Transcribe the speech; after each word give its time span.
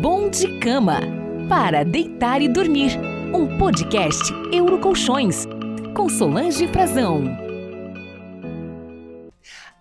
Bom 0.00 0.30
de 0.30 0.60
Cama 0.60 1.00
para 1.48 1.84
deitar 1.84 2.40
e 2.40 2.48
dormir. 2.48 2.92
Um 3.34 3.58
podcast 3.58 4.32
Eurocolchões 4.52 5.44
com 5.92 6.08
Solange 6.08 6.68
Frazão. 6.68 7.24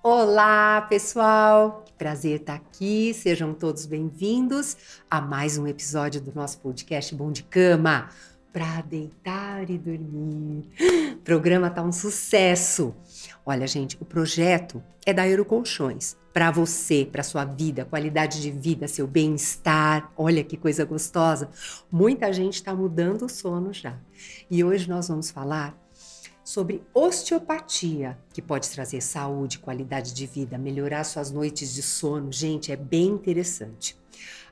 Olá, 0.01 0.81
pessoal! 0.89 1.85
Prazer 1.99 2.39
estar 2.39 2.55
aqui. 2.55 3.13
Sejam 3.13 3.53
todos 3.53 3.85
bem-vindos 3.85 4.75
a 5.07 5.21
mais 5.21 5.55
um 5.59 5.67
episódio 5.67 6.19
do 6.19 6.33
nosso 6.33 6.59
podcast 6.61 7.13
Bom 7.13 7.31
de 7.31 7.43
Cama 7.43 8.09
para 8.51 8.81
deitar 8.81 9.69
e 9.69 9.77
dormir. 9.77 10.67
O 11.13 11.17
programa 11.17 11.69
tá 11.69 11.83
um 11.83 11.91
sucesso. 11.91 12.95
Olha, 13.45 13.67
gente, 13.67 13.95
o 14.01 14.05
projeto 14.05 14.81
é 15.05 15.13
da 15.13 15.27
Eurocolchões 15.27 16.17
para 16.37 16.51
você, 16.51 17.03
para 17.03 17.23
sua 17.23 17.43
vida, 17.43 17.83
qualidade 17.83 18.39
de 18.39 18.51
vida, 18.51 18.87
seu 18.87 19.07
bem-estar. 19.07 20.13
Olha 20.15 20.43
que 20.43 20.55
coisa 20.55 20.85
gostosa. 20.85 21.49
Muita 21.91 22.31
gente 22.31 22.53
está 22.53 22.75
mudando 22.75 23.23
o 23.23 23.27
sono 23.27 23.73
já. 23.73 23.97
E 24.47 24.63
hoje 24.63 24.87
nós 24.87 25.07
vamos 25.07 25.31
falar 25.31 25.75
sobre 26.43 26.83
osteopatia, 26.93 28.19
que 28.31 28.39
pode 28.39 28.69
trazer 28.69 29.01
saúde, 29.01 29.57
qualidade 29.57 30.13
de 30.13 30.27
vida, 30.27 30.59
melhorar 30.59 31.03
suas 31.05 31.31
noites 31.31 31.73
de 31.73 31.81
sono. 31.81 32.31
Gente, 32.31 32.71
é 32.71 32.75
bem 32.75 33.07
interessante. 33.07 33.97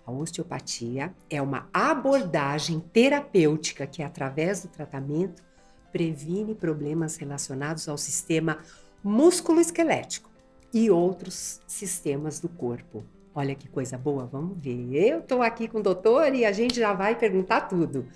A 0.07 0.11
osteopatia 0.11 1.13
é 1.29 1.39
uma 1.39 1.69
abordagem 1.71 2.79
terapêutica 2.79 3.85
que, 3.85 4.01
através 4.01 4.63
do 4.63 4.69
tratamento, 4.69 5.43
previne 5.91 6.55
problemas 6.55 7.15
relacionados 7.17 7.87
ao 7.87 7.95
sistema 7.95 8.57
músculo-esquelético 9.03 10.33
e 10.73 10.89
outros 10.89 11.61
sistemas 11.67 12.39
do 12.39 12.49
corpo. 12.49 13.03
Olha 13.33 13.53
que 13.53 13.67
coisa 13.67 13.97
boa, 13.97 14.25
vamos 14.25 14.57
ver. 14.57 14.93
Eu 14.93 15.19
estou 15.19 15.41
aqui 15.41 15.67
com 15.67 15.79
o 15.79 15.83
doutor 15.83 16.33
e 16.33 16.45
a 16.45 16.51
gente 16.51 16.79
já 16.79 16.93
vai 16.93 17.15
perguntar 17.15 17.61
tudo. 17.61 18.07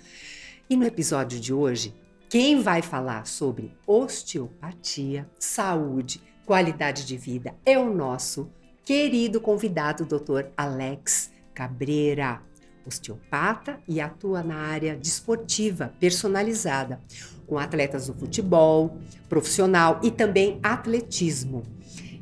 E 0.68 0.76
no 0.76 0.84
episódio 0.84 1.38
de 1.38 1.52
hoje, 1.52 1.94
quem 2.28 2.62
vai 2.62 2.80
falar 2.80 3.26
sobre 3.26 3.72
osteopatia, 3.86 5.28
saúde, 5.38 6.22
qualidade 6.46 7.04
de 7.04 7.16
vida 7.16 7.54
é 7.66 7.78
o 7.78 7.92
nosso 7.92 8.50
querido 8.84 9.40
convidado, 9.40 10.04
doutor 10.04 10.50
Alex 10.56 11.30
Cabreira, 11.52 12.40
osteopata 12.86 13.78
e 13.86 14.00
atua 14.00 14.42
na 14.42 14.56
área 14.56 14.96
desportiva 14.96 15.92
personalizada, 16.00 17.00
com 17.46 17.58
atletas 17.58 18.06
do 18.06 18.14
futebol, 18.14 18.96
profissional 19.28 20.00
e 20.02 20.10
também 20.10 20.58
atletismo. 20.62 21.62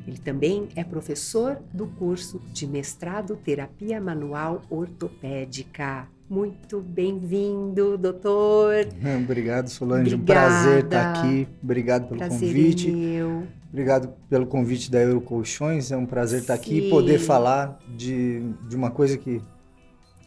Ele 0.07 0.17
também 0.17 0.69
é 0.75 0.83
professor 0.83 1.59
do 1.73 1.87
curso 1.87 2.41
de 2.51 2.67
mestrado 2.67 3.35
Terapia 3.35 3.99
Manual 4.01 4.61
Ortopédica. 4.69 6.07
Muito 6.29 6.79
bem-vindo, 6.79 7.97
doutor. 7.97 8.87
Obrigado, 9.23 9.67
Solange. 9.69 10.13
Obrigada. 10.13 10.21
Um 10.21 10.25
prazer 10.25 10.83
estar 10.85 11.11
aqui. 11.11 11.47
Obrigado 11.63 12.07
pelo 12.07 12.19
prazer 12.19 12.39
convite. 12.39 12.89
É 12.89 12.93
meu. 12.93 13.47
Obrigado 13.71 14.13
pelo 14.29 14.45
convite 14.45 14.91
da 14.91 14.99
Eurocolchões. 14.99 15.91
É 15.91 15.97
um 15.97 16.05
prazer 16.05 16.41
estar 16.41 16.53
aqui 16.53 16.87
e 16.87 16.89
poder 16.89 17.19
falar 17.19 17.79
de, 17.95 18.41
de 18.67 18.75
uma 18.75 18.91
coisa 18.91 19.17
que 19.17 19.41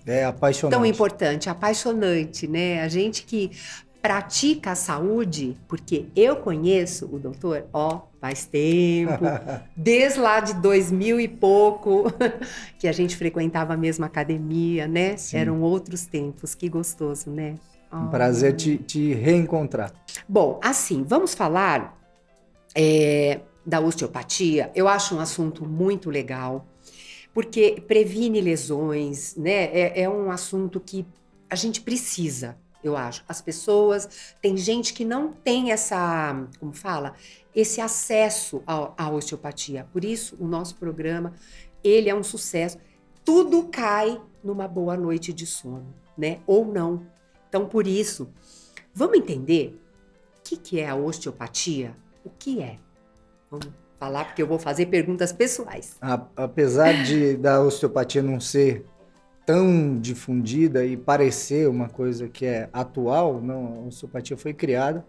é 0.06 0.24
apaixonante. 0.24 0.76
Tão 0.76 0.86
importante, 0.86 1.48
apaixonante, 1.48 2.46
né? 2.46 2.82
A 2.82 2.88
gente 2.88 3.24
que 3.24 3.50
pratica 4.00 4.72
a 4.72 4.74
saúde, 4.74 5.56
porque 5.68 6.06
eu 6.16 6.36
conheço 6.36 7.08
o 7.12 7.18
doutor, 7.18 7.66
ó, 7.72 8.02
faz 8.22 8.46
tempo, 8.46 9.24
desde 9.76 10.20
lá 10.20 10.38
de 10.38 10.54
2000 10.54 11.18
e 11.18 11.26
pouco, 11.26 12.04
que 12.78 12.86
a 12.86 12.92
gente 12.92 13.16
frequentava 13.16 13.74
a 13.74 13.76
mesma 13.76 14.06
academia, 14.06 14.86
né? 14.86 15.16
Sim. 15.16 15.38
Eram 15.38 15.60
outros 15.60 16.06
tempos, 16.06 16.54
que 16.54 16.68
gostoso, 16.68 17.28
né? 17.30 17.56
Um 17.92 18.06
oh. 18.06 18.10
prazer 18.10 18.54
te, 18.54 18.78
te, 18.78 19.12
reencontrar. 19.12 19.92
Bom, 20.28 20.60
assim, 20.62 21.02
vamos 21.02 21.34
falar 21.34 22.00
é, 22.76 23.40
da 23.66 23.80
osteopatia. 23.80 24.70
Eu 24.72 24.86
acho 24.86 25.16
um 25.16 25.20
assunto 25.20 25.66
muito 25.66 26.08
legal, 26.08 26.64
porque 27.34 27.82
previne 27.88 28.40
lesões, 28.40 29.34
né? 29.34 29.64
É, 29.64 30.02
é 30.02 30.08
um 30.08 30.30
assunto 30.30 30.78
que 30.78 31.04
a 31.50 31.56
gente 31.56 31.80
precisa 31.80 32.56
eu 32.82 32.96
acho. 32.96 33.24
As 33.28 33.40
pessoas, 33.40 34.34
tem 34.40 34.56
gente 34.56 34.92
que 34.92 35.04
não 35.04 35.32
tem 35.32 35.70
essa, 35.72 36.46
como 36.58 36.72
fala, 36.72 37.14
esse 37.54 37.80
acesso 37.80 38.62
à 38.66 39.10
osteopatia. 39.10 39.86
Por 39.92 40.04
isso, 40.04 40.36
o 40.38 40.46
nosso 40.46 40.76
programa, 40.76 41.34
ele 41.82 42.08
é 42.08 42.14
um 42.14 42.22
sucesso. 42.22 42.78
Tudo 43.24 43.64
cai 43.64 44.20
numa 44.42 44.66
boa 44.66 44.96
noite 44.96 45.32
de 45.32 45.46
sono, 45.46 45.94
né? 46.16 46.40
Ou 46.46 46.64
não. 46.64 47.06
Então, 47.48 47.68
por 47.68 47.86
isso, 47.86 48.28
vamos 48.94 49.18
entender 49.18 49.78
o 50.38 50.42
que, 50.42 50.56
que 50.56 50.80
é 50.80 50.88
a 50.88 50.96
osteopatia? 50.96 51.96
O 52.24 52.30
que 52.30 52.60
é? 52.60 52.78
Vamos 53.50 53.68
falar, 54.02 54.24
porque 54.24 54.42
eu 54.42 54.46
vou 54.46 54.58
fazer 54.58 54.86
perguntas 54.86 55.32
pessoais. 55.32 55.96
apesar 56.34 57.04
de 57.04 57.36
da 57.36 57.62
osteopatia 57.62 58.20
não 58.20 58.40
ser 58.40 58.84
tão 59.44 59.98
difundida 59.98 60.84
e 60.84 60.96
parecer 60.96 61.68
uma 61.68 61.88
coisa 61.88 62.28
que 62.28 62.46
é 62.46 62.68
atual, 62.72 63.40
não, 63.40 63.84
a 63.84 63.86
osteopatia 63.88 64.36
foi 64.36 64.54
criada 64.54 65.04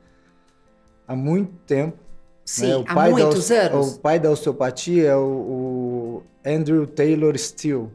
há 1.07 1.15
muito 1.15 1.53
tempo. 1.65 1.97
Né? 1.97 2.03
Sim, 2.45 2.79
né? 2.79 2.85
há 2.87 3.09
muitos 3.09 3.49
da, 3.49 3.55
anos. 3.55 3.95
O 3.95 3.99
pai 3.99 4.19
da 4.19 4.29
osteopatia 4.31 5.09
é 5.09 5.15
o, 5.15 5.21
o, 5.21 6.23
Andrew 6.45 6.85
Taylor 6.85 7.37
Steele. 7.37 7.89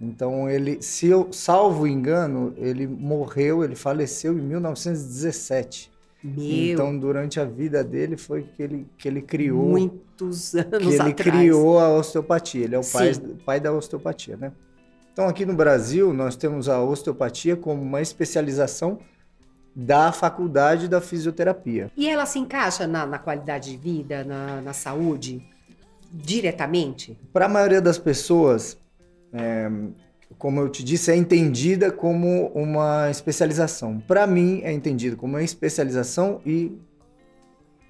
Então 0.00 0.48
ele, 0.48 0.80
se 0.80 1.08
eu 1.08 1.28
salvo 1.32 1.86
engano, 1.86 2.54
ele 2.56 2.86
morreu, 2.86 3.64
ele 3.64 3.74
faleceu 3.74 4.32
em 4.38 4.42
1917. 4.42 5.90
Meu. 6.22 6.44
Então 6.72 6.98
durante 6.98 7.38
a 7.38 7.44
vida 7.44 7.82
dele 7.84 8.16
foi 8.16 8.42
que 8.42 8.62
ele 8.62 8.86
que 8.96 9.06
ele 9.06 9.22
criou 9.22 9.68
muitos 9.68 10.54
anos 10.54 10.78
que 10.78 10.88
ele 10.88 10.96
atrás. 10.96 11.14
criou 11.14 11.78
a 11.78 11.90
osteopatia. 11.90 12.64
Ele 12.64 12.74
é 12.74 12.78
o 12.78 12.84
pai, 12.84 13.12
pai 13.44 13.60
da 13.60 13.72
osteopatia, 13.72 14.36
né? 14.36 14.52
Então, 15.18 15.28
aqui 15.28 15.44
no 15.44 15.52
Brasil, 15.52 16.14
nós 16.14 16.36
temos 16.36 16.68
a 16.68 16.80
osteopatia 16.80 17.56
como 17.56 17.82
uma 17.82 18.00
especialização 18.00 19.00
da 19.74 20.12
faculdade 20.12 20.86
da 20.86 21.00
fisioterapia. 21.00 21.90
E 21.96 22.08
ela 22.08 22.24
se 22.24 22.38
encaixa 22.38 22.86
na, 22.86 23.04
na 23.04 23.18
qualidade 23.18 23.72
de 23.72 23.76
vida, 23.76 24.22
na, 24.22 24.62
na 24.62 24.72
saúde, 24.72 25.44
diretamente? 26.12 27.18
Para 27.32 27.46
a 27.46 27.48
maioria 27.48 27.80
das 27.80 27.98
pessoas, 27.98 28.78
é, 29.32 29.68
como 30.38 30.60
eu 30.60 30.68
te 30.68 30.84
disse, 30.84 31.10
é 31.10 31.16
entendida 31.16 31.90
como 31.90 32.52
uma 32.54 33.10
especialização. 33.10 33.98
Para 33.98 34.24
mim, 34.24 34.60
é 34.62 34.72
entendida 34.72 35.16
como 35.16 35.32
uma 35.32 35.42
especialização 35.42 36.40
e 36.46 36.78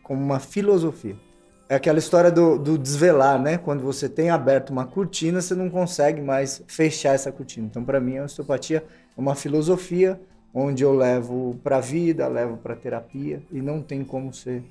como 0.03 0.19
uma 0.19 0.41
filosofia. 0.41 1.28
É 1.69 1.75
aquela 1.75 1.99
história 1.99 2.31
do, 2.31 2.59
do, 2.59 2.79
desvelar, 2.79 3.39
né? 3.39 3.59
Quando 3.59 3.83
você 3.83 4.09
tem 4.09 4.31
aberto 4.31 4.71
uma 4.71 4.87
cortina, 4.87 5.43
você 5.43 5.55
não 5.55 5.69
consegue 5.69 6.23
mais 6.23 6.63
fechar 6.67 7.15
essa 7.15 7.31
cortina. 7.31 7.67
Então, 7.67 7.85
para 7.85 8.01
mim, 8.01 8.17
a 8.17 8.25
osteopatia 8.25 8.83
é 9.17 9.21
uma 9.21 9.35
filosofia 9.35 10.19
onde 10.55 10.83
eu 10.83 10.95
levo 10.95 11.61
para 11.63 11.77
a 11.77 11.81
vida, 11.81 12.27
levo 12.27 12.57
para 12.57 12.75
terapia 12.75 13.43
e 13.53 13.61
não 13.61 13.83
tem 13.83 14.03
como 14.03 14.33
ser. 14.33 14.65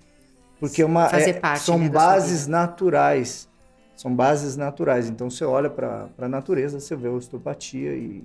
Porque 0.59 0.81
é 0.81 0.85
uma, 0.85 1.06
é, 1.06 1.34
parte, 1.34 1.59
são 1.59 1.78
né, 1.78 1.88
bases 1.88 2.47
naturais. 2.47 3.47
São 3.96 4.16
bases 4.16 4.58
naturais. 4.58 5.08
Então, 5.08 5.29
você 5.29 5.46
olha 5.46 5.69
para 5.69 6.09
a 6.18 6.28
natureza, 6.28 6.79
você 6.79 6.96
vê 6.96 7.09
a 7.09 7.12
osteopatia 7.12 7.94
e. 7.94 8.24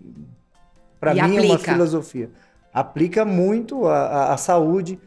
Para 0.99 1.12
mim, 1.12 1.21
aplica. 1.21 1.43
é 1.43 1.47
uma 1.50 1.59
filosofia. 1.59 2.31
Aplica 2.72 3.22
muito 3.22 3.87
a, 3.87 3.99
a, 3.99 4.33
a 4.33 4.37
saúde. 4.39 4.99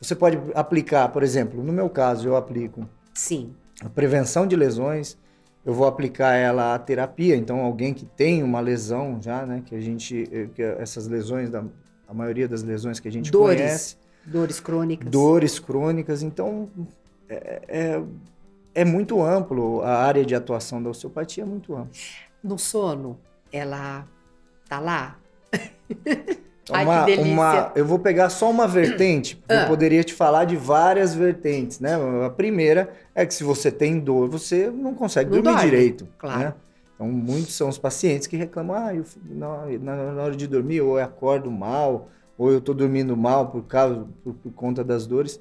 Você 0.00 0.16
pode 0.16 0.40
aplicar, 0.56 1.08
por 1.10 1.22
exemplo, 1.22 1.62
no 1.62 1.72
meu 1.72 1.88
caso, 1.88 2.26
eu 2.26 2.34
aplico 2.34 2.88
Sim. 3.14 3.54
A 3.84 3.88
prevenção 3.88 4.46
de 4.46 4.56
lesões, 4.56 5.18
eu 5.64 5.72
vou 5.72 5.86
aplicar 5.86 6.34
ela 6.34 6.74
à 6.74 6.78
terapia. 6.78 7.36
Então, 7.36 7.60
alguém 7.60 7.92
que 7.92 8.04
tem 8.04 8.42
uma 8.42 8.60
lesão 8.60 9.20
já, 9.20 9.44
né? 9.46 9.62
Que 9.64 9.74
a 9.74 9.80
gente. 9.80 10.28
Eh, 10.32 10.48
que 10.54 10.62
essas 10.62 11.06
lesões, 11.06 11.50
da, 11.50 11.64
a 12.06 12.14
maioria 12.14 12.48
das 12.48 12.62
lesões 12.62 13.00
que 13.00 13.08
a 13.08 13.12
gente 13.12 13.30
dores, 13.30 13.60
conhece. 13.60 13.96
Dores 14.24 14.60
crônicas. 14.60 15.10
Dores 15.10 15.58
crônicas. 15.58 16.22
Então, 16.22 16.70
é, 17.28 17.62
é, 17.68 18.02
é 18.74 18.84
muito 18.84 19.22
amplo. 19.22 19.82
A 19.82 19.96
área 20.04 20.24
de 20.24 20.34
atuação 20.34 20.82
da 20.82 20.90
osteopatia 20.90 21.44
é 21.44 21.46
muito 21.46 21.74
ampla. 21.74 21.90
No 22.42 22.58
sono, 22.58 23.18
ela 23.52 24.06
tá 24.68 24.78
lá? 24.78 25.18
Ai, 26.70 26.84
uma, 26.84 27.00
que 27.00 27.16
delícia. 27.16 27.32
Uma, 27.32 27.72
eu 27.74 27.84
vou 27.84 27.98
pegar 27.98 28.28
só 28.30 28.50
uma 28.50 28.68
vertente, 28.68 29.36
porque 29.36 29.52
ah. 29.52 29.62
eu 29.62 29.68
poderia 29.68 30.04
te 30.04 30.14
falar 30.14 30.44
de 30.44 30.56
várias 30.56 31.14
vertentes, 31.14 31.80
né? 31.80 31.96
A 32.24 32.30
primeira 32.30 32.90
é 33.14 33.26
que 33.26 33.34
se 33.34 33.42
você 33.42 33.70
tem 33.70 33.98
dor, 33.98 34.28
você 34.28 34.70
não 34.70 34.94
consegue 34.94 35.30
não 35.30 35.42
dormir 35.42 35.60
direito. 35.62 36.06
Claro. 36.18 36.38
Né? 36.38 36.54
Então, 36.94 37.08
muitos 37.08 37.54
são 37.54 37.68
os 37.68 37.78
pacientes 37.78 38.28
que 38.28 38.36
reclamam, 38.36 38.76
ah, 38.76 38.94
eu, 38.94 39.04
na, 39.24 40.12
na, 40.12 40.22
hora 40.22 40.36
de 40.36 40.46
dormir, 40.46 40.80
ou 40.82 40.98
eu 40.98 41.04
acordo 41.04 41.50
mal, 41.50 42.08
ou 42.38 42.52
eu 42.52 42.58
estou 42.58 42.74
dormindo 42.74 43.16
mal 43.16 43.48
por, 43.48 43.62
causa, 43.64 44.06
por, 44.22 44.34
por 44.34 44.52
conta 44.52 44.84
das 44.84 45.04
dores. 45.04 45.40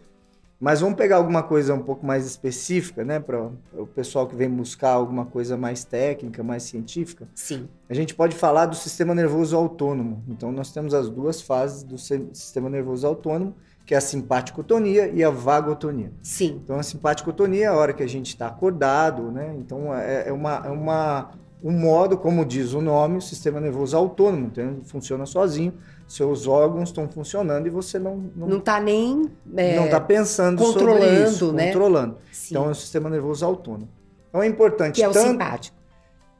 Mas 0.62 0.80
vamos 0.80 0.96
pegar 0.96 1.16
alguma 1.16 1.42
coisa 1.42 1.74
um 1.74 1.82
pouco 1.82 2.06
mais 2.06 2.24
específica, 2.24 3.04
né, 3.04 3.20
para 3.20 3.50
o 3.74 3.88
pessoal 3.88 4.28
que 4.28 4.36
vem 4.36 4.48
buscar 4.48 4.92
alguma 4.92 5.26
coisa 5.26 5.58
mais 5.58 5.84
técnica, 5.84 6.44
mais 6.44 6.62
científica. 6.62 7.28
Sim. 7.34 7.68
A 7.90 7.96
gente 7.96 8.14
pode 8.14 8.36
falar 8.36 8.68
do 8.68 8.76
sistema 8.76 9.16
nervoso 9.16 9.58
autônomo. 9.58 10.24
Então, 10.28 10.52
nós 10.52 10.72
temos 10.72 10.94
as 10.94 11.10
duas 11.10 11.42
fases 11.42 11.82
do 11.82 11.98
sistema 11.98 12.70
nervoso 12.70 13.08
autônomo, 13.08 13.56
que 13.88 13.96
é 13.96 13.98
a 13.98 14.02
simpaticotonia 14.02 15.08
e 15.08 15.24
a 15.24 15.32
vagotonia. 15.32 16.12
Sim. 16.22 16.62
Então, 16.64 16.78
a 16.78 16.84
simpaticotonia 16.84 17.66
é 17.66 17.68
a 17.68 17.74
hora 17.74 17.92
que 17.92 18.04
a 18.04 18.08
gente 18.08 18.28
está 18.28 18.46
acordado, 18.46 19.32
né? 19.32 19.56
Então, 19.58 19.92
é, 19.96 20.28
é, 20.28 20.32
uma, 20.32 20.62
é 20.64 20.70
uma, 20.70 21.32
um 21.64 21.72
modo, 21.72 22.20
como 22.20 22.46
diz 22.46 22.74
o 22.74 22.82
nome, 22.82 23.18
o 23.18 23.22
sistema 23.22 23.60
nervoso 23.60 23.98
autônomo, 23.98 24.46
então 24.46 24.82
funciona 24.84 25.26
sozinho 25.26 25.74
seus 26.12 26.46
órgãos 26.46 26.90
estão 26.90 27.08
funcionando 27.08 27.68
e 27.68 27.70
você 27.70 27.98
não 27.98 28.30
não 28.36 28.58
está 28.58 28.80
nem 28.80 29.32
é, 29.56 29.76
não 29.78 29.86
está 29.86 30.00
pensando 30.02 30.62
controlando, 30.62 31.06
sobre 31.06 31.24
isso, 31.24 31.54
né? 31.54 31.68
controlando. 31.68 32.18
Sim. 32.32 32.48
Então 32.52 32.66
é 32.68 32.72
o 32.72 32.76
sistema 32.76 33.10
nervoso 33.10 33.46
autônomo. 33.46 33.88
Então 34.30 34.44
é 34.44 34.48
importante 34.48 34.96
que 34.96 35.04
é 35.04 35.08
o 35.08 35.14
tanto, 35.14 35.30
simpático. 35.30 35.78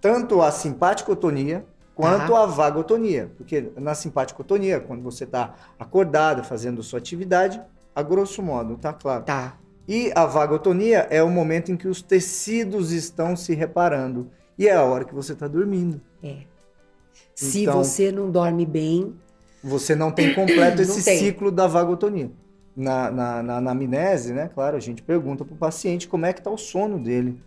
tanto 0.02 0.42
a 0.42 0.52
simpaticotonia 0.52 1.66
quanto 1.96 2.36
a 2.36 2.46
vagotonia, 2.46 3.32
porque 3.38 3.72
na 3.78 3.94
simpaticotonia, 3.94 4.80
quando 4.80 5.04
você 5.04 5.24
está 5.24 5.54
acordado 5.78 6.44
fazendo 6.44 6.82
sua 6.82 7.00
atividade, 7.00 7.62
a 7.96 8.02
grosso 8.02 8.42
modo, 8.42 8.76
tá 8.78 8.92
claro. 8.92 9.24
Tá. 9.24 9.58
E 9.88 10.12
a 10.16 10.26
vagotonia 10.26 11.08
é 11.10 11.22
o 11.22 11.30
momento 11.30 11.72
em 11.72 11.78
que 11.78 11.88
os 11.88 12.02
tecidos 12.02 12.92
estão 12.92 13.36
se 13.36 13.54
reparando 13.54 14.30
e 14.58 14.68
é 14.68 14.76
a 14.76 14.84
hora 14.84 15.06
que 15.06 15.14
você 15.14 15.34
está 15.34 15.48
dormindo. 15.48 16.02
É. 16.24 16.38
Se 17.36 17.64
Então- 17.64 17.84
você 17.84 18.12
não 18.12 18.30
dorme 18.30 18.66
bem, 18.66 19.14
você 19.64 19.96
não 19.96 20.12
tem 20.12 20.34
completo 20.34 20.82
esse 20.84 21.04
tem. 21.04 21.18
ciclo 21.20 21.52
da 21.52 21.68
vagotonia. 21.68 22.32
Na, 22.76 23.12
na, 23.12 23.44
na 23.44 23.58
anamnese, 23.58 24.34
né? 24.34 24.50
Claro, 24.54 24.78
a 24.78 24.80
gente 24.80 25.02
pergunta 25.02 25.44
para 25.44 25.54
o 25.54 25.58
paciente 25.58 26.08
como 26.08 26.26
é 26.26 26.32
que 26.32 26.42
tá 26.42 26.50
o 26.50 26.58
sono 26.58 26.98
dele. 26.98 27.42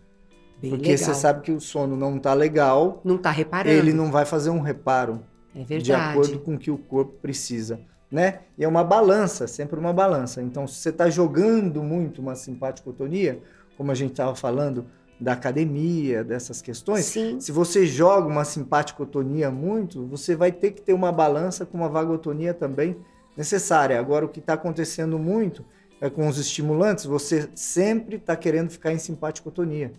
bem 0.61 0.71
porque 0.71 0.91
legal. 0.91 0.99
você 1.07 1.15
sabe 1.15 1.41
que 1.41 1.51
o 1.51 1.61
sono 1.61 1.97
não 1.97 2.19
tá 2.19 2.35
legal, 2.35 3.01
não 3.03 3.17
está 3.17 3.31
reparando. 3.31 3.75
ele 3.75 3.93
não 3.95 4.11
vai 4.13 4.27
fazer 4.27 4.51
um 4.51 4.61
reparo 4.61 5.21
É 5.55 5.61
de 5.61 5.65
verdade. 5.65 6.11
acordo 6.11 6.39
com 6.41 6.55
o 6.55 6.59
que 6.59 6.71
o 6.71 6.77
corpo 6.77 7.15
precisa, 7.23 7.81
né? 8.11 8.41
E 8.59 8.65
é 8.65 8.69
uma 8.69 8.85
balança, 8.85 9.47
sempre 9.47 9.81
uma 9.81 9.95
balança. 9.95 10.43
Então, 10.43 10.67
se 10.67 10.75
você 10.75 10.91
está 10.91 11.09
jogando 11.09 11.83
muito 11.83 12.21
uma 12.21 12.35
simpaticotonia, 12.35 13.41
como 13.79 13.91
a 13.91 13.95
gente 13.95 14.11
estava 14.11 14.35
falando 14.35 14.85
da 15.21 15.33
academia, 15.33 16.25
dessas 16.25 16.61
questões, 16.61 17.05
Sim. 17.05 17.41
se 17.41 17.53
você 17.53 17.87
joga 17.87 18.27
uma 18.27 18.45
simpaticotonia 18.45 19.51
muito, 19.51 20.07
você 20.07 20.35
vai 20.35 20.51
ter 20.51 20.73
que 20.73 20.83
ter 20.83 20.93
uma 20.93 21.13
balança 21.13 21.65
com 21.65 21.79
uma 21.79 21.89
vagotonia 21.89 22.53
também 22.53 22.97
necessária. 23.37 23.99
Agora, 23.99 24.25
o 24.25 24.29
que 24.29 24.41
está 24.41 24.55
acontecendo 24.55 25.19
muito 25.19 25.65
é 26.01 26.11
com 26.11 26.27
os 26.27 26.39
estimulantes, 26.39 27.05
você 27.05 27.49
sempre 27.55 28.17
está 28.17 28.37
querendo 28.37 28.71
ficar 28.71 28.93
em 28.93 28.99
simpaticotonia. 28.99 29.93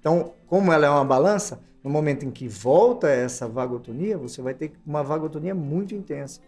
Então, 0.00 0.34
como 0.46 0.72
ela 0.72 0.86
é 0.86 0.90
uma 0.90 1.04
balança, 1.04 1.60
no 1.82 1.90
momento 1.90 2.24
em 2.24 2.30
que 2.30 2.48
volta 2.48 3.08
essa 3.08 3.48
vagotonia, 3.48 4.18
você 4.18 4.42
vai 4.42 4.54
ter 4.54 4.72
uma 4.84 5.02
vagotonia 5.02 5.54
muito 5.54 5.94
intensa. 5.94 6.40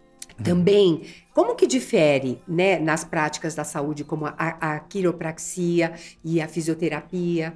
Também, 0.43 1.03
como 1.33 1.55
que 1.55 1.67
difere, 1.67 2.41
né, 2.47 2.79
nas 2.79 3.03
práticas 3.03 3.55
da 3.55 3.63
saúde, 3.63 4.03
como 4.03 4.25
a, 4.25 4.35
a 4.37 4.79
quiropraxia 4.79 5.93
e 6.23 6.41
a 6.41 6.47
fisioterapia, 6.47 7.53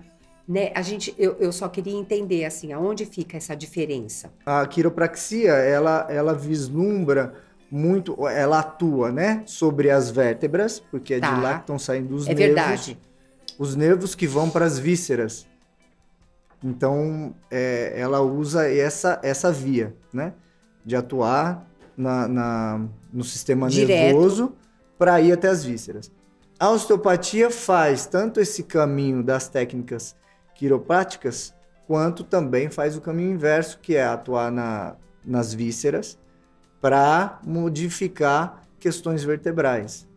né? 0.48 0.72
A 0.76 0.82
gente, 0.82 1.14
eu, 1.18 1.36
eu 1.40 1.52
só 1.52 1.68
queria 1.70 1.94
entender, 1.98 2.46
assim, 2.46 2.74
aonde 2.74 3.06
fica 3.06 3.38
essa 3.38 3.56
diferença? 3.56 4.32
A 4.46 4.66
quiropraxia, 4.66 5.52
ela, 5.54 6.08
ela 6.10 6.34
vislumbra 6.34 7.34
muito, 7.72 8.28
ela 8.28 8.60
atua, 8.60 9.12
né, 9.12 9.42
sobre 9.46 9.90
as 9.90 10.12
vértebras, 10.12 10.80
porque 10.80 11.16
é 11.16 11.20
Tá. 11.20 11.34
de 11.34 11.42
lá 11.42 11.54
que 11.56 11.62
estão 11.62 11.80
saindo 11.80 12.14
os 12.16 12.28
é 12.28 12.34
nervos. 12.34 12.46
verdade. 12.46 13.00
os 13.58 13.76
nervos 13.76 14.16
que 14.16 14.26
vão 14.28 14.50
para 14.50 14.66
as 14.66 14.78
vísceras. 14.80 15.48
Então, 16.64 17.36
é, 17.52 17.94
ela 17.96 18.22
usa 18.22 18.68
essa, 18.72 19.20
essa 19.24 19.52
via, 19.52 19.94
né? 20.14 20.34
De 20.86 20.96
atuar 20.96 21.68
na, 21.96 22.28
na- 22.28 22.86
no 23.12 23.24
sistema 23.24 23.70
Direto. 23.70 23.90
nervoso 24.16 24.54
para 24.98 25.20
ir 25.22 25.32
até 25.34 25.50
as 25.50 25.64
vísceras. 25.64 26.12
A 26.60 26.70
osteopatia 26.70 27.50
faz 27.52 28.06
tanto 28.06 28.40
esse 28.40 28.64
caminho 28.64 29.22
das 29.24 29.48
técnicas 29.50 30.16
quiropráticas, 30.56 31.54
quanto 31.88 32.24
também 32.24 32.70
faz 32.70 32.96
o 32.96 33.02
caminho 33.02 33.32
inverso, 33.32 33.80
que 33.82 33.96
é 33.96 34.04
atuar 34.04 34.52
na, 34.52 34.96
nas 35.26 35.54
vísceras 35.54 36.18
para 36.82 37.40
modificar 37.46 38.62
questões 38.80 39.24
vertebrais. 39.24 40.08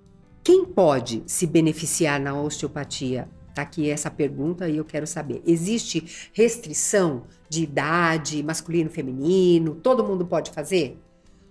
Quem 0.43 0.65
pode 0.65 1.23
se 1.27 1.47
beneficiar 1.47 2.21
na 2.21 2.41
osteopatia? 2.41 3.29
Tá 3.55 3.63
aqui 3.63 3.89
essa 3.91 4.11
pergunta 4.11 4.69
e 4.69 4.77
eu 4.77 4.85
quero 4.85 5.07
saber. 5.07 5.43
Existe 5.47 6.31
restrição 6.33 7.23
de 7.49 7.63
idade, 7.63 8.43
masculino, 8.43 8.91
feminino? 8.91 9.75
Todo 9.77 10.05
mundo 10.05 10.27
pode 10.27 10.51
fazer? 10.51 11.01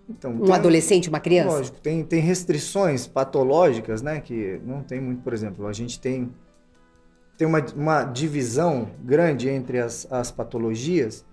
Então, 0.07 0.31
Um 0.31 0.41
tem- 0.43 0.53
adolescente, 0.53 1.09
uma 1.09 1.19
criança? 1.19 1.49
Lógico, 1.57 1.79
tem, 1.79 2.03
tem 2.03 2.21
restrições 2.21 3.07
patológicas, 3.07 4.01
né? 4.03 4.21
Que 4.21 4.61
não 4.63 4.83
tem 4.83 5.01
muito, 5.01 5.23
por 5.23 5.33
exemplo, 5.33 5.65
a 5.65 5.73
gente 5.73 5.99
tem, 5.99 6.29
tem 7.37 7.47
uma, 7.47 7.63
uma 7.75 8.03
divisão 8.03 8.89
grande 9.03 9.49
entre 9.49 9.79
as, 9.79 10.07
as 10.11 10.31
patologias, 10.31 11.25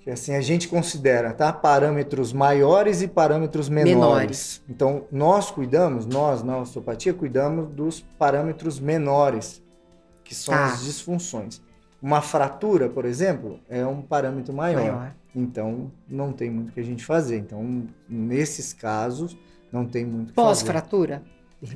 que 0.00 0.10
assim 0.10 0.34
a 0.34 0.40
gente 0.40 0.66
considera, 0.68 1.32
tá? 1.32 1.52
Parâmetros 1.52 2.32
maiores 2.32 3.02
e 3.02 3.08
parâmetros 3.08 3.68
menores. 3.68 3.94
Menores. 3.94 4.62
Então, 4.68 5.04
nós 5.12 5.50
cuidamos, 5.50 6.06
nós 6.06 6.42
na 6.42 6.58
osteopatia 6.58 7.14
cuidamos 7.14 7.68
dos 7.70 8.00
parâmetros 8.18 8.80
menores, 8.80 9.62
que 10.24 10.34
são 10.34 10.52
Tá. 10.54 10.66
as 10.66 10.84
disfunções. 10.84 11.62
Uma 12.00 12.20
fratura, 12.20 12.88
por 12.88 13.04
exemplo, 13.04 13.60
é 13.68 13.86
um 13.86 14.02
parâmetro 14.02 14.52
Maior. 14.52 15.14
então, 15.36 15.92
não 16.08 16.32
tem 16.32 16.50
muito 16.50 16.70
o 16.70 16.72
que 16.72 16.80
a 16.80 16.84
gente 16.84 17.04
fazer. 17.04 17.38
Então, 17.38 17.84
nesses 18.08 18.72
casos, 18.72 19.38
não 19.70 19.86
tem 19.86 20.04
muito 20.04 20.30
o 20.30 20.32
que 20.32 20.34
fazer. 20.34 20.48
Pós-fratura? 20.48 21.22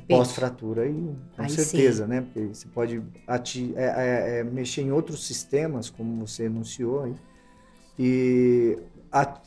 Pós-fratura, 0.07 0.85
e 0.85 0.93
com 1.35 1.43
Aí 1.43 1.49
certeza, 1.49 2.05
né? 2.05 2.21
Porque 2.21 2.47
você 2.53 2.67
pode 2.67 3.01
ati- 3.25 3.73
é, 3.75 3.83
é, 3.85 4.39
é, 4.39 4.43
mexer 4.43 4.81
em 4.81 4.91
outros 4.91 5.25
sistemas, 5.25 5.89
como 5.89 6.25
você 6.25 6.47
anunciou 6.47 7.03
aí. 7.03 7.15
E 7.97 8.77
a- 9.11 9.39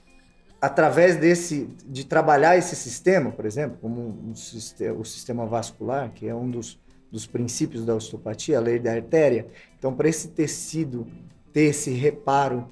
através 0.61 1.17
desse, 1.17 1.69
de 1.87 2.05
trabalhar 2.05 2.57
esse 2.57 2.75
sistema, 2.75 3.31
por 3.31 3.45
exemplo, 3.47 3.79
como 3.81 4.01
um 4.31 4.35
siste- 4.35 4.89
o 4.91 5.05
sistema 5.05 5.47
vascular, 5.47 6.11
que 6.13 6.27
é 6.27 6.35
um 6.35 6.51
dos, 6.51 6.79
dos 7.11 7.27
princípios 7.27 7.85
da 7.85 7.95
osteopatia, 7.95 8.59
a 8.59 8.61
lei 8.61 8.79
da 8.79 8.93
artéria. 8.93 9.47
Então, 9.79 9.95
para 9.95 10.09
esse 10.09 10.29
tecido 10.29 11.07
ter 11.53 11.63
esse 11.65 11.91
reparo 11.91 12.69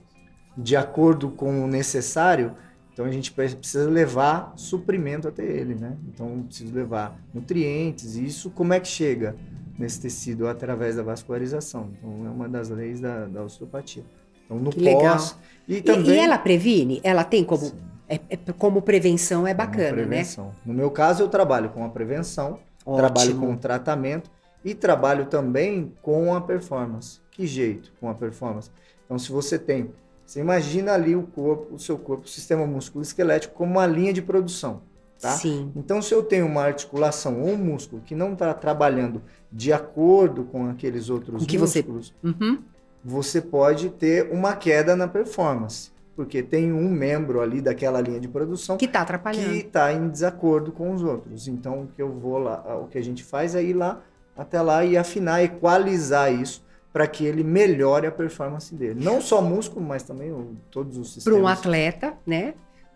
de 0.57 0.77
acordo 0.77 1.31
com 1.31 1.65
o 1.65 1.67
necessário, 1.67 2.55
então 2.99 3.07
a 3.07 3.13
gente 3.13 3.31
pre- 3.31 3.55
precisa 3.55 3.89
levar 3.89 4.53
suprimento 4.57 5.29
até 5.29 5.45
ele, 5.45 5.77
né? 5.77 5.97
Então 6.09 6.43
precisa 6.43 6.75
levar 6.75 7.17
nutrientes, 7.33 8.17
e 8.17 8.25
isso 8.27 8.51
como 8.51 8.73
é 8.73 8.81
que 8.81 8.89
chega 8.89 9.37
nesse 9.79 10.01
tecido 10.01 10.49
através 10.49 10.97
da 10.97 11.03
vascularização? 11.05 11.91
Então 11.97 12.27
é 12.27 12.29
uma 12.29 12.49
das 12.49 12.71
leis 12.71 12.99
da, 12.99 13.27
da 13.27 13.45
osteopatia. 13.45 14.03
Então 14.45 14.59
no 14.59 14.71
Que 14.71 14.81
legal. 14.81 15.13
pós 15.17 15.39
e 15.69 15.81
também 15.81 16.17
e 16.17 16.19
ela 16.19 16.37
previne? 16.39 17.01
Ela 17.05 17.23
tem 17.23 17.45
como. 17.45 17.71
É- 18.09 18.19
é- 18.31 18.39
como 18.59 18.83
prevenção 18.83 19.47
é 19.47 19.55
bacana, 19.55 19.91
né? 19.91 19.93
prevenção. 19.93 20.53
No 20.67 20.75
meu 20.75 20.91
caso 20.91 21.23
eu 21.23 21.29
trabalho 21.29 21.69
com 21.71 21.85
a 21.85 21.89
prevenção, 21.91 22.59
trabalho 22.85 23.37
com 23.37 23.53
o 23.53 23.57
tratamento 23.57 24.29
e 24.65 24.75
trabalho 24.75 25.27
também 25.27 25.93
com 26.03 26.35
a 26.35 26.41
performance. 26.41 27.21
Que 27.31 27.47
jeito 27.47 27.93
com 28.01 28.09
a 28.11 28.15
performance? 28.15 28.71
Então, 29.05 29.17
se 29.21 29.31
você 29.31 29.57
tem, 29.57 29.91
você 30.29 30.41
imagina 30.41 30.93
ali 30.93 31.17
o 31.17 31.23
corpo, 31.23 31.75
o 31.75 31.79
seu 31.79 31.97
corpo, 31.97 32.25
o 32.27 32.29
sistema 32.29 32.67
músculo-esquelético 32.67 33.55
como 33.55 33.73
uma 33.73 33.87
linha 33.87 34.13
de 34.13 34.21
produção, 34.21 34.83
tá? 35.19 35.31
Sim. 35.31 35.73
Então, 35.75 36.03
se 36.03 36.13
eu 36.13 36.23
tenho 36.23 36.45
uma 36.45 36.63
articulação 36.65 37.41
ou 37.41 37.49
um 37.49 37.57
músculo 37.57 38.03
que 38.05 38.15
não 38.15 38.35
está 38.35 38.53
trabalhando 38.53 39.23
de 39.51 39.73
acordo 39.73 40.45
com 40.45 40.69
aqueles 40.69 41.09
outros 41.09 41.41
Com 41.41 41.47
que 41.47 41.57
você- 41.57 41.79
músculos, 41.79 42.15
Uhum. 42.23 42.59
você 43.03 43.41
pode 43.41 43.89
ter 43.89 44.31
uma 44.31 44.55
queda 44.55 44.95
na 44.95 45.09
performance, 45.09 45.91
porque 46.15 46.43
tem 46.43 46.73
um 46.75 46.91
membro 46.91 47.41
ali 47.41 47.63
daquela 47.63 47.99
linha 47.99 48.21
de 48.21 48.29
produção 48.29 48.77
Que 48.77 48.87
tá 48.87 48.99
que 48.99 49.03
atrapalhando. 49.05 49.55
está 49.55 49.91
em 49.95 50.09
desacordo 50.11 50.73
com 50.73 50.93
os 50.93 51.03
outros. 51.03 51.49
Então, 51.49 51.85
o 51.85 51.87
que 51.87 52.03
eu 52.03 52.13
vou 52.13 52.37
lá, 52.39 52.79
o 52.83 52.87
que 52.87 52.99
a 52.99 53.03
gente 53.03 53.25
faz 53.25 53.55
é 53.55 53.63
ir 53.63 53.73
lá 53.73 54.03
até 54.37 54.61
lá 54.61 54.85
e 54.85 54.95
afinar, 54.99 55.43
equalizar 55.43 56.31
isso 56.31 56.63
para 56.93 57.07
que 57.07 57.25
ele 57.25 57.45
melhore 57.45 58.07
a 58.07 58.11
performance 58.13 58.75
dele. 58.75 59.03
Não 59.03 59.21
só 59.21 59.41
músculo, 59.43 59.85
mas 59.85 60.03
também 60.03 60.33
o- 60.33 60.57
todos 60.71 60.97
os 60.97 61.09
Para 61.09 61.15
sistemas. 61.15 61.41
um 61.41 61.47
atleta, 61.47 62.15
né? 62.27 62.55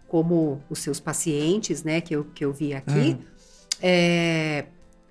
Como 0.09 0.63
os 0.69 0.79
seus 0.81 0.99
pacientes, 1.01 1.83
né? 1.85 2.01
Que 2.01 2.15
eu, 2.17 2.25
que 2.35 2.45
eu 2.45 2.53
vi 2.53 2.75
aqui. 2.75 3.17
Hum. 3.21 3.25
É, 3.83 4.67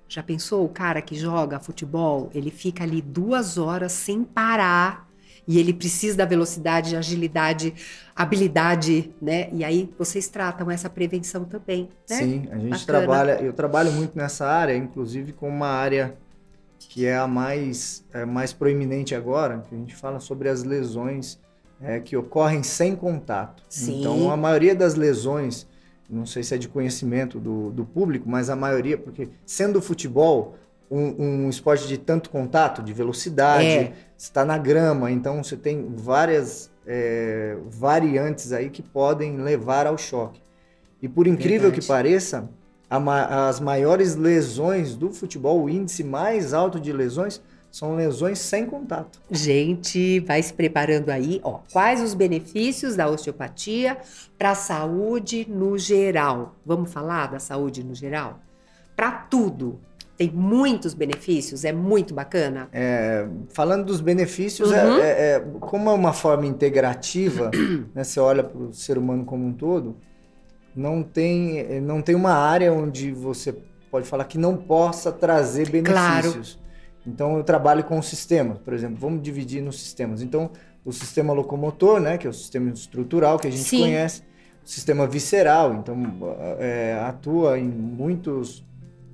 já 0.08 0.22
pensou 0.22 0.64
o 0.64 0.68
cara 0.68 1.00
que 1.02 1.14
joga 1.14 1.58
futebol? 1.60 2.30
Ele 2.34 2.50
fica 2.50 2.84
ali 2.84 3.00
duas 3.00 3.58
horas 3.58 3.92
sem 3.92 4.24
parar. 4.24 5.08
e 5.44 5.58
ele 5.58 5.72
precisa 5.74 6.16
da 6.16 6.24
velocidade, 6.24 6.94
agilidade, 6.94 7.74
habilidade, 8.14 9.12
né? 9.20 9.48
E 9.52 9.64
aí 9.64 9.92
vocês 9.98 10.28
tratam 10.28 10.70
essa 10.70 10.88
prevenção 10.88 11.44
também, 11.44 11.88
né? 12.08 12.16
Sim, 12.16 12.48
a 12.52 12.58
gente 12.58 12.70
Bacana. 12.70 12.86
trabalha, 12.86 13.32
eu 13.42 13.52
trabalho 13.52 13.90
muito 13.90 14.16
nessa 14.16 14.46
área, 14.46 14.76
inclusive 14.76 15.32
com 15.32 15.48
uma 15.48 15.66
área 15.66 16.14
que 16.88 17.06
é 17.06 17.16
a 17.16 17.26
mais, 17.26 18.04
é, 18.12 18.24
mais 18.24 18.52
proeminente 18.52 19.14
agora, 19.14 19.64
que 19.68 19.74
a 19.74 19.78
gente 19.78 19.94
fala 19.94 20.20
sobre 20.20 20.48
as 20.48 20.62
lesões 20.62 21.38
é, 21.80 22.00
que 22.00 22.16
ocorrem 22.16 22.62
sem 22.62 22.94
contato. 22.94 23.62
Sim. 23.68 24.00
Então, 24.00 24.30
a 24.30 24.36
maioria 24.36 24.74
das 24.74 24.94
lesões, 24.94 25.66
não 26.08 26.26
sei 26.26 26.42
se 26.42 26.54
é 26.54 26.58
de 26.58 26.68
conhecimento 26.68 27.40
do, 27.40 27.70
do 27.70 27.84
público, 27.84 28.28
mas 28.28 28.48
a 28.50 28.56
maioria, 28.56 28.96
porque 28.96 29.28
sendo 29.44 29.78
o 29.78 29.82
futebol 29.82 30.54
um, 30.90 31.46
um 31.46 31.48
esporte 31.48 31.88
de 31.88 31.96
tanto 31.96 32.28
contato, 32.28 32.82
de 32.82 32.92
velocidade, 32.92 33.64
É. 33.66 33.92
está 34.16 34.44
na 34.44 34.58
grama, 34.58 35.10
então 35.10 35.42
você 35.42 35.56
tem 35.56 35.90
várias 35.96 36.70
é, 36.86 37.56
variantes 37.70 38.52
aí 38.52 38.68
que 38.68 38.82
podem 38.82 39.38
levar 39.38 39.86
ao 39.86 39.96
choque. 39.96 40.42
E 41.00 41.08
por 41.08 41.26
incrível 41.26 41.70
Verdade. 41.70 41.80
que 41.80 41.86
pareça, 41.86 42.48
ma- 43.00 43.48
as 43.48 43.60
maiores 43.60 44.14
lesões 44.16 44.94
do 44.94 45.10
futebol, 45.12 45.62
o 45.62 45.68
índice 45.70 46.02
mais 46.04 46.52
alto 46.52 46.78
de 46.80 46.92
lesões, 46.92 47.40
são 47.70 47.96
lesões 47.96 48.38
sem 48.38 48.66
contato. 48.66 49.18
Gente, 49.30 50.20
vai 50.20 50.42
se 50.42 50.52
preparando 50.52 51.08
aí, 51.08 51.40
ó. 51.42 51.60
Quais 51.72 52.02
os 52.02 52.12
benefícios 52.12 52.94
da 52.96 53.08
osteopatia 53.08 53.96
para 54.38 54.50
a 54.50 54.54
saúde 54.54 55.46
no 55.48 55.78
geral? 55.78 56.54
Vamos 56.66 56.92
falar 56.92 57.28
da 57.32 57.38
saúde 57.38 57.82
no 57.82 57.94
geral? 57.94 58.40
Para 58.94 59.10
tudo. 59.10 59.78
Tem 60.18 60.30
muitos 60.30 60.92
benefícios, 60.92 61.64
é 61.64 61.72
muito 61.72 62.12
bacana. 62.14 62.68
Falando 63.48 63.86
dos 63.86 64.00
benefícios, 64.02 64.70
é- 64.70 64.84
Uhum. 64.84 64.98
é- 64.98 65.34
é- 65.36 65.40
como 65.58 65.88
é 65.88 65.92
uma 65.94 66.12
forma 66.12 66.44
integrativa, 66.46 67.50
né, 67.94 68.04
você 68.04 68.20
olha 68.20 68.44
para 68.44 68.58
o 68.58 68.72
ser 68.72 68.98
humano 68.98 69.24
como 69.24 69.46
um 69.46 69.52
todo, 69.52 69.96
não 70.74 71.02
tem, 71.02 71.80
não 71.80 72.00
tem 72.02 72.14
uma 72.14 72.32
área 72.32 72.72
onde 72.72 73.12
você 73.12 73.52
pode 73.90 74.06
falar 74.06 74.24
que 74.24 74.38
não 74.38 74.56
possa 74.56 75.12
trazer 75.12 75.68
benefícios. 75.70 76.58
Então, 77.06 77.36
eu 77.36 77.44
trabalho 77.44 77.82
com 77.84 78.00
sistemas, 78.00 78.58
por 78.58 78.72
exemplo, 78.72 78.96
vamos 78.98 79.22
dividir 79.22 79.60
nos 79.62 79.78
sistemas. 79.80 80.22
Então, 80.22 80.50
o 80.84 80.92
sistema 80.92 81.32
locomotor, 81.32 82.00
né, 82.00 82.16
que 82.16 82.26
é 82.26 82.30
o 82.30 82.32
sistema 82.32 82.70
estrutural 82.70 83.38
que 83.38 83.48
a 83.48 83.50
gente 83.50 83.64
Sim. 83.68 83.80
conhece, 83.80 84.22
o 84.64 84.68
sistema 84.68 85.06
visceral, 85.06 85.74
então 85.74 85.96
é, 86.58 86.94
atua 87.06 87.58
em 87.58 87.68
muitos 87.68 88.64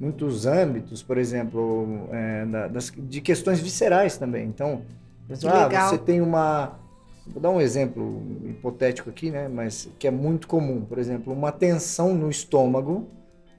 muitos 0.01 0.47
âmbitos, 0.47 1.03
por 1.03 1.19
exemplo, 1.19 2.09
é, 2.13 2.47
da- 2.47 2.69
das- 2.69 2.93
de 2.97 3.21
questões 3.21 3.59
viscerais 3.59 4.17
também. 4.17 4.47
Então, 4.47 4.83
exemplo, 5.29 5.57
Que 5.57 5.63
ah, 5.63 5.67
legal. 5.67 5.89
você 5.91 5.99
tem 5.99 6.21
uma. 6.21 6.79
Vou 7.33 7.43
dar 7.43 7.51
um 7.51 7.61
exemplo 7.61 8.23
hipotético 8.45 9.11
aqui, 9.11 9.31
né? 9.31 9.49
Mas 9.49 9.89
que 9.99 10.07
é 10.07 10.11
muito 10.11 10.49
comum. 10.49 10.85
Por 10.85 10.99
exemplo, 10.99 11.33
uma 11.33 11.53
tensão 11.53 12.15
no 12.15 12.29
estômago. 12.31 13.09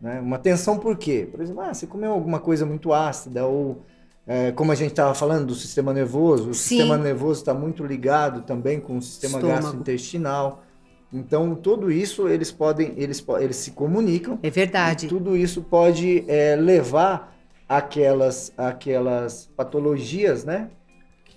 Né? 0.01 0.19
Uma 0.19 0.39
tensão 0.39 0.77
por 0.77 0.97
quê? 0.97 1.27
Por 1.29 1.41
exemplo, 1.41 1.61
ah, 1.61 1.73
você 1.73 1.85
comeu 1.85 2.11
alguma 2.11 2.39
coisa 2.39 2.65
muito 2.65 2.93
ácida, 2.93 3.45
ou 3.45 3.81
é, 4.25 4.51
como 4.51 4.71
a 4.71 4.75
gente 4.75 4.91
estava 4.91 5.13
falando 5.13 5.47
do 5.47 5.55
sistema 5.55 5.91
nervoso, 5.91 6.51
o 6.51 6.53
Sim. 6.53 6.77
sistema 6.77 6.97
nervoso 6.97 7.41
está 7.41 7.53
muito 7.53 7.83
ligado 7.83 8.43
também 8.43 8.79
com 8.79 8.97
o 8.97 9.01
sistema 9.01 9.37
Estômago. 9.39 9.61
gastrointestinal. 9.61 10.63
Então, 11.11 11.55
tudo 11.55 11.91
isso 11.91 12.27
eles 12.27 12.51
podem, 12.51 12.93
eles, 12.95 13.25
eles 13.39 13.55
se 13.55 13.71
comunicam 13.71 14.37
É 14.43 14.49
verdade. 14.49 15.07
e 15.07 15.09
tudo 15.09 15.35
isso 15.35 15.63
pode 15.63 16.23
é, 16.27 16.55
levar 16.55 17.35
aquelas, 17.67 18.53
aquelas 18.55 19.49
patologias, 19.55 20.45
né? 20.45 20.69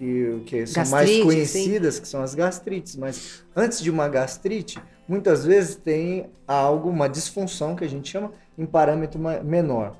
Que, 0.02 0.40
que 0.46 0.66
são 0.66 0.82
mais 0.86 1.08
Gastrite, 1.08 1.22
conhecidas, 1.22 2.00
que 2.00 2.08
são 2.08 2.22
as 2.22 2.34
gastrites. 2.34 2.96
Mas 2.96 3.44
antes 3.54 3.80
de 3.80 3.88
uma 3.88 4.08
gastrite, 4.08 4.80
muitas 5.06 5.44
vezes 5.44 5.76
tem 5.76 6.26
algo, 6.44 6.88
uma 6.90 7.08
disfunção 7.08 7.76
que 7.76 7.84
a 7.84 7.88
gente 7.88 8.10
chama 8.10 8.32
em 8.58 8.66
parâmetro 8.66 9.20
menor. 9.44 9.96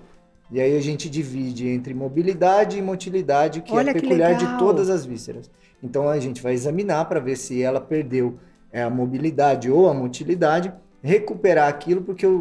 E 0.51 0.61
aí 0.61 0.77
a 0.77 0.81
gente 0.81 1.09
divide 1.09 1.69
entre 1.69 1.95
mobilidade 1.95 2.77
e 2.77 2.83
motilidade, 2.83 3.63
que 3.63 3.73
Olha 3.73 3.91
é 3.91 3.95
que 3.95 4.01
peculiar 4.01 4.35
de 4.35 4.59
todas 4.59 4.91
as 4.91 5.07
vísceras. 5.07 5.49
Então 5.81 6.09
a 6.09 6.19
gente 6.19 6.43
vai 6.43 6.53
examinar 6.53 7.05
para 7.05 7.21
ver 7.21 7.37
se 7.37 7.63
ela 7.63 7.81
perdeu 7.81 8.41
é, 8.73 8.83
a 8.83 8.91
mobilidade 8.91 9.71
ou 9.71 9.89
a 9.89 9.95
motilidade, 9.95 10.73
recuperar 11.01 11.69
aquilo, 11.69 12.03
porque 12.03 12.27
o- 12.27 12.41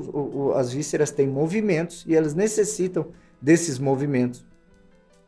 o- 0.50 0.54
as 0.56 0.72
vísceras 0.74 1.12
têm 1.12 1.28
movimentos 1.28 2.06
e 2.08 2.16
elas 2.16 2.34
necessitam 2.34 3.06
desses 3.40 3.78
movimentos 3.78 4.44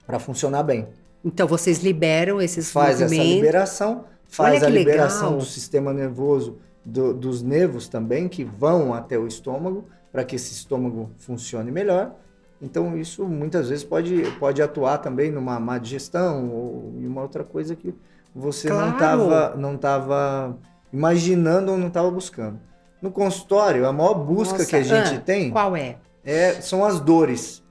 para 0.08 0.18
funcionar 0.18 0.64
bem. 0.64 0.88
Então 1.24 1.48
vocês 1.48 1.80
liberam 1.80 2.42
esses 2.42 2.72
Faz 2.72 2.96
essa 2.96 3.04
movimentos. 3.06 3.36
liberação, 3.36 4.06
faz 4.28 4.64
a 4.64 4.70
liberação 4.70 5.28
legal. 5.30 5.40
do 5.40 5.46
sistema 5.46 5.94
nervoso, 5.94 6.58
do- 6.84 7.14
dos 7.14 7.42
nervos 7.42 7.88
também, 7.88 8.28
que 8.28 8.44
vão 8.44 8.94
até 8.94 9.18
o 9.18 9.26
estômago, 9.26 9.86
para 10.12 10.24
que 10.24 10.36
esse 10.36 10.52
estômago 10.54 11.10
funcione 11.18 11.72
melhor. 11.72 12.14
Então, 12.62 12.98
isso 12.98 13.26
muitas 13.26 13.70
vezes 13.70 13.84
pode, 13.84 14.22
pode 14.40 14.62
atuar 14.62 14.98
também 15.00 15.32
numa 15.32 15.60
má 15.60 15.78
digestão 15.78 16.50
ou 16.50 16.94
em 16.98 17.06
uma 17.08 17.22
outra 17.22 17.44
coisa 17.44 17.76
que 17.76 17.94
você 18.36 18.70
não 18.70 18.78
Claro. 18.78 18.94
estava 18.94 19.56
não 19.58 19.78
tava 19.78 20.58
imaginando 20.92 21.72
ou 21.72 21.78
não 21.78 21.88
estava 21.88 22.10
buscando. 22.12 22.60
No 23.02 23.12
consultório, 23.12 23.86
a 23.88 23.92
maior 23.92 24.14
busca 24.14 24.60
Nossa, 24.60 24.66
que 24.70 24.76
a 24.76 24.84
gente 24.84 25.16
ah, 25.16 25.22
tem 25.22 25.52
Qual 25.52 25.76
é? 25.76 25.98
é, 26.24 26.54
são 26.62 26.86
as 26.86 27.00
dores. 27.00 27.63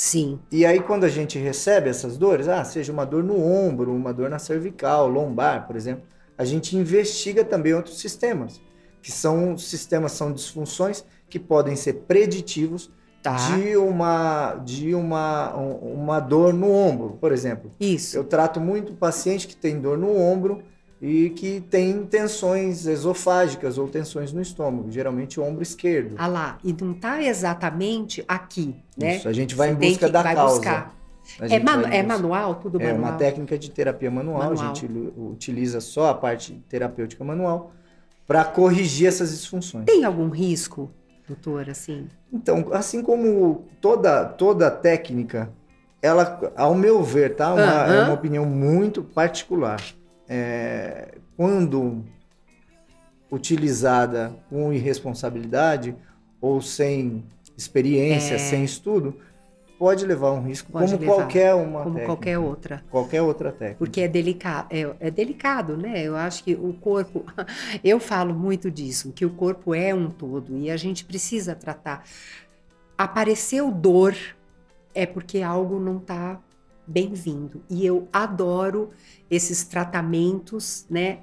Sim. 0.00 0.38
E 0.52 0.64
aí, 0.64 0.80
quando 0.80 1.02
a 1.02 1.08
gente 1.08 1.38
recebe 1.40 1.90
essas 1.90 2.16
dores, 2.16 2.46
ah, 2.46 2.62
seja 2.64 2.92
uma 2.92 3.04
dor 3.04 3.24
no 3.24 3.42
ombro, 3.44 3.92
uma 3.92 4.14
dor 4.14 4.30
na 4.30 4.38
cervical, 4.38 5.08
lombar, 5.08 5.66
por 5.66 5.74
exemplo, 5.74 6.04
a 6.36 6.44
gente 6.44 6.76
investiga 6.76 7.44
também 7.44 7.74
outros 7.74 7.98
sistemas, 7.98 8.60
que 9.02 9.10
são 9.10 9.58
sistemas, 9.58 10.12
são 10.12 10.32
disfunções 10.32 11.04
que 11.28 11.38
podem 11.40 11.74
ser 11.74 11.94
preditivos 12.06 12.90
Tá. 13.20 13.34
de 13.34 13.76
uma 13.76 14.54
de 14.64 14.94
uma, 14.94 15.56
um- 15.58 15.94
uma 15.94 16.20
dor 16.20 16.54
no 16.54 16.70
ombro, 16.70 17.18
por 17.20 17.32
exemplo. 17.32 17.72
Isso. 17.80 18.16
Eu 18.16 18.22
trato 18.22 18.60
muito 18.60 18.94
paciente 18.94 19.48
que 19.48 19.56
tem 19.56 19.80
dor 19.80 19.98
no 19.98 20.16
ombro 20.16 20.62
e 21.00 21.30
que 21.30 21.60
tem 21.60 22.04
tensões 22.06 22.86
esofágicas 22.86 23.78
ou 23.78 23.88
tensões 23.88 24.32
no 24.32 24.40
estômago, 24.42 24.90
geralmente 24.90 25.38
o 25.38 25.44
ombro 25.44 25.62
esquerdo. 25.62 26.14
Ah 26.18 26.26
lá, 26.26 26.58
e 26.64 26.72
não 26.72 26.92
tá 26.94 27.22
exatamente 27.22 28.24
aqui, 28.26 28.74
né? 28.96 29.16
Isso, 29.16 29.28
a 29.28 29.32
gente 29.32 29.54
vai 29.54 29.68
Você 29.68 29.74
em 29.74 29.90
busca 29.90 30.06
que- 30.06 30.12
da 30.12 30.22
causa. 30.22 30.54
buscar. 30.54 30.98
É, 31.40 31.58
manu- 31.60 31.86
é 31.88 32.02
manual, 32.02 32.54
tudo 32.54 32.80
É 32.80 32.86
manual. 32.92 33.10
uma 33.10 33.18
técnica 33.18 33.58
de 33.58 33.70
terapia 33.70 34.10
manual, 34.10 34.38
Manual. 34.38 34.64
a 34.64 34.74
gente 34.74 34.90
utiliza 35.16 35.78
só 35.80 36.08
a 36.08 36.14
parte 36.14 36.54
terapêutica 36.68 37.22
manual 37.22 37.70
para 38.26 38.44
corrigir 38.44 39.06
essas 39.08 39.30
disfunções. 39.30 39.84
Tem 39.84 40.04
algum 40.04 40.30
risco, 40.30 40.90
doutor, 41.28 41.68
assim? 41.68 42.08
Então, 42.32 42.68
assim 42.72 43.02
como 43.02 43.66
toda 43.80 44.24
toda 44.24 44.70
técnica, 44.70 45.50
ela, 46.00 46.40
ao 46.56 46.74
meu 46.74 47.02
ver, 47.02 47.36
tá, 47.36 47.52
uma, 47.52 47.62
Aham. 47.84 47.94
é 47.94 48.04
uma 48.04 48.14
opinião 48.14 48.46
muito 48.46 49.02
particular. 49.02 49.80
É, 50.28 51.14
quando 51.36 52.04
utilizada 53.30 54.34
com 54.48 54.72
irresponsabilidade 54.72 55.94
ou 56.40 56.60
sem 56.60 57.24
experiência, 57.56 58.34
É. 58.34 58.38
sem 58.38 58.64
estudo, 58.64 59.16
pode 59.78 60.04
levar 60.06 60.32
um 60.32 60.42
risco, 60.42 60.72
Pode 60.72 60.92
como 60.92 61.00
levar, 61.00 61.14
qualquer 61.14 61.54
uma 61.54 61.82
Como 61.82 61.94
técnica, 61.94 62.06
qualquer 62.06 62.38
outra. 62.38 62.84
qualquer 62.90 63.22
outra 63.22 63.52
técnica. 63.52 63.78
Porque 63.78 64.00
é 64.00 64.08
delicado, 64.08 64.66
é, 64.70 64.94
é 65.00 65.10
delicado, 65.10 65.76
né? 65.76 66.02
Eu 66.02 66.16
acho 66.16 66.42
que 66.44 66.54
o 66.54 66.72
corpo, 66.74 67.24
eu 67.84 68.00
falo 68.00 68.34
muito 68.34 68.70
disso, 68.70 69.12
que 69.12 69.24
o 69.26 69.30
corpo 69.30 69.74
é 69.74 69.94
um 69.94 70.10
todo 70.10 70.56
e 70.58 70.70
a 70.70 70.76
gente 70.76 71.04
precisa 71.04 71.54
tratar. 71.54 72.04
Apareceu 72.96 73.70
dor 73.70 74.14
é 74.94 75.06
porque 75.06 75.42
algo 75.42 75.78
não 75.78 75.98
está 75.98 76.40
bem-vindo. 76.88 77.62
E 77.70 77.84
eu 77.86 78.08
adoro 78.12 78.90
esses 79.30 79.64
tratamentos, 79.64 80.86
né? 80.90 81.20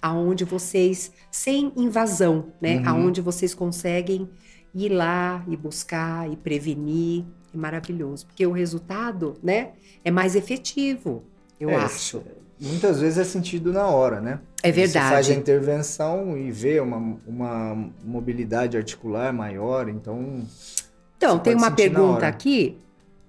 Aonde 0.00 0.44
vocês, 0.44 1.12
sem 1.30 1.72
invasão, 1.76 2.52
né? 2.60 2.78
Uhum. 2.78 2.88
Aonde 2.88 3.20
vocês 3.20 3.54
conseguem 3.54 4.28
ir 4.74 4.90
lá 4.90 5.44
e 5.48 5.56
buscar 5.56 6.30
e 6.30 6.36
prevenir. 6.36 7.24
É 7.52 7.56
maravilhoso, 7.56 8.26
porque 8.26 8.46
o 8.46 8.52
resultado, 8.52 9.36
né? 9.42 9.72
É 10.04 10.10
mais 10.10 10.36
efetivo, 10.36 11.24
eu 11.58 11.70
É, 11.70 11.76
acho. 11.76 12.22
Muitas 12.60 13.00
vezes 13.00 13.18
é 13.18 13.24
sentido 13.24 13.72
na 13.72 13.86
hora, 13.86 14.20
né? 14.20 14.40
É 14.62 14.72
Você 14.72 15.00
faz 15.02 15.28
a 15.28 15.30
verdade. 15.30 15.32
intervenção 15.32 16.36
e 16.36 16.50
vê 16.50 16.80
uma, 16.80 17.18
uma 17.26 17.90
mobilidade 18.04 18.76
articular 18.76 19.32
maior, 19.32 19.88
então 19.88 20.42
Então, 21.16 21.38
tem 21.38 21.54
uma 21.54 21.70
pergunta 21.70 22.26
aqui 22.26 22.78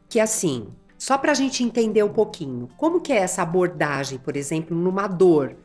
que 0.09 0.19
assim, 0.19 0.67
só 0.99 1.17
para 1.17 1.31
a 1.31 1.35
gente 1.35 1.63
entender 1.63 2.03
um 2.03 2.13
pouquinho, 2.13 2.67
como 2.77 2.99
que 3.01 3.11
é 3.11 3.17
essa 3.17 3.41
abordagem, 3.41 4.19
por 4.19 4.35
exemplo, 4.37 4.77
numa 4.77 5.07
dor, 5.07 5.55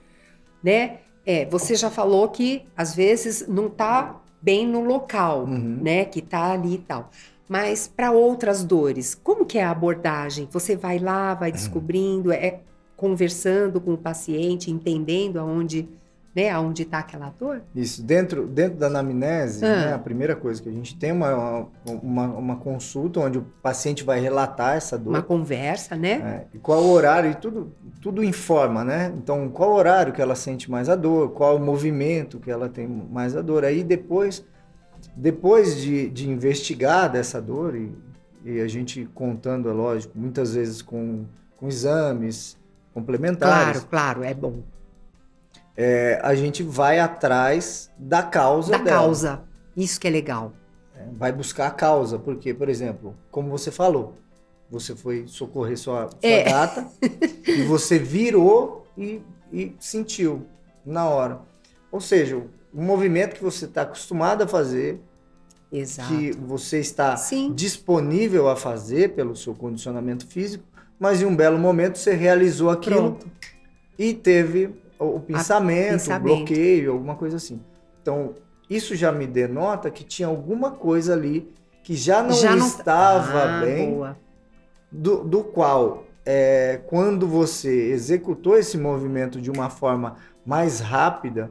né? 0.62 0.99
É, 1.26 1.45
você 1.47 1.75
já 1.75 1.91
falou 1.91 2.29
que 2.29 2.64
às 2.76 2.95
vezes 2.95 3.47
não 3.49 3.69
tá 3.69 4.21
bem 4.41 4.67
no 4.67 4.85
local, 4.85 5.41
Uhum. 5.45 5.79
né? 5.83 6.05
Que 6.05 6.23
tá 6.23 6.53
ali 6.53 6.75
e 6.75 6.79
tal. 6.79 7.11
Mas 7.49 7.87
para 7.88 8.12
outras 8.12 8.62
dores, 8.64 9.14
como 9.14 9.45
que 9.45 9.59
é 9.59 9.64
a 9.64 9.71
abordagem? 9.71 10.49
Você 10.50 10.76
vai 10.76 10.99
lá, 10.99 11.35
vai 11.35 11.50
descobrindo, 11.53 12.33
é 12.33 12.61
conversando 12.97 13.81
com 13.81 13.95
o 13.95 13.99
paciente, 13.99 14.71
entendendo 14.71 15.38
aonde 15.38 15.88
né, 16.35 16.50
aonde 16.50 16.83
está 16.83 16.99
aquela 16.99 17.33
dor? 17.38 17.62
Isso, 17.75 18.03
dentro, 18.03 18.47
dentro 18.47 18.76
da 18.79 18.88
anamnese, 18.88 19.64
Ah. 19.64 19.69
né, 19.69 19.93
a 19.95 19.99
primeira 19.99 20.35
coisa 20.35 20.61
que 20.61 20.69
a 20.69 20.73
gente 20.73 20.97
tem 20.97 21.11
é 21.11 21.12
uma, 21.12 21.69
uma, 21.87 22.26
uma 22.26 22.57
consulta 22.57 23.21
onde 23.21 23.38
o 23.38 23.43
paciente 23.62 24.03
vai 24.03 24.19
relatar 24.21 24.76
essa 24.76 24.99
dor. 24.99 25.11
Uma 25.11 25.23
conversa, 25.23 25.95
né? 25.95 26.47
É, 26.53 26.57
e 26.57 26.59
qual 26.59 26.83
o 26.83 26.91
horário, 26.91 27.31
e 27.31 27.35
tudo, 27.37 27.73
tudo 28.00 28.25
informa, 28.25 28.83
né? 28.83 29.12
Então, 29.17 29.49
qual 29.49 29.71
o 29.71 29.75
horário 29.75 30.12
que 30.12 30.21
ela 30.21 30.35
sente 30.35 30.69
mais 30.71 30.88
a 30.88 30.97
dor, 30.97 31.31
qual 31.31 31.57
o 31.57 31.61
movimento 31.61 32.41
que 32.41 32.50
ela 32.50 32.69
tem 32.69 32.87
mais 32.87 33.37
a 33.37 33.41
dor. 33.41 33.64
Aí 33.64 33.85
depois, 33.85 34.45
depois 35.14 35.76
de, 35.81 36.09
de 36.11 36.29
investigar 36.29 37.11
dessa 37.11 37.41
dor, 37.41 37.76
e, 37.76 37.93
e 38.45 38.61
a 38.61 38.67
gente 38.67 39.09
contando, 39.14 39.69
é 39.69 39.73
lógico, 39.73 40.19
muitas 40.19 40.55
vezes 40.55 40.83
com, 40.83 41.25
com 41.57 41.69
exames 41.69 42.59
complementares, 42.93 43.85
Claro, 43.85 44.21
claro, 44.21 44.25
é 44.25 44.35
bom. 44.35 44.59
É, 45.76 46.21
a 46.23 46.35
gente 46.35 46.62
vai 46.62 46.99
atrás 46.99 47.90
da 47.99 48.23
causa 48.23 48.73
Da 48.73 48.78
dela. 48.78 48.97
causa. 48.99 49.43
Isso 49.76 49.99
que 50.00 50.07
é 50.07 50.11
legal. 50.11 50.52
É, 50.97 51.07
vai 51.16 51.33
buscar 51.33 51.66
a 51.66 51.71
causa, 51.71 52.19
porque, 52.19 52.54
por 52.54 52.69
exemplo, 52.69 53.14
como 53.31 53.50
você 53.50 53.71
falou, 53.71 54.14
você 54.71 54.95
foi 54.95 55.25
socorrer 55.26 55.76
sua, 55.76 56.09
sua 56.11 56.19
É. 56.23 56.45
gata 56.45 56.87
e 57.47 57.62
você 57.62 57.99
virou 57.99 58.87
e, 58.97 59.21
e 59.52 59.75
sentiu 59.81 60.47
na 60.87 61.09
hora. 61.09 61.40
Ou 61.90 62.00
seja, 62.00 62.37
um 62.37 62.83
movimento 62.85 63.35
que 63.35 63.43
você 63.43 63.64
está 63.66 63.83
acostumado 63.83 64.43
a 64.43 64.47
fazer, 64.47 65.00
Exato. 65.73 66.09
que 66.09 66.33
você 66.33 66.78
está 66.78 67.16
Sim. 67.16 67.52
disponível 67.52 68.49
a 68.49 68.54
fazer 68.57 69.14
pelo 69.14 69.35
seu 69.35 69.54
condicionamento 69.54 70.26
físico, 70.26 70.64
mas 70.99 71.21
em 71.21 71.25
um 71.26 71.35
belo 71.35 71.59
momento 71.59 71.99
você 71.99 72.14
realizou 72.14 72.71
aquilo 72.71 72.97
Pronto. 73.16 73.26
e 73.99 74.14
teve 74.14 74.75
o, 74.99 75.21
pensamento, 75.21 75.89
o 75.89 75.93
pensamento. 75.93 76.23
bloqueio, 76.37 76.93
alguma 76.93 77.15
coisa 77.17 77.37
assim. 77.37 77.61
Então, 78.01 78.35
isso 78.69 78.95
já 78.95 79.11
me 79.13 79.27
denota 79.27 79.91
que 79.91 80.05
tinha 80.05 80.29
alguma 80.29 80.71
coisa 80.73 81.13
ali 81.13 81.53
que 81.83 81.95
já 81.95 82.23
não 82.23 82.33
Já 82.33 82.57
não- 82.57 82.67
estava 82.67 83.43
Ah, 83.43 83.61
bem, 83.61 83.91
Boa. 83.95 84.17
do, 84.91 85.23
do 85.25 85.45
qual, 85.45 86.05
é, 86.25 86.81
quando 86.87 87.27
você 87.29 87.91
executou 87.91 88.57
esse 88.57 88.79
movimento 88.79 89.41
de 89.41 89.51
uma 89.51 89.69
forma 89.69 90.17
mais 90.47 90.81
rápida, 90.81 91.51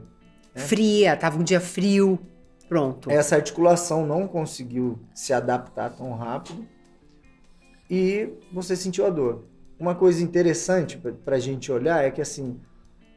Fria, 0.55 1.15
tava 1.17 1.39
um 1.39 1.43
dia 1.43 1.59
frio. 1.59 2.19
Pronto. 2.69 3.11
essa 3.11 3.35
articulação 3.35 4.05
não 4.07 4.27
conseguiu 4.27 4.97
se 5.13 5.31
adaptar 5.33 5.91
tão 5.91 6.13
rápido 6.13 6.65
e 7.89 8.29
você 8.51 8.75
sentiu 8.75 9.05
a 9.05 9.09
dor. 9.09 9.43
Uma 9.79 9.93
coisa 9.93 10.23
interessante 10.23 10.97
para 10.97 11.35
a 11.35 11.39
gente 11.39 11.71
olhar 11.71 12.03
é 12.03 12.09
que 12.09 12.21
assim 12.21 12.59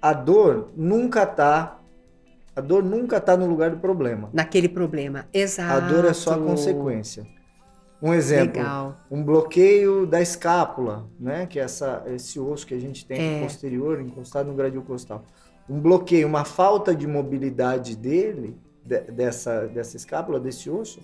a 0.09 0.13
dor 0.13 0.69
nunca 0.77 1.27
tá 1.27 1.79
a 2.55 2.61
dor 2.61 2.83
nunca 2.83 3.21
tá 3.21 3.37
no 3.37 3.47
lugar 3.47 3.71
do 3.71 3.77
problema. 3.79 4.31
Naquele 4.33 4.69
problema. 4.69 5.27
Exato. 5.33 5.77
A 5.77 5.81
dor 5.89 6.05
é 6.07 6.13
só 6.15 6.35
a 6.35 6.39
consequência. 6.39 7.27
Um 8.01 8.15
exemplo, 8.15 8.59
Legal. 8.59 8.97
um 9.11 9.23
bloqueio 9.23 10.07
da 10.07 10.21
escápula, 10.23 11.05
né? 11.21 11.47
Que 11.47 11.59
é 11.59 11.63
essa, 11.63 12.03
esse 12.07 12.39
osso 12.41 12.67
que 12.67 12.73
a 12.75 12.79
gente 12.79 13.05
tem 13.05 13.39
É. 13.39 13.43
posterior, 13.43 14.01
encostado 14.01 14.49
no 14.49 14.55
gradil 14.55 14.83
costal. 14.83 15.23
Um 15.69 15.81
bloqueio, 15.81 16.27
uma 16.27 16.45
falta 16.45 16.95
de 16.95 17.07
mobilidade 17.07 17.95
dele, 17.97 18.57
de- 18.85 19.01
dessa, 19.13 19.67
dessa 19.67 19.97
escápula, 19.97 20.39
desse 20.41 20.71
osso, 20.71 21.01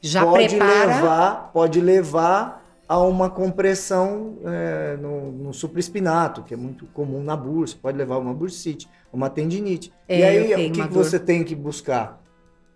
Já 0.00 0.24
pode 0.24 0.48
prepara. 0.56 0.86
levar, 0.96 1.50
pode 1.52 1.80
levar 1.80 2.63
a 2.88 2.98
uma 3.00 3.30
compressão 3.30 4.38
é, 4.44 4.96
no, 4.96 5.32
no 5.32 5.54
supraespinato, 5.54 6.42
que 6.42 6.54
é 6.54 6.56
muito 6.56 6.86
comum 6.86 7.22
na 7.22 7.36
bursa, 7.36 7.76
pode 7.80 7.96
levar 7.96 8.16
a 8.16 8.18
uma 8.18 8.34
bursite, 8.34 8.88
uma 9.12 9.30
tendinite. 9.30 9.92
É, 10.08 10.18
e 10.18 10.22
aí, 10.24 10.68
o 10.68 10.72
que, 10.72 10.88
que 10.88 10.94
você 10.94 11.18
tem 11.18 11.42
que 11.42 11.54
buscar? 11.54 12.22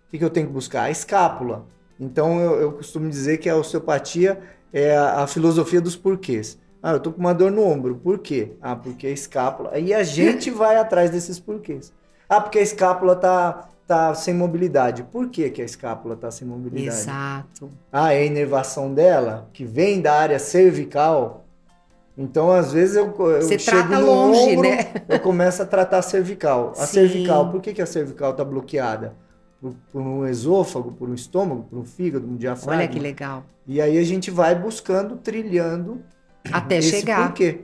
O 0.07 0.11
que, 0.11 0.17
que 0.17 0.23
eu 0.23 0.29
tenho 0.29 0.47
que 0.47 0.53
buscar? 0.53 0.83
A 0.83 0.91
escápula. 0.91 1.65
Então, 1.99 2.39
eu, 2.39 2.61
eu 2.61 2.71
costumo 2.71 3.09
dizer 3.09 3.37
que 3.37 3.49
a 3.49 3.55
osteopatia 3.55 4.39
é 4.73 4.95
a, 4.95 5.23
a 5.23 5.27
filosofia 5.27 5.81
dos 5.81 5.95
porquês. 5.95 6.57
Ah, 6.81 6.93
eu 6.93 6.99
tô 6.99 7.11
com 7.11 7.19
uma 7.19 7.33
dor 7.33 7.51
no 7.51 7.63
ombro. 7.63 7.95
Por 7.95 8.19
quê? 8.19 8.53
Ah, 8.61 8.75
porque 8.75 9.05
a 9.05 9.11
escápula. 9.11 9.71
Aí 9.73 9.93
a 9.93 10.01
gente 10.01 10.49
vai 10.51 10.77
atrás 10.77 11.11
desses 11.11 11.39
porquês. 11.39 11.93
Ah, 12.29 12.39
porque 12.39 12.59
a 12.59 12.61
escápula 12.61 13.15
tá, 13.15 13.67
tá 13.87 14.13
sem 14.13 14.35
mobilidade. 14.35 15.01
Por 15.01 15.29
que, 15.29 15.49
que 15.49 15.63
a 15.63 15.65
escápula 15.65 16.15
tá 16.15 16.29
sem 16.29 16.47
mobilidade? 16.47 16.99
Exato. 16.99 17.71
Ah, 17.91 18.13
é 18.13 18.19
a 18.19 18.25
inervação 18.25 18.93
dela, 18.93 19.49
que 19.51 19.65
vem 19.65 19.99
da 19.99 20.13
área 20.13 20.37
cervical. 20.37 21.45
Então, 22.15 22.51
às 22.51 22.71
vezes, 22.71 22.95
eu, 22.95 23.07
eu 23.07 23.41
Você 23.41 23.57
chego 23.57 23.89
trata 23.89 23.99
no 23.99 24.05
longe, 24.05 24.51
ombro, 24.51 24.69
né? 24.69 24.93
eu 25.09 25.19
começo 25.19 25.63
a 25.63 25.65
tratar 25.65 25.97
a 25.97 26.01
cervical. 26.03 26.73
A 26.77 26.85
Sim. 26.85 26.93
cervical, 26.93 27.49
por 27.49 27.61
que, 27.61 27.73
que 27.73 27.81
a 27.81 27.85
cervical 27.87 28.31
está 28.31 28.43
bloqueada? 28.45 29.15
Por, 29.59 29.73
por 29.91 30.01
um 30.01 30.27
esôfago, 30.27 30.91
por 30.91 31.09
um 31.09 31.13
estômago, 31.15 31.63
por 31.63 31.79
um 31.79 31.83
fígado, 31.83 32.27
um 32.27 32.35
diafragma. 32.35 32.83
Olha 32.83 32.87
que 32.87 32.99
legal. 32.99 33.43
E 33.65 33.81
aí 33.81 33.97
a 33.97 34.03
gente 34.03 34.29
vai 34.29 34.53
buscando, 34.53 35.17
trilhando 35.17 36.01
Até 36.51 36.77
esse 36.77 36.91
chegar. 36.91 37.27
porquê. 37.27 37.61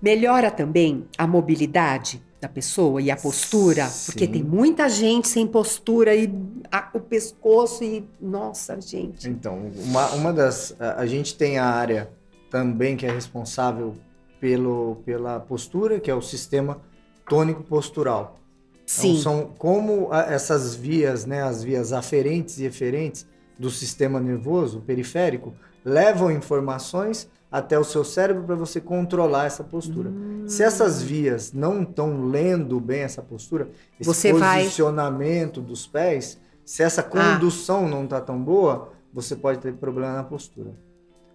Melhora 0.00 0.50
também 0.50 1.06
a 1.18 1.26
mobilidade 1.26 2.22
da 2.44 2.48
pessoa 2.48 3.00
e 3.00 3.10
a 3.10 3.16
postura, 3.16 3.86
Sim. 3.88 4.12
porque 4.12 4.28
tem 4.28 4.42
muita 4.42 4.86
gente 4.86 5.26
sem 5.28 5.46
postura 5.46 6.14
e 6.14 6.30
a- 6.70 6.90
o 6.92 7.00
pescoço 7.00 7.82
e 7.82 8.06
nossa, 8.20 8.78
gente. 8.82 9.26
Então, 9.30 9.70
uma, 9.86 10.10
uma 10.10 10.32
das. 10.32 10.76
A, 10.78 11.00
a 11.00 11.06
gente 11.06 11.34
tem 11.36 11.56
a 11.58 11.64
área 11.64 12.10
também 12.50 12.96
que 12.98 13.06
é 13.06 13.10
responsável 13.10 13.94
pelo, 14.38 14.96
pela 15.06 15.40
postura, 15.40 15.98
que 15.98 16.10
é 16.10 16.14
o 16.14 16.20
sistema 16.20 16.80
tônico 17.26 17.62
postural. 17.62 18.38
Sim. 18.84 19.12
Então, 19.12 19.22
são 19.22 19.46
como 19.56 20.12
a- 20.12 20.24
essas 20.30 20.74
vias, 20.74 21.24
né, 21.24 21.42
as 21.42 21.64
vias 21.64 21.94
aferentes 21.94 22.58
e 22.58 22.66
eferentes 22.66 23.26
do 23.58 23.70
sistema 23.70 24.20
nervoso 24.20 24.80
periférico, 24.82 25.54
levam 25.82 26.30
informações 26.30 27.26
até 27.54 27.78
o 27.78 27.84
seu 27.84 28.02
cérebro 28.02 28.42
para 28.42 28.56
você 28.56 28.80
controlar 28.80 29.44
essa 29.44 29.62
postura. 29.62 30.10
Se 30.44 30.64
essas 30.64 31.00
vias 31.00 31.52
não 31.52 31.82
estão 31.82 32.24
lendo 32.26 32.80
bem 32.80 33.02
essa 33.02 33.22
postura, 33.22 33.68
esse 34.00 34.08
Você 34.12 34.32
vai- 34.32 34.64
posicionamento 34.64 35.60
dos 35.60 35.86
pés, 35.86 36.36
se 36.64 36.82
essa 36.82 37.00
condução 37.00 37.88
não 37.88 38.02
está 38.02 38.20
tão 38.20 38.42
boa, 38.42 38.88
você 39.12 39.36
pode 39.36 39.60
ter 39.60 39.72
problema 39.74 40.14
na 40.14 40.24
postura. 40.24 40.72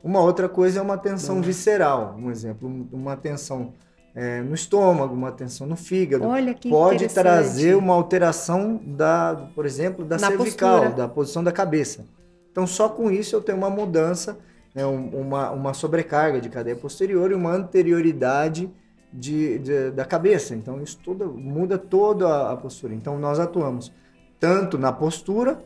Uma 0.03 0.19
outra 0.19 0.49
coisa 0.49 0.79
é 0.79 0.81
uma 0.81 0.97
tensão 0.97 1.35
Boa. 1.35 1.47
visceral, 1.47 2.17
um 2.19 2.29
exemplo, 2.29 2.67
um- 2.67 2.87
uma 2.91 3.15
tensão 3.15 3.71
é, 4.15 4.41
no 4.41 4.55
estômago, 4.55 5.13
uma 5.13 5.31
tensão 5.31 5.67
no 5.67 5.75
fígado, 5.77 6.27
Olha 6.27 6.53
que 6.53 6.67
pode 6.69 7.07
trazer 7.07 7.75
uma 7.77 7.93
alteração 7.93 8.81
da, 8.83 9.47
por 9.55 9.65
exemplo, 9.67 10.03
da 10.03 10.17
Na 10.17 10.27
cervical, 10.27 10.79
postura. 10.81 10.95
da 10.97 11.07
posição 11.07 11.43
da 11.43 11.51
cabeça. 11.51 12.03
Então, 12.51 12.65
só 12.67 12.89
com 12.89 13.09
isso 13.11 13.35
eu 13.35 13.41
tenho 13.41 13.57
uma 13.59 13.69
mudança, 13.69 14.37
né, 14.73 14.85
um- 14.85 15.09
uma, 15.21 15.51
uma 15.51 15.73
sobrecarga 15.73 16.39
de 16.39 16.49
cadeia 16.49 16.75
posterior 16.75 17.31
e 17.31 17.35
uma 17.35 17.51
anterioridade 17.51 18.69
de, 19.11 19.57
de- 19.59 19.91
da 19.91 20.05
cabeça. 20.05 20.55
Então, 20.55 20.81
isso 20.81 20.99
tudo 21.03 21.27
muda 21.33 21.77
toda 21.77 22.27
a, 22.27 22.51
a 22.53 22.57
postura. 22.57 22.93
Então, 22.93 23.17
nós 23.19 23.39
atuamos 23.39 23.91
tanto 24.39 24.77
na 24.77 24.91
postura 24.91 25.59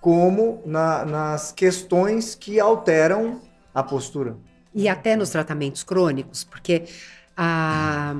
como 0.00 0.62
na- 0.64 1.04
nas 1.04 1.52
questões 1.52 2.34
que 2.34 2.58
alteram 2.60 3.40
a 3.74 3.82
postura. 3.82 4.36
E 4.74 4.88
até 4.88 5.16
nos 5.16 5.30
tratamentos 5.30 5.82
crônicos, 5.82 6.44
porque 6.44 6.84
ah, 7.36 8.14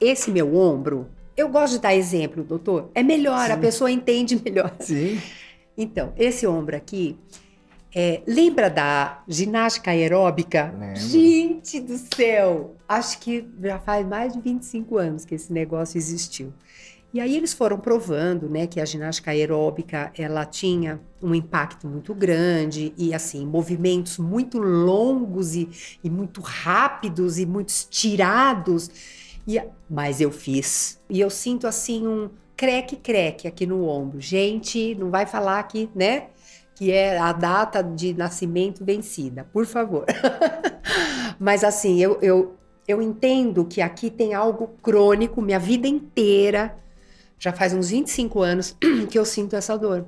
esse 0.00 0.30
meu 0.30 0.54
ombro, 0.56 1.08
eu 1.36 1.48
gosto 1.48 1.74
de 1.74 1.80
dar 1.80 1.94
exemplo, 1.94 2.42
doutor, 2.42 2.90
é 2.94 3.02
melhor, 3.02 3.50
a 3.50 3.54
Sim. 3.54 3.60
pessoa 3.60 3.90
entende 3.90 4.40
melhor. 4.44 4.72
Sim. 4.80 5.20
Então, 5.76 6.12
esse 6.16 6.46
ombro 6.46 6.76
aqui, 6.76 7.18
é, 7.94 8.22
lembra 8.26 8.68
da 8.68 9.22
ginástica 9.26 9.90
aeróbica? 9.90 10.74
Lembro. 10.78 11.00
Gente 11.00 11.80
do 11.80 11.96
céu! 11.96 12.76
Acho 12.86 13.18
que 13.18 13.48
já 13.62 13.78
faz 13.78 14.06
mais 14.06 14.32
de 14.32 14.40
25 14.40 14.98
anos 14.98 15.24
que 15.24 15.34
esse 15.34 15.52
negócio 15.52 15.96
existiu. 15.96 16.52
E 17.12 17.20
aí 17.20 17.34
eles 17.34 17.54
foram 17.54 17.78
provando, 17.78 18.50
né, 18.50 18.66
que 18.66 18.80
a 18.80 18.84
ginástica 18.84 19.30
aeróbica, 19.30 20.12
ela 20.16 20.44
tinha 20.44 21.00
um 21.22 21.34
impacto 21.34 21.88
muito 21.88 22.14
grande 22.14 22.92
e, 22.98 23.14
assim, 23.14 23.46
movimentos 23.46 24.18
muito 24.18 24.58
longos 24.58 25.54
e, 25.54 25.70
e 26.04 26.10
muito 26.10 26.42
rápidos 26.42 27.38
e 27.38 27.46
muito 27.46 27.70
estirados. 27.70 28.90
E, 29.46 29.58
mas 29.88 30.20
eu 30.20 30.30
fiz. 30.30 31.00
E 31.08 31.18
eu 31.18 31.30
sinto, 31.30 31.66
assim, 31.66 32.06
um 32.06 32.28
creque-creque 32.54 33.48
aqui 33.48 33.64
no 33.64 33.86
ombro. 33.86 34.20
Gente, 34.20 34.94
não 34.96 35.10
vai 35.10 35.24
falar 35.24 35.62
que, 35.62 35.88
né, 35.94 36.26
que 36.78 36.92
é 36.92 37.18
a 37.18 37.32
data 37.32 37.82
de 37.82 38.14
nascimento 38.14 38.84
vencida, 38.84 39.42
por 39.52 39.66
favor. 39.66 40.06
mas, 41.36 41.64
assim, 41.64 41.98
eu, 42.00 42.20
eu, 42.22 42.54
eu 42.86 43.02
entendo 43.02 43.64
que 43.64 43.82
aqui 43.82 44.08
tem 44.08 44.32
algo 44.32 44.70
crônico, 44.80 45.42
minha 45.42 45.58
vida 45.58 45.88
inteira 45.88 46.78
já 47.36 47.52
faz 47.52 47.74
uns 47.74 47.90
25 47.90 48.40
anos 48.40 48.76
que 49.10 49.18
eu 49.18 49.24
sinto 49.24 49.56
essa 49.56 49.76
dor. 49.76 50.06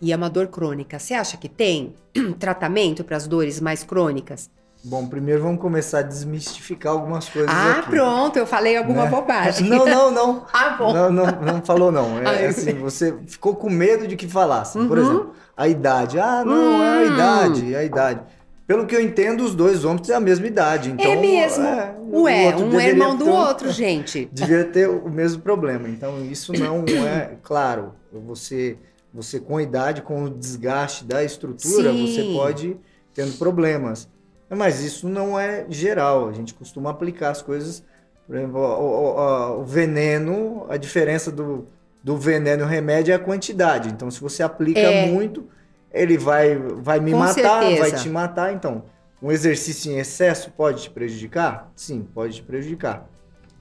E 0.00 0.10
é 0.10 0.16
uma 0.16 0.30
dor 0.30 0.46
crônica. 0.46 0.98
Você 0.98 1.12
acha 1.12 1.36
que 1.36 1.50
tem 1.50 1.94
tratamento 2.40 3.04
para 3.04 3.18
as 3.18 3.28
dores 3.28 3.60
mais 3.60 3.84
crônicas? 3.84 4.50
Bom, 4.84 5.06
primeiro 5.06 5.42
vamos 5.42 5.60
começar 5.60 5.98
a 5.98 6.02
desmistificar 6.02 6.92
algumas 6.92 7.28
coisas 7.28 7.50
Ah, 7.50 7.78
aqui. 7.80 7.90
pronto, 7.90 8.38
eu 8.38 8.46
falei 8.46 8.76
alguma 8.76 9.04
né? 9.04 9.10
bobagem. 9.10 9.68
Não, 9.68 9.84
não, 9.84 10.10
não. 10.12 10.46
Ah, 10.54 10.76
bom. 10.78 10.92
Não, 10.92 11.10
não, 11.10 11.26
não 11.26 11.62
falou 11.62 11.90
não. 11.90 12.18
É, 12.20 12.26
Ai, 12.26 12.46
assim, 12.46 12.74
você 12.74 13.12
ficou 13.26 13.56
com 13.56 13.68
medo 13.68 14.06
de 14.06 14.14
que 14.16 14.28
falasse. 14.28 14.78
Por 14.86 14.96
Uhum. 14.96 15.04
exemplo, 15.04 15.32
a 15.56 15.66
idade. 15.66 16.20
Ah, 16.20 16.44
não, 16.44 16.82
é 16.84 16.98
a 16.98 17.00
Hum. 17.00 17.14
idade, 17.14 17.74
é 17.74 17.78
a 17.78 17.84
idade. 17.84 18.20
Pelo 18.64 18.86
que 18.86 18.94
eu 18.94 19.00
entendo, 19.00 19.42
os 19.44 19.54
dois 19.54 19.84
homens 19.84 20.06
têm 20.06 20.14
a 20.14 20.20
mesma 20.20 20.46
idade. 20.46 20.90
Então, 20.90 21.12
é 21.12 21.16
mesmo. 21.16 21.64
é, 21.64 21.94
Ué, 22.12 22.56
um 22.56 22.80
é 22.80 22.88
irmão 22.88 23.16
do 23.16 23.24
ter 23.24 23.30
outro, 23.30 23.70
gente. 23.72 24.28
Devia 24.32 24.64
ter 24.64 24.88
o 24.88 25.08
mesmo 25.08 25.42
problema. 25.42 25.88
Então, 25.88 26.20
isso 26.24 26.52
não 26.52 26.84
é. 27.06 27.32
Claro, 27.42 27.94
você, 28.12 28.76
você 29.12 29.40
com 29.40 29.56
a 29.56 29.62
idade, 29.62 30.02
com 30.02 30.24
o 30.24 30.30
desgaste 30.30 31.04
da 31.04 31.24
estrutura, 31.24 31.92
Sim. 31.92 32.06
você 32.06 32.22
pode 32.24 32.76
tendo 33.14 33.36
problemas. 33.38 34.08
Mas 34.48 34.82
isso 34.82 35.08
não 35.08 35.38
é 35.38 35.66
geral. 35.68 36.28
A 36.28 36.32
gente 36.32 36.54
costuma 36.54 36.90
aplicar 36.90 37.30
as 37.30 37.42
coisas. 37.42 37.82
Por 38.26 38.36
exemplo, 38.36 38.60
o, 38.60 38.64
o- 38.64 39.60
o- 39.60 39.64
veneno, 39.64 40.66
a 40.68 40.76
diferença 40.76 41.30
do, 41.30 41.66
do 42.02 42.16
veneno 42.16 42.62
e 42.62 42.64
o 42.64 42.68
remédio 42.68 43.12
é 43.12 43.14
a 43.14 43.18
quantidade. 43.18 43.88
Então, 43.88 44.10
se 44.10 44.20
você 44.20 44.42
aplica 44.42 44.80
É. 44.80 45.06
muito, 45.10 45.46
ele 45.92 46.16
vai, 46.18 46.56
vai 46.56 47.00
me 47.00 47.12
Com 47.12 47.18
matar, 47.18 47.62
vai 47.62 47.74
certeza. 47.76 47.96
te 48.02 48.08
matar. 48.08 48.52
Então, 48.52 48.84
um 49.22 49.30
exercício 49.32 49.90
em 49.92 49.98
excesso 49.98 50.50
pode 50.52 50.82
te 50.82 50.90
prejudicar? 50.90 51.70
Sim, 51.74 52.06
pode 52.14 52.34
te 52.36 52.42
prejudicar. 52.42 53.08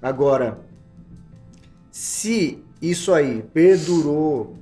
Agora, 0.02 0.60
se 1.92 2.64
isso 2.82 3.14
aí 3.14 3.42
perdurou 3.54 4.56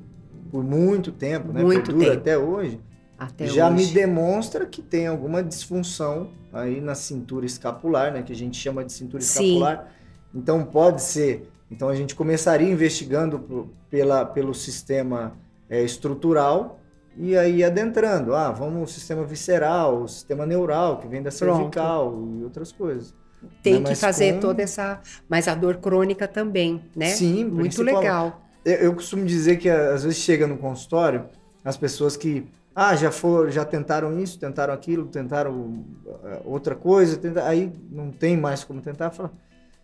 por 0.51 0.63
muito 0.63 1.12
tempo, 1.12 1.51
né? 1.51 1.62
Muito 1.63 1.86
Perdura 1.88 2.05
tempo. 2.12 2.19
até 2.21 2.38
hoje, 2.38 2.79
Até 3.23 3.47
já 3.47 3.69
me 3.69 3.81
hoje. 3.83 3.93
demonstra 3.93 4.65
que 4.65 4.81
tem 4.81 5.07
alguma 5.07 5.41
disfunção 5.43 6.29
aí 6.51 6.79
na 6.81 6.95
cintura 6.95 7.45
escapular, 7.45 8.12
né? 8.13 8.21
Que 8.23 8.33
a 8.33 8.36
gente 8.36 8.57
chama 8.57 8.83
de 8.83 8.91
cintura 8.93 9.21
Sim. 9.23 9.43
escapular. 9.43 9.88
Então 10.33 10.63
pode 10.65 11.01
ser. 11.01 11.49
Então 11.71 11.89
a 11.89 11.95
gente 11.95 12.15
começaria 12.15 12.69
investigando 12.69 13.39
pro- 13.39 13.69
pela, 13.89 14.25
pelo 14.25 14.53
sistema 14.53 15.33
é, 15.69 15.81
estrutural 15.81 16.79
e 17.17 17.36
aí 17.38 17.63
adentrando. 17.63 18.33
Ah, 18.36 18.51
vamos 18.51 18.89
o 18.89 18.93
sistema 18.93 19.23
visceral, 19.23 20.03
o 20.03 20.07
sistema 20.07 20.45
neural, 20.45 20.97
que 20.97 21.07
vem 21.07 21.21
da 21.21 21.31
Pronto. 21.31 21.57
cervical 21.57 22.19
e 22.39 22.43
outras 22.43 22.71
coisas. 22.71 23.13
Tem 23.62 23.79
né? 23.79 23.89
que 23.89 23.95
fazer 23.95 24.36
com- 24.36 24.39
toda 24.39 24.62
essa. 24.62 25.01
Mas 25.27 25.47
a 25.47 25.55
dor 25.55 25.77
crônica 25.77 26.27
também, 26.27 26.81
né? 26.95 27.07
Sim, 27.12 27.45
Muito 27.45 27.81
legal. 27.83 28.41
Eu, 28.63 28.75
eu 28.75 28.93
costumo 28.95 29.25
dizer 29.25 29.57
que 29.57 29.69
às 29.69 30.03
vezes 30.03 30.17
chega 30.19 30.47
no 30.47 30.57
consultório 30.57 31.25
as 31.65 31.75
pessoas 31.77 32.15
que 32.15 32.45
ah, 32.75 32.95
já 32.95 33.12
foram, 33.12 33.51
já 33.51 33.63
tentaram 33.65 34.19
isso, 34.19 34.39
tentaram 34.39 34.73
aquilo, 34.73 35.05
tentaram 35.05 35.83
eh, 36.23 36.41
outra 36.45 36.75
coisa, 36.75 37.17
tenta- 37.17 37.45
aí 37.47 37.71
não 37.91 38.12
tem 38.12 38.36
mais 38.38 38.63
como 38.63 38.81
tentar, 38.81 39.12
fala, 39.12 39.31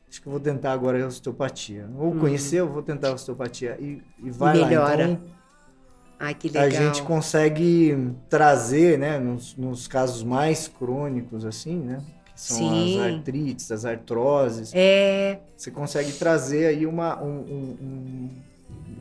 acho 0.10 0.22
que 0.22 0.28
vou 0.30 0.40
tentar 0.40 0.72
agora 0.74 1.04
a 1.04 1.08
osteopatia. 1.08 1.88
Ou 1.98 2.12
Uhum. 2.12 2.20
conhecer, 2.20 2.58
eu 2.62 2.68
vou 2.68 2.82
tentar 2.82 3.10
a 3.10 3.14
osteopatia 3.14 3.78
e, 3.80 4.02
e 4.24 4.32
vai 4.32 4.58
Melhora. 4.58 5.08
lá. 5.08 5.14
Então 5.14 5.40
Ai, 6.22 6.34
que 6.34 6.50
legal. 6.50 6.66
a 6.66 6.70
gente 6.70 7.04
consegue 7.04 8.14
trazer, 8.28 8.98
né, 9.00 9.18
nos, 9.20 9.56
nos 9.56 9.88
casos 9.88 10.22
mais 10.24 10.68
crônicos 10.68 11.46
assim, 11.46 11.78
né, 11.78 12.02
que 12.26 12.42
são 12.42 12.58
Sim. 12.58 12.98
as 12.98 13.14
artrites, 13.14 13.72
as 13.72 13.86
artroses, 13.86 14.72
É, 14.74 15.40
você 15.56 15.72
consegue 15.72 16.12
trazer 16.14 16.66
aí 16.68 16.86
uma 16.86 17.22
um, 17.24 17.28
um- 17.40 17.78
um- 17.82 18.30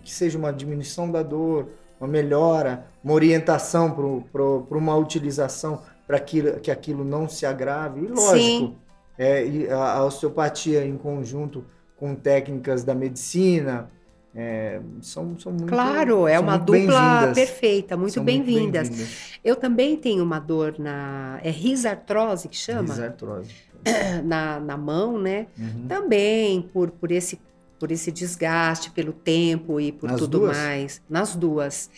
que 0.05 0.13
seja 0.13 0.39
uma 0.39 0.53
diminuição 0.53 1.11
da 1.11 1.23
dor, 1.23 1.69
uma 2.01 2.09
melhora, 2.09 2.87
uma 3.03 3.15
orientação 3.15 3.91
para 3.91 4.79
uma 4.79 4.97
utilização 4.97 5.83
para 6.07 6.19
que, 6.19 6.43
que 6.61 6.71
aquilo 6.71 7.05
não 7.05 7.29
se 7.29 7.45
agrave. 7.45 8.05
E 8.05 8.09
lógico, 8.09 8.75
é, 9.19 9.71
a, 9.71 10.05
osteopatia 10.05 10.85
em 10.85 10.97
conjunto 10.97 11.65
com 11.97 12.15
técnicas 12.15 12.85
da 12.85 12.95
medicina 12.95 13.91
é, 14.35 14.81
são, 15.01 15.39
são 15.39 15.53
muito 15.53 15.67
claro, 15.67 16.27
é 16.29 16.35
são 16.35 16.45
uma 16.45 16.57
dupla 16.57 17.33
perfeita, 17.35 17.97
muito 17.97 18.23
bem-vindas. 18.23 18.89
bem-vindas. 18.89 19.39
Eu 19.45 19.57
também 19.57 19.97
tenho 19.97 20.23
uma 20.23 20.39
dor 20.39 20.77
na. 20.79 21.41
É 21.43 21.51
risartrose 21.51 22.49
que 22.49 22.57
chama? 22.57 22.95
Risartrose. 22.95 23.69
Na, 24.25 24.59
na 24.59 24.77
mão, 24.77 25.17
né? 25.17 25.47
Uhum. 25.57 25.87
Também 25.87 26.61
por, 26.61 26.91
por, 26.91 27.13
esse, 27.13 27.39
por 27.79 27.93
esse 27.93 28.11
desgaste, 28.11 28.91
pelo 28.91 29.13
tempo 29.13 29.81
e 29.81 29.93
por 29.93 30.11
Nas 30.11 30.21
tudo 30.21 30.41
duas? 30.41 30.57
mais. 30.57 31.03
Nas 31.09 31.37
duas. 31.37 31.91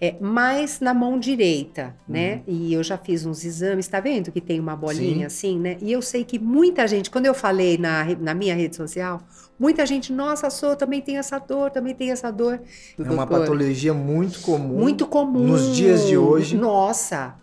É, 0.00 0.14
mais 0.20 0.78
na 0.78 0.94
mão 0.94 1.18
direita, 1.18 1.96
né? 2.08 2.42
Uhum. 2.46 2.54
E 2.54 2.72
eu 2.72 2.84
já 2.84 2.96
fiz 2.96 3.26
uns 3.26 3.44
exames, 3.44 3.88
tá 3.88 3.98
vendo 3.98 4.30
que 4.30 4.40
tem 4.40 4.60
uma 4.60 4.76
bolinha 4.76 5.26
assim, 5.26 5.58
né? 5.58 5.76
E 5.80 5.90
eu 5.90 6.00
sei 6.00 6.22
que 6.24 6.38
muita 6.38 6.86
gente, 6.86 7.10
quando 7.10 7.26
eu 7.26 7.34
falei 7.34 7.76
na, 7.76 8.04
na 8.20 8.32
minha 8.32 8.54
rede 8.54 8.76
social, 8.76 9.20
muita 9.58 9.84
gente, 9.84 10.12
nossa, 10.12 10.50
sou, 10.50 10.76
também 10.76 11.00
tem 11.02 11.18
essa 11.18 11.38
dor, 11.40 11.72
também 11.72 11.96
tem 11.96 12.12
essa 12.12 12.30
dor. 12.30 12.60
É 12.96 13.02
uma 13.02 13.26
Doutor, 13.26 13.40
patologia 13.40 13.92
muito 13.92 14.40
comum. 14.40 14.78
muito 14.78 15.04
comum. 15.04 15.48
nos 15.48 15.74
dias 15.74 16.06
de 16.06 16.16
hoje. 16.16 16.56
Nossa, 16.56 17.34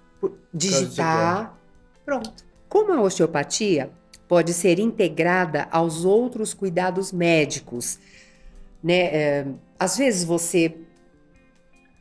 digitar. 0.53 1.57
Pronto. 2.05 2.45
Como 2.69 2.93
a 2.93 3.01
osteopatia 3.01 3.89
pode 4.27 4.53
ser 4.53 4.79
integrada 4.79 5.67
aos 5.71 6.03
outros 6.05 6.53
cuidados 6.53 7.11
médicos, 7.11 7.99
né? 8.83 8.99
é, 9.05 9.47
às 9.79 9.97
vezes 9.97 10.23
você 10.23 10.75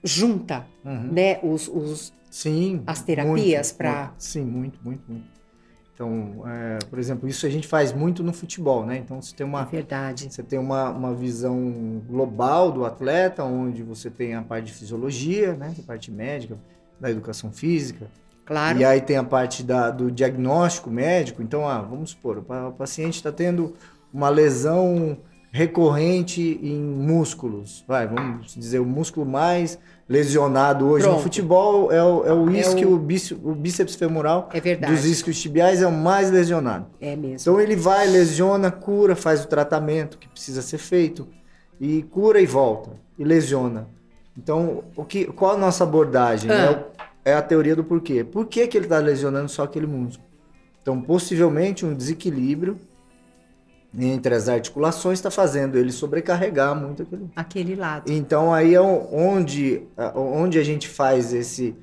junta, 0.02 0.66
Uhum. 0.84 1.12
né, 1.12 1.38
os, 1.42 1.66
os 1.68 2.12
Sim. 2.30 2.82
As 2.84 3.00
terapias 3.00 3.76
muito. 3.80 4.14
Sim, 4.18 4.42
muito, 4.42 4.78
muito, 4.82 5.02
muito. 5.08 5.24
Então, 5.94 6.42
é, 6.44 6.78
por 6.90 6.98
exemplo, 6.98 7.28
isso 7.28 7.46
a 7.46 7.48
gente 7.48 7.68
faz 7.68 7.92
muito 7.92 8.24
no 8.24 8.32
futebol, 8.32 8.84
né? 8.84 8.96
Então, 8.98 9.22
você 9.22 9.32
tem 9.37 9.44
é 9.44 9.48
uma, 9.48 9.64
verdade. 9.64 10.26
você 10.28 10.42
tem 10.42 10.58
uma, 10.58 10.90
uma 10.90 11.14
visão 11.14 12.02
global 12.08 12.72
do 12.72 12.84
atleta, 12.84 13.44
onde 13.44 13.84
você 13.84 14.10
tem 14.10 14.34
a 14.34 14.42
parte 14.42 14.66
de 14.66 14.72
fisiologia, 14.72 15.54
né? 15.54 15.72
A 15.78 15.82
parte 15.82 16.10
médica, 16.10 16.58
da 16.98 17.08
educação 17.08 17.52
física. 17.52 18.08
Claro. 18.44 18.78
E 18.78 18.85
aí 18.85 19.00
tem 19.00 19.16
a 19.16 19.24
parte 19.24 19.62
da, 19.62 19.90
do 19.90 20.11
diagnóstico 20.11 20.90
médico. 20.90 21.42
Então, 21.42 21.68
ah, 21.68 21.80
vamos 21.80 22.11
supor, 22.11 22.38
o 22.38 22.42
pa- 22.42 22.68
o 22.68 22.72
paciente 22.72 23.14
está 23.14 23.33
tendo 23.33 23.74
uma 24.12 24.28
lesão 24.28 25.16
recorrente 25.50 26.59
em 26.62 26.78
músculos. 26.80 27.85
Vai, 27.88 28.07
vamos 28.07 28.54
dizer, 28.54 28.78
o 28.80 28.85
músculo 28.85 29.24
mais 29.24 29.78
lesionado 30.09 30.87
hoje 30.87 31.04
Pronto. 31.04 31.16
no 31.18 31.22
futebol 31.22 31.90
é 31.92 32.02
o, 32.02 32.24
é 32.26 32.33
o 32.33 32.50
É 32.50 32.66
o- 32.85 32.92
o... 32.94 32.98
bíceps, 32.98 33.30
o 33.42 33.54
bíceps 33.54 33.94
femoral 33.94 34.48
É 34.52 34.61
verdade. 34.61 34.92
dos 34.92 35.04
isquios 35.07 35.40
tibiais 35.40 35.80
é 35.80 35.87
o 35.87 35.92
mais 35.92 36.30
lesionado. 36.30 36.87
É 37.00 37.16
mesmo. 37.16 37.37
Então 37.40 37.61
ele 37.61 37.74
vai, 37.76 38.07
lesiona, 38.07 38.70
cura, 38.70 39.16
faz 39.16 39.44
o 39.44 39.48
tratamento 39.48 40.18
que 40.18 40.28
precisa 40.28 40.61
ser 40.61 40.78
feito 40.78 41.26
e 41.80 42.02
cura 42.02 42.40
e 42.40 42.46
volta 42.46 42.90
e 43.18 43.24
lesiona. 43.24 43.88
Então, 44.37 44.83
o 44.96 45.04
que, 45.04 45.26
qual 45.26 45.52
a 45.54 45.57
nossa 45.59 45.85
abordagem? 45.85 46.50
Ah. 46.50 46.54
É, 46.54 46.70
o- 46.70 46.85
é 47.24 47.32
a 47.34 47.42
teoria 47.42 47.74
do 47.74 47.82
porquê. 47.84 48.22
Por 48.24 48.46
que, 48.46 48.66
que 48.66 48.76
ele 48.76 48.87
está 48.87 48.98
lesionando 48.98 49.48
só 49.48 49.62
aquele 49.64 49.87
músculo? 49.87 50.28
Então, 50.82 51.00
possivelmente 51.00 51.87
um 51.87 51.94
desequilíbrio 51.94 52.78
entre 53.96 54.34
as 54.34 54.48
articulações 54.48 55.18
está 55.20 55.30
fazendo 55.30 55.78
ele 55.78 55.92
sobrecarregar 55.92 56.74
muito 56.74 57.02
aquele 57.04 57.30
Aquele 57.37 57.74
lado. 57.76 58.10
então 58.10 58.52
aí 58.52 58.74
é 58.74 58.80
onde, 58.80 59.82
onde 60.14 60.58
a 60.58 60.64
gente 60.64 60.88
faz 60.88 61.32
esse. 61.32 61.76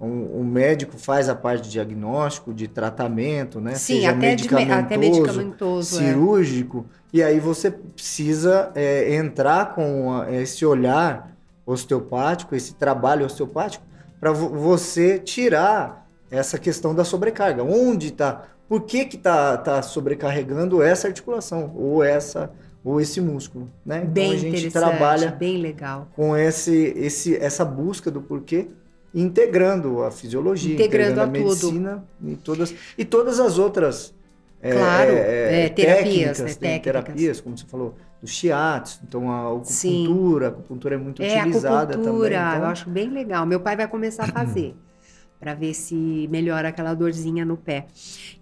Um, 0.00 0.40
um 0.40 0.44
médico 0.44 0.96
faz 0.96 1.28
a 1.28 1.34
parte 1.34 1.64
de 1.64 1.70
diagnóstico, 1.70 2.54
de 2.54 2.68
tratamento, 2.68 3.60
né? 3.60 3.74
Sim, 3.74 3.96
Seja 3.96 4.10
até, 4.12 4.34
de, 4.36 4.54
me- 4.54 4.72
até 4.72 4.96
medicamentoso. 4.96 6.00
é. 6.00 6.04
cirúrgico. 6.06 6.86
E 7.12 7.20
aí 7.20 7.40
você 7.40 7.68
precisa 7.72 8.70
é, 8.76 9.16
entrar 9.16 9.74
com 9.74 10.24
esse 10.30 10.64
olhar 10.64 11.32
osteopático, 11.66 12.54
esse 12.54 12.74
trabalho 12.74 13.26
osteopático, 13.26 13.84
para 14.20 14.32
você 14.32 15.18
tirar 15.18 16.08
essa 16.30 16.58
questão 16.58 16.94
da 16.94 17.04
sobrecarga. 17.04 17.62
Onde 17.64 18.08
está? 18.08 18.44
Por 18.68 18.82
que 18.82 19.04
que 19.06 19.16
tá, 19.16 19.56
tá 19.56 19.80
sobrecarregando 19.82 20.82
essa 20.82 21.06
articulação 21.08 21.72
ou 21.76 22.02
essa 22.04 22.50
ou 22.84 23.00
esse 23.00 23.20
músculo, 23.20 23.68
né? 23.84 23.98
Então 23.98 24.12
Bem 24.12 24.32
a 24.32 24.36
gente 24.36 24.48
interessante, 24.66 24.72
trabalha 24.72 25.30
bem 25.32 25.58
legal. 25.58 26.08
com 26.14 26.36
esse, 26.36 26.94
esse, 26.96 27.36
essa 27.36 27.64
busca 27.64 28.10
do 28.10 28.22
porquê, 28.22 28.68
integrando 29.14 30.02
a 30.02 30.10
fisiologia, 30.10 30.74
Integrando 30.74 31.12
integrando, 31.12 31.20
a 31.20 31.24
a 31.24 31.26
tudo. 31.26 31.72
medicina 31.72 32.04
e 32.24 32.36
todas, 32.36 32.74
e 32.96 33.04
todas 33.04 33.40
as 33.40 33.58
outras 33.58 34.14
é, 34.62 34.72
Claro, 34.72 35.12
é, 35.12 35.64
é, 35.64 35.68
terapias, 35.68 36.04
técnicas, 36.04 36.38
né, 36.40 36.54
técnicas. 36.54 36.82
terapias, 36.84 37.40
como 37.40 37.58
você 37.58 37.66
falou, 37.66 37.94
do 38.20 38.26
shiatsu, 38.26 39.00
então 39.06 39.30
a 39.30 39.56
acupuntura, 39.56 40.46
a 40.46 40.48
acupuntura 40.50 40.94
é 40.94 40.98
muito 40.98 41.22
É, 41.22 41.38
utilizada 41.40 41.94
acupuntura, 41.94 42.30
também. 42.30 42.48
Então, 42.48 42.62
eu 42.62 42.66
acho 42.66 42.90
bem 42.90 43.08
legal. 43.10 43.46
Meu 43.46 43.60
pai 43.60 43.76
vai 43.76 43.86
começar 43.88 44.24
a 44.24 44.28
fazer, 44.28 44.74
para 45.38 45.54
ver 45.54 45.72
se 45.74 46.28
melhora 46.30 46.68
aquela 46.68 46.94
dorzinha 46.94 47.44
no 47.44 47.56
pé. 47.56 47.86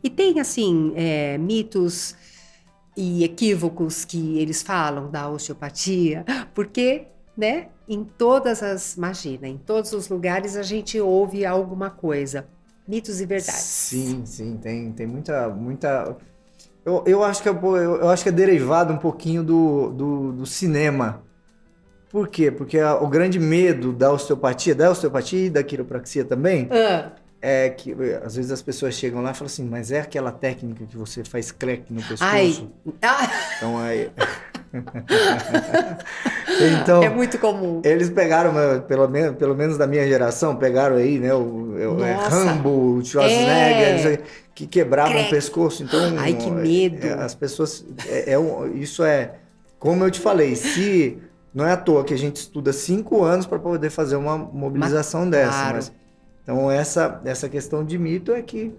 E 0.02 0.08
tem, 0.08 0.40
assim, 0.40 0.92
é, 0.96 1.36
mitos 1.38 2.16
e 2.96 3.22
equívocos 3.24 4.04
que 4.04 4.38
eles 4.38 4.62
falam 4.62 5.10
da 5.10 5.28
osteopatia, 5.28 6.24
porque, 6.54 7.06
né, 7.36 7.68
em 7.86 8.02
todas 8.02 8.62
as, 8.62 8.96
imagina, 8.96 9.46
em 9.46 9.58
todos 9.58 9.92
os 9.92 10.08
lugares 10.08 10.56
a 10.56 10.62
gente 10.62 10.98
ouve 10.98 11.44
alguma 11.44 11.90
coisa. 11.90 12.48
Mitos 12.88 13.20
e 13.20 13.26
verdades. 13.26 13.60
Sim, 13.60 14.24
sim, 14.24 14.56
tem, 14.56 14.92
tem 14.92 15.06
muita. 15.06 15.48
muita... 15.50 16.16
Eu, 16.86 17.02
eu, 17.04 17.24
acho 17.24 17.42
que 17.42 17.48
é, 17.48 17.52
eu, 17.52 18.08
acho 18.08 18.22
que 18.22 18.28
é 18.28 18.32
derivado 18.32 18.92
um 18.92 18.96
pouquinho 18.96 19.42
do, 19.42 19.90
do, 19.90 20.32
do 20.32 20.46
cinema. 20.46 21.20
Por 22.12 22.28
quê? 22.28 22.48
Porque 22.52 22.78
a, 22.78 22.94
o 22.94 23.08
grande 23.08 23.40
medo 23.40 23.92
da 23.92 24.12
osteopatia, 24.12 24.72
da 24.72 24.90
osteopatia 24.92 25.46
e 25.46 25.50
da 25.50 25.64
quiropraxia 25.64 26.24
também, 26.24 26.68
Ah, 26.70 27.10
é 27.42 27.68
que 27.70 27.92
às 28.24 28.36
vezes 28.36 28.52
as 28.52 28.62
pessoas 28.62 28.94
chegam 28.94 29.20
lá 29.20 29.32
e 29.32 29.34
falam 29.34 29.46
assim, 29.46 29.64
mas 29.68 29.90
é 29.90 30.00
aquela 30.00 30.30
técnica 30.30 30.84
que 30.86 30.96
você 30.96 31.24
faz 31.24 31.50
crack 31.50 31.92
no 31.92 32.00
pescoço? 32.02 32.20
ai, 32.22 32.68
ah, 33.02 33.28
Então 33.58 33.78
aí. 33.78 34.10
então, 36.82 37.02
é 37.02 37.08
muito 37.08 37.38
comum. 37.38 37.80
eles 37.84 38.10
pegaram, 38.10 38.52
pelo 38.82 39.08
menos, 39.08 39.36
pelo 39.36 39.54
menos 39.54 39.76
da 39.76 39.86
minha 39.86 40.06
geração, 40.06 40.56
pegaram 40.56 40.96
aí, 40.96 41.18
né, 41.18 41.34
o, 41.34 41.38
o- 41.98 42.04
é. 42.04 42.14
Rambo, 42.14 42.96
o 42.98 43.04
Schwarzenegger, 43.04 44.06
É. 44.06 44.45
que 44.56 44.66
quebravam 44.66 45.12
Crack. 45.12 45.26
o 45.28 45.30
pescoço. 45.30 45.82
Então, 45.82 46.00
Ai, 46.16 46.32
que 46.32 46.50
medo. 46.50 47.06
é, 47.06 47.12
as 47.12 47.34
pessoas, 47.34 47.84
é, 48.08 48.32
é 48.32 48.38
um- 48.38 48.74
isso 48.74 49.04
é, 49.04 49.34
como 49.78 50.02
eu 50.02 50.10
te 50.10 50.18
falei, 50.18 50.56
se 50.56 51.18
não 51.54 51.66
é 51.66 51.72
à 51.72 51.76
toa 51.76 52.02
que 52.02 52.14
a 52.14 52.16
gente 52.18 52.36
estuda 52.36 52.72
cinco 52.72 53.22
anos 53.22 53.44
para 53.44 53.58
poder 53.58 53.90
fazer 53.90 54.16
uma 54.16 54.38
mobilização 54.38 55.28
dessa, 55.28 55.52
claro. 55.52 55.76
mas 55.76 55.92
então 56.42 56.70
essa 56.70 57.20
essa 57.26 57.48
questão 57.50 57.84
de 57.84 57.98
mito 57.98 58.32
é 58.32 58.40
que 58.40 58.72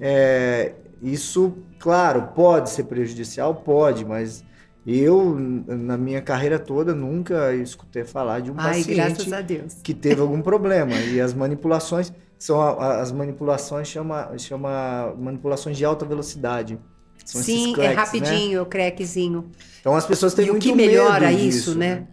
é, 0.00 0.74
isso, 1.02 1.54
claro, 1.80 2.28
pode 2.34 2.70
ser 2.70 2.84
prejudicial, 2.84 3.52
pode, 3.52 4.04
mas 4.04 4.44
eu, 4.86 5.36
na 5.36 5.96
minha 5.96 6.22
carreira 6.22 6.60
toda, 6.60 6.94
nunca 6.94 7.52
escutei 7.52 8.04
falar 8.04 8.40
de 8.40 8.52
um 8.52 8.54
Ai, 8.56 8.78
paciente 8.78 9.28
que 9.82 9.92
teve 9.92 10.20
algum 10.20 10.40
problema. 10.40 10.92
E 10.94 11.20
as 11.20 11.34
manipulações 11.34 12.12
são 12.38 12.60
as 12.80 13.12
manipulações 13.12 13.88
chama 13.88 14.36
chama 14.38 15.14
manipulações 15.18 15.76
de 15.76 15.84
alta 15.84 16.04
velocidade. 16.04 16.78
São 17.24 17.42
Sim, 17.42 17.72
é 17.72 17.74
cracks, 17.74 18.12
né? 18.20 18.30
rapidinho, 18.30 18.62
o 18.62 18.66
crackzinho. 18.66 19.50
Então 19.80 19.94
as 19.96 20.06
pessoas 20.06 20.34
têm 20.34 20.46
E 20.46 20.50
o 20.50 20.52
muito 20.52 20.62
que 20.62 20.72
melhora 20.72 21.30
medo 21.30 21.32
isso, 21.32 21.74
disso, 21.74 21.74
né? 21.74 22.06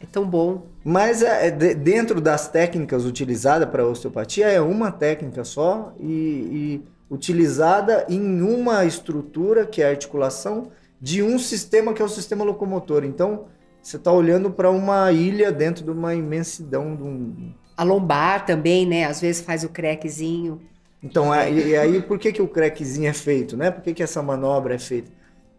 É 0.00 0.06
tão 0.06 0.28
bom. 0.28 0.66
Mas 0.84 1.22
é, 1.22 1.48
é 1.48 1.50
de- 1.50 1.74
dentro 1.74 2.20
das 2.20 2.48
técnicas 2.48 3.04
utilizadas 3.04 3.68
para 3.70 3.86
osteopatia 3.86 4.48
é 4.48 4.60
uma 4.60 4.90
técnica 4.90 5.44
só 5.44 5.94
e, 6.00 6.10
e 6.10 7.14
utilizada 7.14 8.04
em 8.08 8.42
uma 8.42 8.84
estrutura 8.84 9.66
que 9.66 9.80
é 9.82 9.86
a 9.86 9.90
articulação 9.90 10.70
de 11.00 11.22
um 11.22 11.38
sistema 11.38 11.92
que 11.94 12.02
é 12.02 12.04
o 12.04 12.08
sistema 12.08 12.44
locomotor. 12.44 13.04
Então 13.04 13.46
você 13.80 13.96
está 13.96 14.12
olhando 14.12 14.50
para 14.50 14.70
uma 14.70 15.10
ilha 15.12 15.52
dentro 15.52 15.84
de 15.84 15.90
uma 15.90 16.14
imensidão 16.14 16.96
de 16.96 17.02
um, 17.02 17.54
A 17.76 17.82
lombar 17.84 18.44
também, 18.46 18.86
né? 18.86 19.04
Às 19.04 19.20
vezes 19.20 19.42
faz 19.42 19.64
o 19.64 19.68
crackzinho. 19.68 20.60
Então, 21.02 21.34
é- 21.34 21.50
e, 21.50 21.68
e 21.70 21.76
aí 21.76 22.00
por 22.02 22.18
que, 22.18 22.32
que 22.32 22.42
o 22.42 22.48
crackzinho 22.48 23.08
é 23.08 23.12
feito, 23.12 23.56
né? 23.56 23.70
Por 23.70 23.82
que, 23.82 23.94
que 23.94 24.02
essa 24.02 24.22
manobra 24.22 24.74
é 24.74 24.78
feita? 24.78 25.10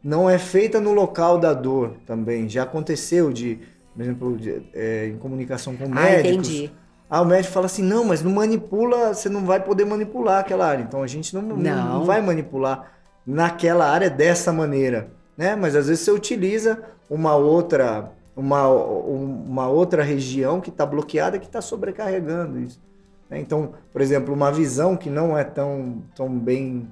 Não 0.04 0.30
é 0.30 0.38
feita 0.38 0.80
no 0.80 0.94
local 0.94 1.38
da 1.38 1.54
dor 1.54 1.98
também. 2.06 2.48
Já 2.50 2.64
aconteceu 2.64 3.32
de, 3.32 3.60
por 3.94 4.02
exemplo, 4.02 4.38
de, 4.38 4.62
é, 4.74 5.08
em 5.08 5.18
comunicação 5.18 5.76
com 5.76 5.86
Ah, 5.86 5.88
médicos. 5.88 6.48
entendi. 6.48 6.72
Ah, 7.10 7.22
o 7.22 7.26
médico 7.26 7.54
fala 7.54 7.68
assim, 7.68 7.84
não, 7.84 8.04
mas 8.06 8.22
não 8.24 8.32
manipula, 8.32 9.14
você 9.14 9.30
não 9.30 9.46
vai 9.46 9.64
poder 9.64 9.86
manipular 9.86 10.40
aquela 10.40 10.66
área. 10.68 10.84
Então 10.84 11.04
a 11.04 11.08
gente 11.08 11.34
não, 11.36 11.42
não. 11.42 11.58
Não. 11.58 12.00
não 12.00 12.06
vai 12.06 12.22
manipular 12.22 12.92
naquela 13.26 13.86
área 13.90 14.10
dessa 14.10 14.52
maneira, 14.52 15.10
né? 15.38 15.56
Mas 15.56 15.76
às 15.76 15.88
vezes 15.88 16.04
você 16.04 16.12
utiliza 16.12 16.82
uma 17.10 17.36
outra, 17.36 18.12
uma, 18.36 18.68
uma 18.68 19.68
outra 19.68 20.04
região 20.04 20.60
que 20.62 20.70
está 20.70 20.86
bloqueada 20.86 21.38
que 21.40 21.46
está 21.46 21.62
sobrecarregando 21.62 22.60
isso. 22.60 22.82
né? 23.30 23.40
Então, 23.40 23.74
por 23.92 24.02
exemplo, 24.02 24.34
uma 24.34 24.52
visão 24.52 24.96
que 24.98 25.10
não 25.10 25.38
é 25.38 25.44
tão, 25.44 26.04
tão 26.16 26.30
bem 26.38 26.88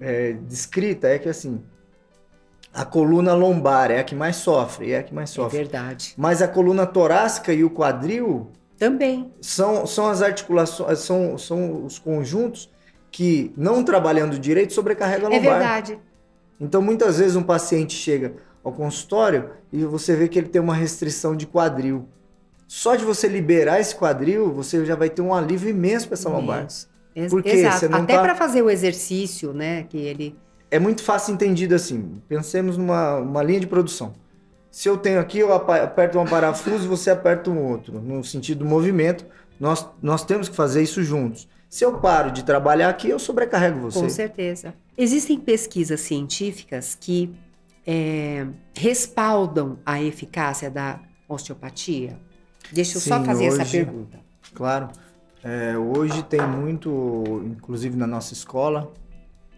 é, 0.00 0.32
descrita 0.32 1.08
é 1.08 1.18
que 1.18 1.28
assim, 1.28 1.62
a 2.72 2.84
coluna 2.84 3.34
lombar 3.34 3.90
é 3.90 3.98
a 4.00 4.04
que 4.04 4.14
mais 4.14 4.36
sofre, 4.36 4.92
é 4.92 4.98
a 4.98 5.02
que 5.02 5.14
mais 5.14 5.30
É 5.30 5.34
sofre. 5.34 5.58
verdade. 5.58 6.14
Mas 6.16 6.40
a 6.40 6.48
coluna 6.48 6.86
torácica 6.86 7.52
e 7.52 7.62
o 7.64 7.70
quadril 7.70 8.50
Também. 8.78 9.30
são, 9.40 9.86
são 9.86 10.08
as 10.08 10.22
articulações, 10.22 10.98
são, 11.00 11.36
são 11.36 11.84
os 11.84 11.98
conjuntos 11.98 12.70
que, 13.10 13.52
não 13.56 13.84
trabalhando 13.84 14.38
direito, 14.38 14.72
sobrecarregam 14.72 15.28
a 15.30 15.34
É 15.34 15.38
lombar. 15.38 15.58
verdade. 15.58 15.98
Então, 16.58 16.80
muitas 16.80 17.18
vezes, 17.18 17.36
um 17.36 17.42
paciente 17.42 17.92
chega 17.92 18.34
ao 18.64 18.72
consultório 18.72 19.50
e 19.72 19.84
você 19.84 20.14
vê 20.16 20.28
que 20.28 20.38
ele 20.38 20.48
tem 20.48 20.60
uma 20.60 20.74
restrição 20.74 21.34
de 21.36 21.46
quadril. 21.46 22.06
Só 22.68 22.96
de 22.96 23.04
você 23.04 23.28
liberar 23.28 23.80
esse 23.80 23.94
quadril, 23.94 24.52
você 24.52 24.84
já 24.84 24.94
vai 24.94 25.10
ter 25.10 25.20
um 25.22 25.34
alívio 25.34 25.68
imenso 25.68 26.06
para 26.08 26.14
essa 26.14 26.28
lombar. 26.28 26.66
Isso. 26.66 26.88
Ex- 27.14 27.30
Por 27.30 27.42
quê? 27.42 27.50
Exato. 27.50 27.78
Você 27.80 27.88
não 27.88 27.98
Até 27.98 28.14
tá- 28.16 28.22
para 28.22 28.34
fazer 28.34 28.62
o 28.62 28.70
exercício, 28.70 29.52
né? 29.52 29.82
Que 29.84 29.98
ele. 29.98 30.34
É 30.70 30.78
muito 30.78 31.02
fácil 31.02 31.34
entendido 31.34 31.74
assim. 31.74 32.22
Pensemos 32.28 32.78
numa 32.78 33.16
uma 33.16 33.42
linha 33.42 33.60
de 33.60 33.66
produção. 33.66 34.14
Se 34.70 34.88
eu 34.88 34.96
tenho 34.96 35.20
aqui, 35.20 35.38
eu 35.38 35.52
aperto 35.52 36.18
um 36.18 36.24
parafuso, 36.24 36.88
você 36.88 37.10
aperta 37.10 37.50
um 37.50 37.62
outro. 37.62 38.00
No 38.00 38.24
sentido 38.24 38.60
do 38.60 38.64
movimento, 38.64 39.26
nós, 39.60 39.86
nós 40.00 40.24
temos 40.24 40.48
que 40.48 40.56
fazer 40.56 40.82
isso 40.82 41.02
juntos. 41.02 41.46
Se 41.68 41.84
eu 41.84 41.98
paro 41.98 42.30
de 42.30 42.42
trabalhar 42.42 42.88
aqui, 42.88 43.10
eu 43.10 43.18
sobrecarrego 43.18 43.80
você. 43.80 43.98
Com 44.00 44.08
certeza. 44.08 44.72
Existem 44.96 45.38
pesquisas 45.38 46.00
científicas 46.00 46.96
que 46.98 47.30
é, 47.86 48.46
respaldam 48.76 49.78
a 49.84 50.00
eficácia 50.02 50.70
da 50.70 51.00
osteopatia? 51.28 52.18
Deixa 52.72 52.96
eu 52.96 53.00
só 53.00 53.18
Sim, 53.18 53.24
fazer 53.24 53.44
essa 53.46 53.62
hoje- 53.62 53.84
pergunta. 53.84 54.18
Claro. 54.54 54.88
É, 55.44 55.76
hoje 55.76 56.22
tem 56.24 56.40
muito, 56.46 57.42
inclusive 57.46 57.96
na 57.96 58.06
nossa 58.06 58.32
escola, 58.32 58.92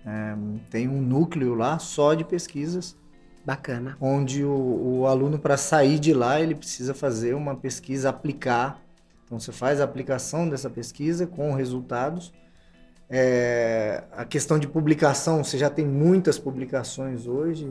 é, 0.07 0.35
tem 0.71 0.89
um 0.89 1.01
núcleo 1.01 1.55
lá 1.55 1.79
só 1.79 2.15
de 2.15 2.25
pesquisas, 2.25 2.97
Bacana. 3.45 3.97
onde 4.01 4.43
o, 4.45 5.01
o 5.01 5.07
aluno, 5.07 5.39
para 5.39 5.57
sair 5.59 5.99
de 5.99 6.15
lá, 6.15 6.41
ele 6.41 6.55
precisa 6.55 6.95
fazer 6.95 7.35
uma 7.35 7.55
pesquisa, 7.55 8.09
aplicar. 8.09 8.81
Então, 9.27 9.39
você 9.39 9.53
faz 9.53 9.81
a 9.81 9.85
aplicação 9.85 10.49
dessa 10.49 10.71
pesquisa 10.71 11.27
com 11.27 11.53
resultados. 11.53 12.33
É, 13.11 14.05
a 14.13 14.25
questão 14.25 14.59
de 14.59 14.67
publicação, 14.67 15.45
você 15.45 15.59
já 15.59 15.69
tem 15.69 15.85
muitas 15.85 16.39
publicações 16.39 17.27
hoje 17.27 17.71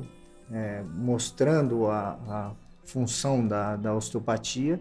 é, 0.53 0.83
mostrando 0.95 1.87
a, 1.87 2.19
a 2.27 2.51
função 2.85 3.45
da, 3.45 3.75
da 3.75 3.93
osteopatia 3.93 4.79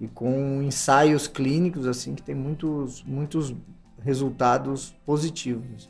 e 0.00 0.08
com 0.08 0.60
ensaios 0.62 1.28
clínicos 1.28 1.86
assim 1.86 2.14
que 2.14 2.22
tem 2.22 2.34
muitos, 2.34 3.02
muitos 3.04 3.54
resultados 4.00 4.94
positivos. 5.06 5.88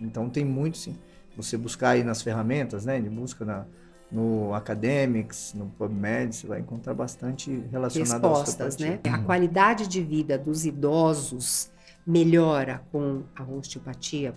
Então 0.00 0.28
tem 0.28 0.44
muito 0.44 0.76
sim. 0.76 0.98
Você 1.36 1.56
buscar 1.56 1.90
aí 1.90 2.04
nas 2.04 2.20
ferramentas, 2.20 2.84
né, 2.84 3.00
de 3.00 3.08
busca 3.08 3.44
na, 3.44 3.64
no 4.10 4.52
Academics, 4.52 5.54
no 5.54 5.66
PubMed, 5.70 6.34
você 6.34 6.46
vai 6.46 6.60
encontrar 6.60 6.92
bastante 6.92 7.50
relacionado 7.70 8.24
à 8.24 8.28
Respostas, 8.28 8.76
né? 8.76 8.96
osteopatia. 8.96 9.14
A 9.14 9.24
qualidade 9.24 9.86
de 9.86 10.02
vida 10.02 10.36
dos 10.36 10.66
idosos 10.66 11.70
melhora 12.06 12.82
com 12.90 13.22
a 13.34 13.44
osteopatia? 13.44 14.34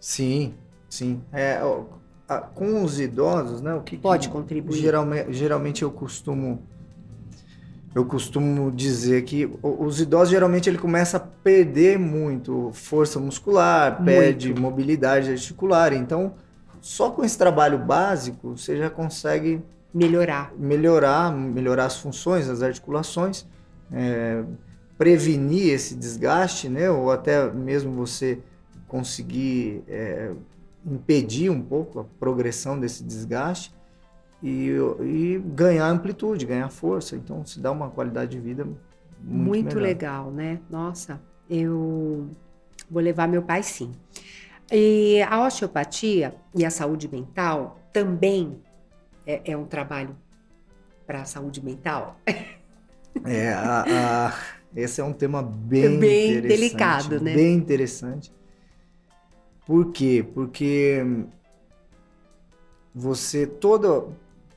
Sim, 0.00 0.54
sim. 0.88 1.22
É, 1.30 1.60
a- 2.30 2.38
com 2.40 2.84
os 2.84 3.00
idosos, 3.00 3.60
né, 3.60 3.74
o 3.74 3.80
que 3.82 3.96
que 3.96 4.02
Pode 4.02 4.28
contribuir. 4.28 4.78
Geralmente, 4.80 5.32
geralmente 5.32 5.82
eu 5.82 5.90
costumo 5.90 6.62
eu 7.92 8.04
costumo 8.04 8.70
dizer 8.70 9.22
que 9.24 9.50
os 9.62 10.00
idosos 10.00 10.28
geralmente 10.30 10.70
ele 10.70 10.78
começa 10.78 11.16
a 11.16 11.20
perder 11.20 11.98
muito 11.98 12.70
força 12.72 13.18
muscular, 13.18 14.04
perde 14.04 14.48
Muito. 14.48 14.60
mobilidade 14.62 15.28
articular. 15.30 15.92
Então, 15.92 16.34
só 16.80 17.10
com 17.10 17.24
esse 17.24 17.36
trabalho 17.36 17.78
básico 17.78 18.56
você 18.56 18.76
já 18.76 18.88
consegue 18.88 19.60
Melhorar. 19.92 20.52
melhorar, 20.56 21.32
melhorar 21.34 21.86
as 21.86 21.98
funções, 21.98 22.48
as 22.48 22.62
articulações, 22.62 23.44
é, 23.92 24.44
prevenir 24.96 25.72
esse 25.74 25.96
desgaste, 25.96 26.68
né? 26.68 26.88
Ou 26.88 27.10
até 27.10 27.50
mesmo 27.50 27.90
você 27.92 28.38
conseguir 28.86 29.82
é, 29.88 30.30
impedir 30.84 31.50
um 31.50 31.60
pouco 31.62 32.00
a 32.00 32.04
progressão 32.04 32.78
desse 32.78 33.02
desgaste 33.04 33.74
e, 34.42 34.70
e 35.02 35.38
ganhar 35.54 35.86
amplitude, 35.86 36.46
ganhar 36.46 36.68
força. 36.70 37.16
Então, 37.16 37.44
se 37.44 37.60
dá 37.60 37.70
uma 37.70 37.90
qualidade 37.90 38.30
de 38.32 38.40
vida 38.40 38.64
muito, 38.64 38.78
Muito, 39.22 39.66
melhor. 39.66 39.82
legal, 39.82 40.30
né? 40.30 40.58
Nossa, 40.70 41.20
eu 41.48 42.28
vou 42.90 43.02
levar 43.02 43.28
meu 43.28 43.42
pai 43.42 43.62
sim. 43.62 43.92
E 44.72 45.20
a 45.22 45.44
osteopatia 45.44 46.34
e 46.54 46.64
a 46.64 46.70
saúde 46.70 47.08
mental 47.08 47.78
também 47.92 48.60
é, 49.26 49.52
é 49.52 49.56
um 49.56 49.64
trabalho 49.66 50.16
para 51.06 51.22
a 51.22 51.24
saúde 51.24 51.62
mental? 51.62 52.18
É, 53.24 53.52
a- 53.52 54.28
a- 54.28 54.34
esse 54.76 55.00
é 55.00 55.04
um 55.04 55.12
tema 55.12 55.42
bem, 55.42 55.98
Bem 55.98 56.40
delicado, 56.40 57.20
né? 57.20 57.34
Bem 57.34 57.56
interessante. 57.56 58.32
Por 59.70 59.92
quê? 59.92 60.26
Porque 60.34 61.00
você 62.92 63.46
todo, 63.46 64.08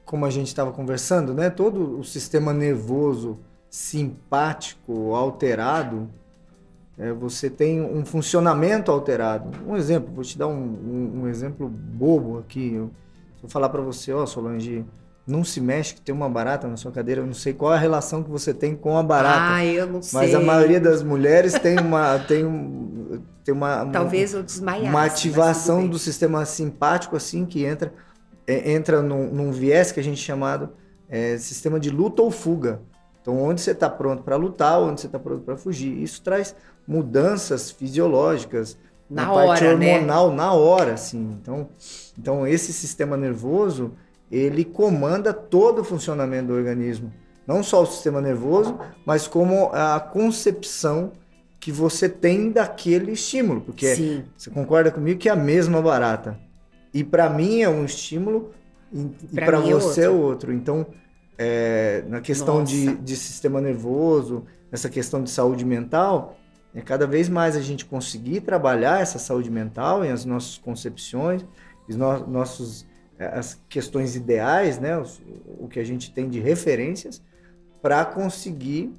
como 0.03 0.25
a 0.25 0.29
gente 0.31 0.47
estava 0.47 0.71
conversando, 0.71 1.35
né? 1.35 1.51
Todo 1.51 1.99
o 1.99 2.03
sistema 2.03 2.51
nervoso 2.51 3.37
simpático 3.69 5.13
alterado, 5.13 6.09
é, 6.97 7.13
você 7.13 7.47
tem 7.47 7.79
um 7.79 8.03
funcionamento 8.03 8.89
alterado. 8.89 9.51
Um 9.67 9.77
exemplo, 9.77 10.11
vou 10.11 10.23
te 10.23 10.35
dar 10.35 10.47
um, 10.47 10.63
um, 10.63 11.21
um 11.21 11.27
exemplo 11.27 11.69
bobo 11.69 12.39
aqui. 12.39 12.73
Eu 12.73 12.89
falar 13.47 13.69
para 13.69 13.83
você, 13.83 14.11
ó, 14.11 14.23
oh, 14.23 14.25
Solange, 14.25 14.83
não 15.25 15.43
se 15.43 15.61
mexe 15.61 15.95
que 15.95 16.01
tem 16.01 16.13
uma 16.13 16.29
barata 16.29 16.67
na 16.67 16.75
sua 16.75 16.91
cadeira. 16.91 17.21
Eu 17.21 17.25
não 17.25 17.33
sei 17.33 17.53
qual 17.53 17.73
é 17.73 17.77
a 17.77 17.79
relação 17.79 18.21
que 18.21 18.29
você 18.29 18.53
tem 18.53 18.75
com 18.75 18.97
a 18.97 19.03
barata. 19.03 19.55
Ah, 19.55 19.65
eu 19.65 19.87
não 19.87 20.01
sei. 20.01 20.19
Mas 20.19 20.35
a 20.35 20.39
maioria 20.39 20.79
das 20.79 21.01
mulheres 21.01 21.53
tem 21.53 21.79
uma 21.79 22.19
tem 22.19 22.45
um, 22.45 23.21
tem 23.43 23.53
uma 23.53 23.85
talvez 23.85 24.33
eu 24.33 24.43
desmaiasse, 24.43 24.89
uma 24.89 25.03
ativação 25.03 25.87
do 25.87 25.97
sistema 25.97 26.45
simpático 26.45 27.15
assim 27.15 27.45
que 27.45 27.63
entra 27.63 27.93
é, 28.45 28.73
entra 28.73 29.01
num, 29.01 29.27
num, 29.27 29.51
viés 29.51 29.91
que 29.91 29.99
a 29.99 30.03
gente 30.03 30.21
chamado 30.21 30.69
é, 31.09 31.37
sistema 31.37 31.79
de 31.79 31.89
luta 31.89 32.21
ou 32.21 32.29
fuga. 32.29 32.81
Então, 33.21 33.41
onde 33.41 33.61
você 33.61 33.71
está 33.71 33.89
pronto 33.89 34.21
para 34.21 34.35
lutar, 34.35 34.81
onde 34.81 34.99
você 34.99 35.07
está 35.07 35.17
pronto 35.17 35.43
para 35.43 35.55
fugir. 35.55 36.01
Isso 36.03 36.21
traz 36.21 36.53
mudanças 36.85 37.71
fisiológicas 37.71 38.77
na, 39.09 39.23
na 39.27 39.31
hora, 39.31 39.47
parte 39.47 39.65
hormonal 39.65 40.29
né? 40.31 40.35
na 40.35 40.51
hora, 40.51 40.93
assim. 40.95 41.37
Então, 41.41 41.69
então 42.19 42.45
esse 42.45 42.73
sistema 42.73 43.15
nervoso 43.15 43.93
ele 44.33 44.65
comanda 44.65 45.31
todo 45.31 45.81
o 45.81 45.83
funcionamento 45.83 46.47
do 46.47 46.53
organismo. 46.53 47.13
Não 47.45 47.61
só 47.61 47.83
o 47.83 47.85
sistema 47.85 48.19
nervoso, 48.19 48.79
mas 49.05 49.27
como 49.27 49.69
a 49.73 49.99
concepção 49.99 51.11
que 51.59 51.71
você 51.71 52.09
tem 52.09 52.51
daquele 52.51 53.11
estímulo. 53.11 53.61
Porque 53.61 53.95
Sim. 53.95 54.23
você 54.35 54.49
concorda 54.49 54.89
comigo 54.91 55.19
que 55.19 55.29
é 55.29 55.31
a 55.31 55.35
mesma 55.35 55.81
barata. 55.81 56.39
E 56.93 57.03
para 57.03 57.29
mim 57.29 57.61
é 57.61 57.69
um 57.69 57.85
estímulo 57.85 58.51
e 58.91 59.35
para 59.35 59.59
você 59.59 60.05
é 60.05 60.09
outro. 60.09 60.25
outro. 60.25 60.53
Então, 60.53 60.85
é, 61.37 62.03
na 62.07 62.21
questão 62.21 62.63
de, 62.63 62.95
de 62.95 63.15
sistema 63.15 63.61
nervoso, 63.61 64.45
nessa 64.71 64.89
questão 64.89 65.23
de 65.23 65.29
saúde 65.29 65.65
mental, 65.65 66.37
é 66.73 66.81
cada 66.81 67.05
vez 67.05 67.29
mais 67.29 67.55
a 67.55 67.61
gente 67.61 67.85
conseguir 67.85 68.41
trabalhar 68.41 69.01
essa 69.01 69.19
saúde 69.19 69.51
mental 69.51 70.03
e 70.03 70.09
as 70.09 70.25
nossas 70.25 70.57
concepções, 70.57 71.45
os 71.87 71.95
no, 71.95 72.25
nossos 72.27 72.83
é, 72.83 72.92
as 73.19 73.59
questões 73.69 74.15
ideais, 74.15 74.79
né, 74.79 74.97
o, 75.59 75.67
que 75.67 75.79
a 75.79 75.83
gente 75.83 76.11
tem 76.11 76.29
de 76.29 76.39
referências, 76.39 77.21
para 77.81 78.03
conseguir 78.05 78.93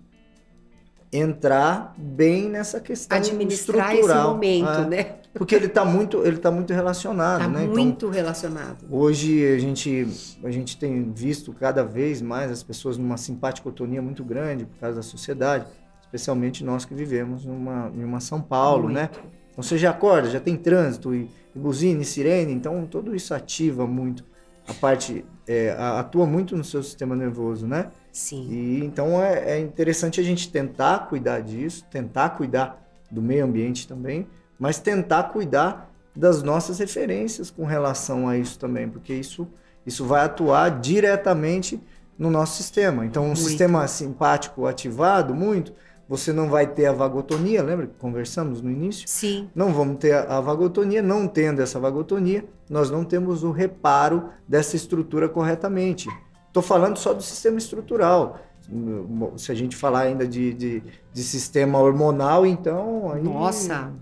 entrar 1.13 1.95
bem 1.97 2.49
nessa 2.49 2.81
questão 2.81 3.17
administrar 3.17 3.95
estrutural. 3.95 4.19
esse 4.19 4.35
momento, 4.35 4.69
é, 4.69 4.87
né? 4.87 5.17
Porque 5.33 5.55
ele 5.55 5.67
está 5.67 5.85
muito, 5.85 6.25
ele 6.25 6.39
tá 6.39 6.51
muito 6.51 6.73
relacionado, 6.73 7.41
tá 7.41 7.49
né? 7.49 7.67
muito 7.67 8.07
então, 8.07 8.11
relacionado. 8.11 8.85
Hoje 8.91 9.47
a 9.47 9.59
gente, 9.59 10.07
a 10.43 10.51
gente 10.51 10.77
tem 10.77 11.13
visto 11.13 11.53
cada 11.53 11.85
vez 11.85 12.21
mais 12.21 12.51
as 12.51 12.63
pessoas 12.63 12.97
numa 12.97 13.17
simpaticotonia 13.17 14.03
muito 14.03 14.25
grande 14.25 14.65
por 14.65 14.79
causa 14.79 14.97
da 14.97 15.03
sociedade, 15.03 15.67
especialmente 16.01 16.65
nós 16.65 16.85
que 16.85 16.95
vivemos 16.95 17.45
numa, 17.45 17.91
em 17.95 18.05
uma 18.05 18.21
São 18.21 18.41
Paulo, 18.41 18.89
né? 18.89 19.11
muito. 19.13 19.25
né? 19.25 19.31
Então 19.53 19.63
você 19.63 19.79
já 19.79 19.91
acorda, 19.91 20.29
já 20.31 20.41
tem 20.41 20.57
trânsito 20.57 21.15
e 21.15 21.31
buzina 21.55 22.03
sirene, 22.05 22.53
então 22.53 22.87
tudo 22.87 23.15
isso 23.15 23.33
ativa 23.35 23.87
muito 23.87 24.25
a 24.67 24.73
parte, 24.73 25.25
é, 25.47 25.71
atua 25.73 26.27
muito 26.27 26.57
no 26.57 26.65
seu 26.65 26.83
sistema 26.83 27.15
nervoso, 27.15 27.67
né? 27.67 27.91
Sim. 28.11 28.49
E 28.51 28.85
então 28.85 29.23
é, 29.23 29.57
é 29.57 29.61
interessante 29.61 30.21
a 30.21 30.25
gente 30.25 30.51
tentar 30.51 31.07
cuidar 31.09 31.41
disso, 31.41 31.85
tentar 31.91 32.31
cuidar 32.31 32.83
do 33.11 33.21
meio 33.21 33.45
ambiente 33.45 33.87
também, 33.87 34.27
mas 34.59 34.79
tentar 34.79 35.25
cuidar 35.25 35.91
das 36.17 36.43
nossas 36.43 36.79
referências 36.79 37.51
com 37.51 37.65
relação 37.65 38.29
a 38.29 38.39
isso 38.39 38.59
também, 38.59 38.89
porque 38.89 39.13
isso, 39.13 39.47
isso 39.85 40.05
vai 40.05 40.25
atuar 40.25 40.81
diretamente 40.81 41.81
no 42.19 42.31
nosso 42.31 42.57
sistema. 42.57 43.05
Então, 43.05 43.25
um 43.25 43.27
muito. 43.29 43.41
sistema 43.41 43.87
simpático 43.89 44.67
ativado 44.67 45.35
muito, 45.35 45.73
você 46.09 46.33
não 46.33 46.49
vai 46.49 46.67
ter 46.67 46.87
a 46.87 46.93
vagotonia, 46.93 47.63
lembra 47.63 47.87
que 47.87 47.95
conversamos 47.95 48.61
no 48.61 48.71
início? 48.71 49.09
Sim. 49.09 49.49
Não 49.55 49.73
vamos 49.73 49.99
ter 49.99 50.15
a 50.15 50.41
vagotonia, 50.41 51.03
não 51.03 51.27
tendo 51.27 51.63
essa 51.63 51.81
vagotonia, 51.81 52.45
nós 52.69 52.91
não 52.91 53.05
temos 53.05 53.43
o 53.43 53.51
reparo 53.51 54.29
dessa 54.47 54.77
estrutura 54.77 55.29
corretamente. 55.29 56.09
Estou 56.49 56.63
falando 56.63 56.97
só 56.97 57.13
do 57.13 57.23
sistema 57.23 57.59
estrutural. 57.59 58.39
Se 59.37 59.51
a 59.51 59.55
gente 59.55 59.77
falar 59.77 60.03
ainda 60.03 60.27
de, 60.27 60.55
de, 60.55 60.83
de 61.13 61.23
sistema 61.23 61.79
hormonal, 61.79 62.47
então. 62.47 63.11
Aí... 63.13 63.23
Nossa, 63.23 63.93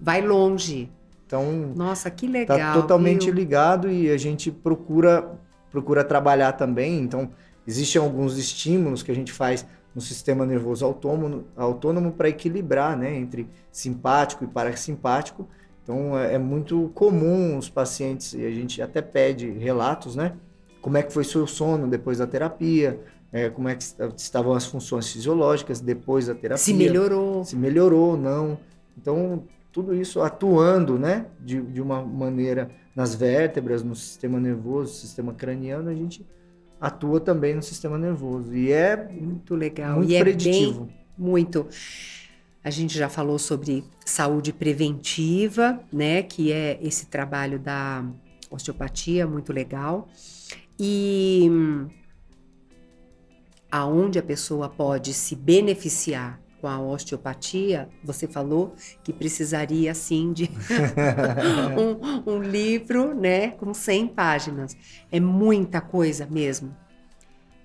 vai 0.00 0.20
longe. 0.20 0.90
Então. 1.26 1.72
Nossa, 1.76 2.10
que 2.10 2.26
legal. 2.26 2.58
Está 2.58 2.74
totalmente 2.74 3.26
viu? 3.26 3.34
ligado 3.34 3.88
e 3.90 4.10
a 4.10 4.16
gente 4.16 4.50
procura, 4.50 5.38
procura 5.70 6.02
trabalhar 6.02 6.52
também. 6.52 7.00
Então, 7.00 7.30
existem 7.66 8.02
alguns 8.02 8.36
estímulos 8.36 9.02
que 9.02 9.12
a 9.12 9.14
gente 9.14 9.32
faz 9.32 9.64
no 9.94 10.00
sistema 10.00 10.46
nervoso 10.46 10.84
autônomo, 10.84 11.44
autônomo 11.56 12.12
para 12.12 12.28
equilibrar 12.28 12.96
né, 12.96 13.16
entre 13.16 13.48
simpático 13.72 14.44
e 14.44 14.46
parasimpático. 14.46 15.48
Então 15.82 16.18
é, 16.18 16.34
é, 16.34 16.38
muito 16.38 16.90
comum 16.94 17.58
os 17.58 17.68
pacientes, 17.68 18.34
e 18.34 18.44
a 18.44 18.50
gente 18.50 18.80
até 18.80 19.02
pede 19.02 19.50
relatos, 19.50 20.14
né? 20.14 20.34
Como 20.80 20.96
é 20.96 21.02
que 21.02 21.12
foi 21.12 21.24
seu 21.24 21.46
sono 21.46 21.88
depois 21.88 22.18
da 22.18 22.26
terapia, 22.26 23.00
é, 23.32 23.50
como 23.50 23.68
é 23.68 23.74
que 23.74 23.84
estavam 24.16 24.52
as 24.52 24.64
funções 24.64 25.10
fisiológicas 25.12 25.80
depois 25.80 26.26
da 26.26 26.34
terapia. 26.34 26.62
Se 26.62 26.72
melhorou. 26.72 27.44
Se 27.44 27.56
melhorou, 27.56 28.16
não. 28.16 28.58
Então, 28.96 29.44
tudo 29.72 29.94
isso 29.94 30.20
atuando, 30.20 30.98
né? 30.98 31.26
De, 31.38 31.60
de 31.60 31.80
uma 31.80 32.02
maneira 32.02 32.70
nas 32.94 33.14
vértebras, 33.14 33.82
no 33.82 33.94
sistema 33.94 34.40
nervoso, 34.40 34.94
sistema 34.94 35.32
craniano, 35.32 35.90
a 35.90 35.94
gente 35.94 36.26
atua 36.80 37.20
também 37.20 37.54
no 37.54 37.62
sistema 37.62 37.98
nervoso. 37.98 38.54
E 38.54 38.72
é 38.72 38.96
muito 38.96 39.54
legal. 39.54 39.96
Muito 39.96 40.12
e 40.12 40.18
preditivo. 40.18 40.82
É 40.82 40.86
bem, 40.86 40.94
muito. 41.18 41.66
A 42.62 42.70
gente 42.70 42.96
já 42.96 43.08
falou 43.08 43.38
sobre 43.38 43.84
saúde 44.04 44.52
preventiva, 44.52 45.80
né? 45.92 46.22
Que 46.22 46.52
é 46.52 46.78
esse 46.82 47.06
trabalho 47.06 47.58
da 47.58 48.04
osteopatia, 48.50 49.26
muito 49.26 49.52
legal. 49.52 50.08
E 50.78 51.48
aonde 53.70 54.18
a 54.18 54.22
pessoa 54.22 54.68
pode 54.68 55.14
se 55.14 55.36
beneficiar 55.36 56.40
com 56.60 56.68
a 56.68 56.80
osteopatia, 56.80 57.88
você 58.04 58.26
falou 58.26 58.74
que 59.02 59.12
precisaria 59.12 59.94
sim 59.94 60.32
de 60.32 60.50
um, 62.26 62.32
um, 62.32 62.42
livro, 62.42 63.14
né, 63.14 63.50
com 63.52 63.72
100 63.72 64.08
páginas. 64.08 64.76
É 65.10 65.18
muita 65.18 65.80
coisa 65.80 66.26
mesmo. 66.30 66.74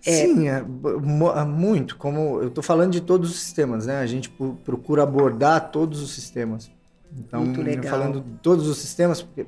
É... 0.06 0.12
Sim, 0.12 0.48
é, 0.48 0.64
muito. 1.46 1.98
Como 1.98 2.42
eu 2.42 2.48
estou 2.48 2.64
falando 2.64 2.92
de 2.92 3.02
todos 3.02 3.32
os 3.32 3.40
sistemas, 3.40 3.88
né? 3.88 3.98
A 3.98 4.06
gente 4.06 4.30
procura 4.64 5.04
abordar 5.04 5.72
todos 5.72 6.02
os 6.02 6.14
sistemas. 6.14 6.72
Então, 7.18 7.44
muito 7.44 7.62
legal. 7.62 7.92
falando 7.92 8.22
de 8.22 8.38
todos 8.40 8.68
os 8.68 8.78
sistemas, 8.78 9.22
porque 9.22 9.48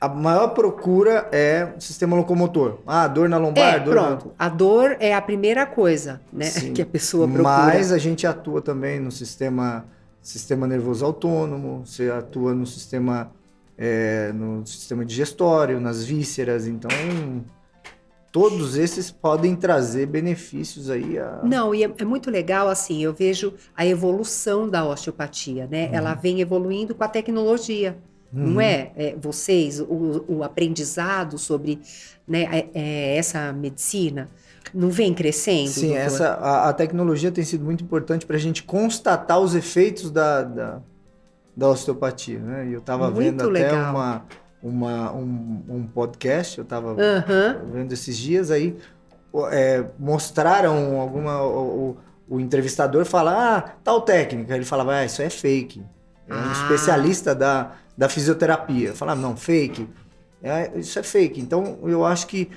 a 0.00 0.08
maior 0.08 0.48
procura 0.48 1.28
é 1.32 1.72
o 1.76 1.80
sistema 1.80 2.16
locomotor. 2.16 2.78
Ah, 2.86 3.08
dor 3.08 3.28
na 3.28 3.38
lombar, 3.38 3.74
é, 3.74 3.80
dor 3.80 3.94
pronto. 3.94 4.26
Na... 4.38 4.46
A 4.46 4.48
dor 4.48 4.96
é 5.00 5.14
a 5.14 5.22
primeira 5.22 5.64
coisa, 5.64 6.20
né, 6.32 6.46
Sim. 6.46 6.72
que 6.72 6.82
a 6.82 6.86
pessoa 6.86 7.26
procura. 7.26 7.42
Mas 7.44 7.92
a 7.92 7.98
gente 7.98 8.26
atua 8.26 8.60
também 8.60 9.00
no 9.00 9.10
sistema 9.10 9.84
sistema 10.20 10.66
nervoso 10.66 11.04
autônomo, 11.04 11.84
você 11.86 12.10
atua 12.10 12.52
no 12.52 12.66
sistema 12.66 13.30
é, 13.78 14.32
no 14.32 14.66
sistema 14.66 15.04
digestório, 15.04 15.80
nas 15.80 16.04
vísceras, 16.04 16.66
então 16.66 16.90
todos 18.32 18.76
esses 18.76 19.10
podem 19.10 19.54
trazer 19.54 20.06
benefícios 20.06 20.90
aí 20.90 21.18
a... 21.18 21.40
Não, 21.44 21.74
e 21.74 21.84
é, 21.84 21.92
é, 21.96 22.04
muito 22.04 22.30
legal 22.30 22.68
assim, 22.68 23.02
eu 23.02 23.14
vejo 23.14 23.54
a 23.74 23.86
evolução 23.86 24.68
da 24.68 24.84
osteopatia, 24.84 25.66
né? 25.70 25.86
Uhum. 25.86 25.94
Ela 25.94 26.14
vem 26.14 26.40
evoluindo 26.40 26.94
com 26.94 27.04
a 27.04 27.08
tecnologia. 27.08 27.96
Uhum. 28.36 28.50
Não 28.50 28.60
é? 28.60 28.92
é 28.94 29.16
vocês, 29.18 29.80
o, 29.80 30.24
o, 30.28 30.44
aprendizado 30.44 31.38
sobre 31.38 31.80
né, 32.28 32.44
é, 32.52 32.68
é, 32.74 33.16
essa 33.16 33.50
medicina 33.52 34.28
não 34.74 34.90
vem 34.90 35.14
crescendo? 35.14 35.70
Sim, 35.70 35.94
essa, 35.94 36.34
a, 36.34 36.68
a, 36.68 36.72
tecnologia 36.72 37.32
tem 37.32 37.44
sido 37.44 37.64
muito 37.64 37.82
importante 37.82 38.26
para 38.26 38.36
a 38.36 38.38
gente 38.38 38.62
constatar 38.62 39.40
os 39.40 39.54
efeitos 39.54 40.10
da, 40.10 40.42
da, 40.42 40.82
da 41.56 41.68
osteopatia. 41.68 42.38
Né? 42.38 42.68
E 42.68 42.72
eu 42.74 42.80
estava 42.80 43.10
vendo 43.10 43.48
legal. 43.48 43.74
até 43.74 43.90
uma, 43.90 44.24
uma, 44.62 45.12
um, 45.12 45.62
um 45.68 45.86
podcast, 45.86 46.58
eu 46.58 46.64
estava 46.64 46.90
uhum. 46.90 47.72
vendo 47.72 47.92
esses 47.92 48.18
dias, 48.18 48.50
aí 48.50 48.76
é, 49.50 49.84
mostraram 49.98 51.00
alguma. 51.00 51.42
O, 51.42 51.96
o, 52.28 52.40
entrevistador 52.40 53.04
fala, 53.04 53.56
ah, 53.56 53.60
tal 53.84 54.00
técnica. 54.00 54.54
Ele 54.54 54.64
falava, 54.64 54.96
ah, 54.96 55.04
isso 55.04 55.22
é 55.22 55.30
fake. 55.30 55.82
É 56.28 56.34
um 56.34 56.38
ah. 56.38 56.52
especialista 56.52 57.34
da 57.34 57.72
da 57.96 58.08
fisioterapia. 58.08 58.94
Falar, 58.94 59.14
não, 59.14 59.36
fake. 59.36 59.88
É, 60.42 60.78
isso 60.78 60.98
é 60.98 61.02
fake. 61.02 61.40
Então, 61.40 61.78
eu 61.82 62.04
acho 62.04 62.26
que 62.26 62.50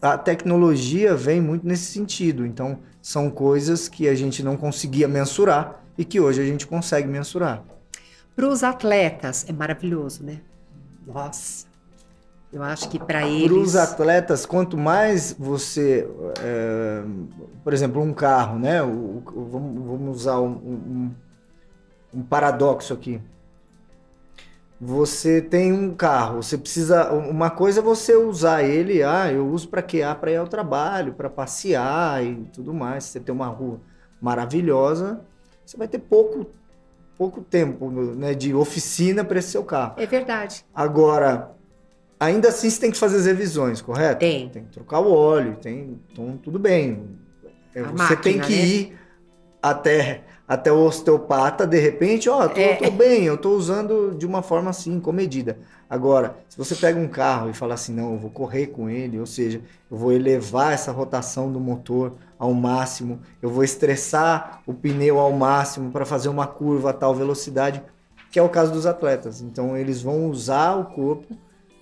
a 0.00 0.16
tecnologia 0.16 1.14
vem 1.14 1.40
muito 1.40 1.66
nesse 1.66 1.86
sentido. 1.92 2.46
Então, 2.46 2.78
são 3.02 3.30
coisas 3.30 3.88
que 3.88 4.08
a 4.08 4.14
gente 4.14 4.42
não 4.42 4.56
conseguia 4.56 5.06
mensurar 5.06 5.82
e 5.96 6.04
que 6.04 6.20
hoje 6.20 6.40
a 6.40 6.44
gente 6.44 6.66
consegue 6.66 7.06
mensurar. 7.06 7.62
Para 8.34 8.48
os 8.48 8.62
atletas, 8.62 9.46
é 9.48 9.52
maravilhoso, 9.52 10.24
né? 10.24 10.40
Nossa. 11.06 11.66
Eu 12.52 12.62
acho 12.62 12.88
que 12.88 12.98
para 12.98 13.26
eles. 13.26 13.48
Para 13.48 13.58
os 13.58 13.76
atletas, 13.76 14.46
quanto 14.46 14.78
mais 14.78 15.34
você. 15.38 16.08
É, 16.40 17.02
por 17.62 17.72
exemplo, 17.72 18.00
um 18.00 18.14
carro, 18.14 18.58
né? 18.58 18.82
O, 18.82 19.22
o, 19.26 19.48
vamos, 19.50 19.84
vamos 19.84 20.16
usar 20.16 20.40
um, 20.40 20.52
um 20.52 21.10
um 22.16 22.22
paradoxo 22.22 22.94
aqui. 22.94 23.20
Você 24.78 25.40
tem 25.40 25.72
um 25.72 25.94
carro, 25.94 26.42
você 26.42 26.58
precisa. 26.58 27.10
Uma 27.12 27.48
coisa 27.48 27.80
é 27.80 27.82
você 27.82 28.14
usar 28.14 28.62
ele, 28.62 29.02
ah, 29.02 29.32
eu 29.32 29.48
uso 29.48 29.68
para 29.68 29.80
quê? 29.82 30.02
Ah, 30.02 30.14
para 30.14 30.30
ir 30.30 30.36
ao 30.36 30.46
trabalho, 30.46 31.14
para 31.14 31.30
passear 31.30 32.22
e 32.22 32.44
tudo 32.52 32.74
mais. 32.74 33.04
Você 33.04 33.18
tem 33.18 33.34
uma 33.34 33.46
rua 33.46 33.80
maravilhosa, 34.20 35.20
você 35.64 35.76
vai 35.76 35.88
ter 35.88 35.98
pouco, 35.98 36.46
pouco 37.16 37.40
tempo 37.40 37.90
né, 37.90 38.34
de 38.34 38.54
oficina 38.54 39.24
para 39.24 39.38
esse 39.38 39.48
seu 39.48 39.64
carro. 39.64 39.94
É 39.96 40.04
verdade. 40.06 40.64
Agora, 40.74 41.52
ainda 42.20 42.48
assim 42.48 42.68
você 42.68 42.80
tem 42.80 42.90
que 42.90 42.98
fazer 42.98 43.16
as 43.16 43.26
revisões, 43.26 43.80
correto? 43.80 44.20
Tem. 44.20 44.48
Tem 44.50 44.64
que 44.64 44.70
trocar 44.72 45.00
o 45.00 45.10
óleo, 45.10 45.56
tem. 45.56 45.98
Então, 46.12 46.36
tudo 46.36 46.58
bem. 46.58 47.18
É, 47.74 47.80
A 47.80 47.84
você 47.84 47.92
máquina, 47.94 48.20
tem 48.20 48.40
que 48.40 48.52
né? 48.52 48.66
ir 48.66 48.98
até, 49.62 50.22
até 50.48 50.70
o 50.70 50.78
osteopata, 50.84 51.66
de 51.66 51.78
repente, 51.78 52.28
ó, 52.28 52.48
tô, 52.48 52.60
É. 52.60 52.76
tô 52.76 52.90
bem, 52.90 53.24
eu 53.24 53.36
tô 53.36 53.50
usando 53.50 54.14
de 54.16 54.24
uma 54.24 54.42
forma 54.42 54.70
assim, 54.70 55.00
com 55.00 55.12
medida. 55.12 55.58
Agora, 55.90 56.36
se 56.48 56.56
você 56.56 56.74
pega 56.74 56.98
um 56.98 57.08
carro 57.08 57.50
e 57.50 57.52
fala 57.52 57.74
assim, 57.74 57.92
não, 57.92 58.12
eu 58.12 58.18
vou 58.18 58.30
correr 58.30 58.68
com 58.68 58.88
ele, 58.88 59.18
ou 59.18 59.26
seja, 59.26 59.60
eu 59.90 59.96
vou 59.96 60.12
elevar 60.12 60.72
essa 60.72 60.92
rotação 60.92 61.50
do 61.50 61.58
motor 61.58 62.12
ao 62.38 62.52
máximo, 62.54 63.20
eu 63.42 63.50
vou 63.50 63.64
estressar 63.64 64.62
o 64.66 64.72
pneu 64.74 65.18
ao 65.18 65.32
máximo 65.32 65.90
para 65.90 66.04
fazer 66.04 66.28
uma 66.28 66.46
curva 66.46 66.90
a 66.90 66.92
tal 66.92 67.14
velocidade, 67.14 67.82
que 68.30 68.38
é 68.38 68.42
o 68.42 68.48
caso 68.48 68.72
dos 68.72 68.86
atletas. 68.86 69.40
Então, 69.40 69.76
eles 69.76 70.00
vão 70.02 70.28
usar 70.30 70.74
o 70.76 70.86
corpo 70.86 71.36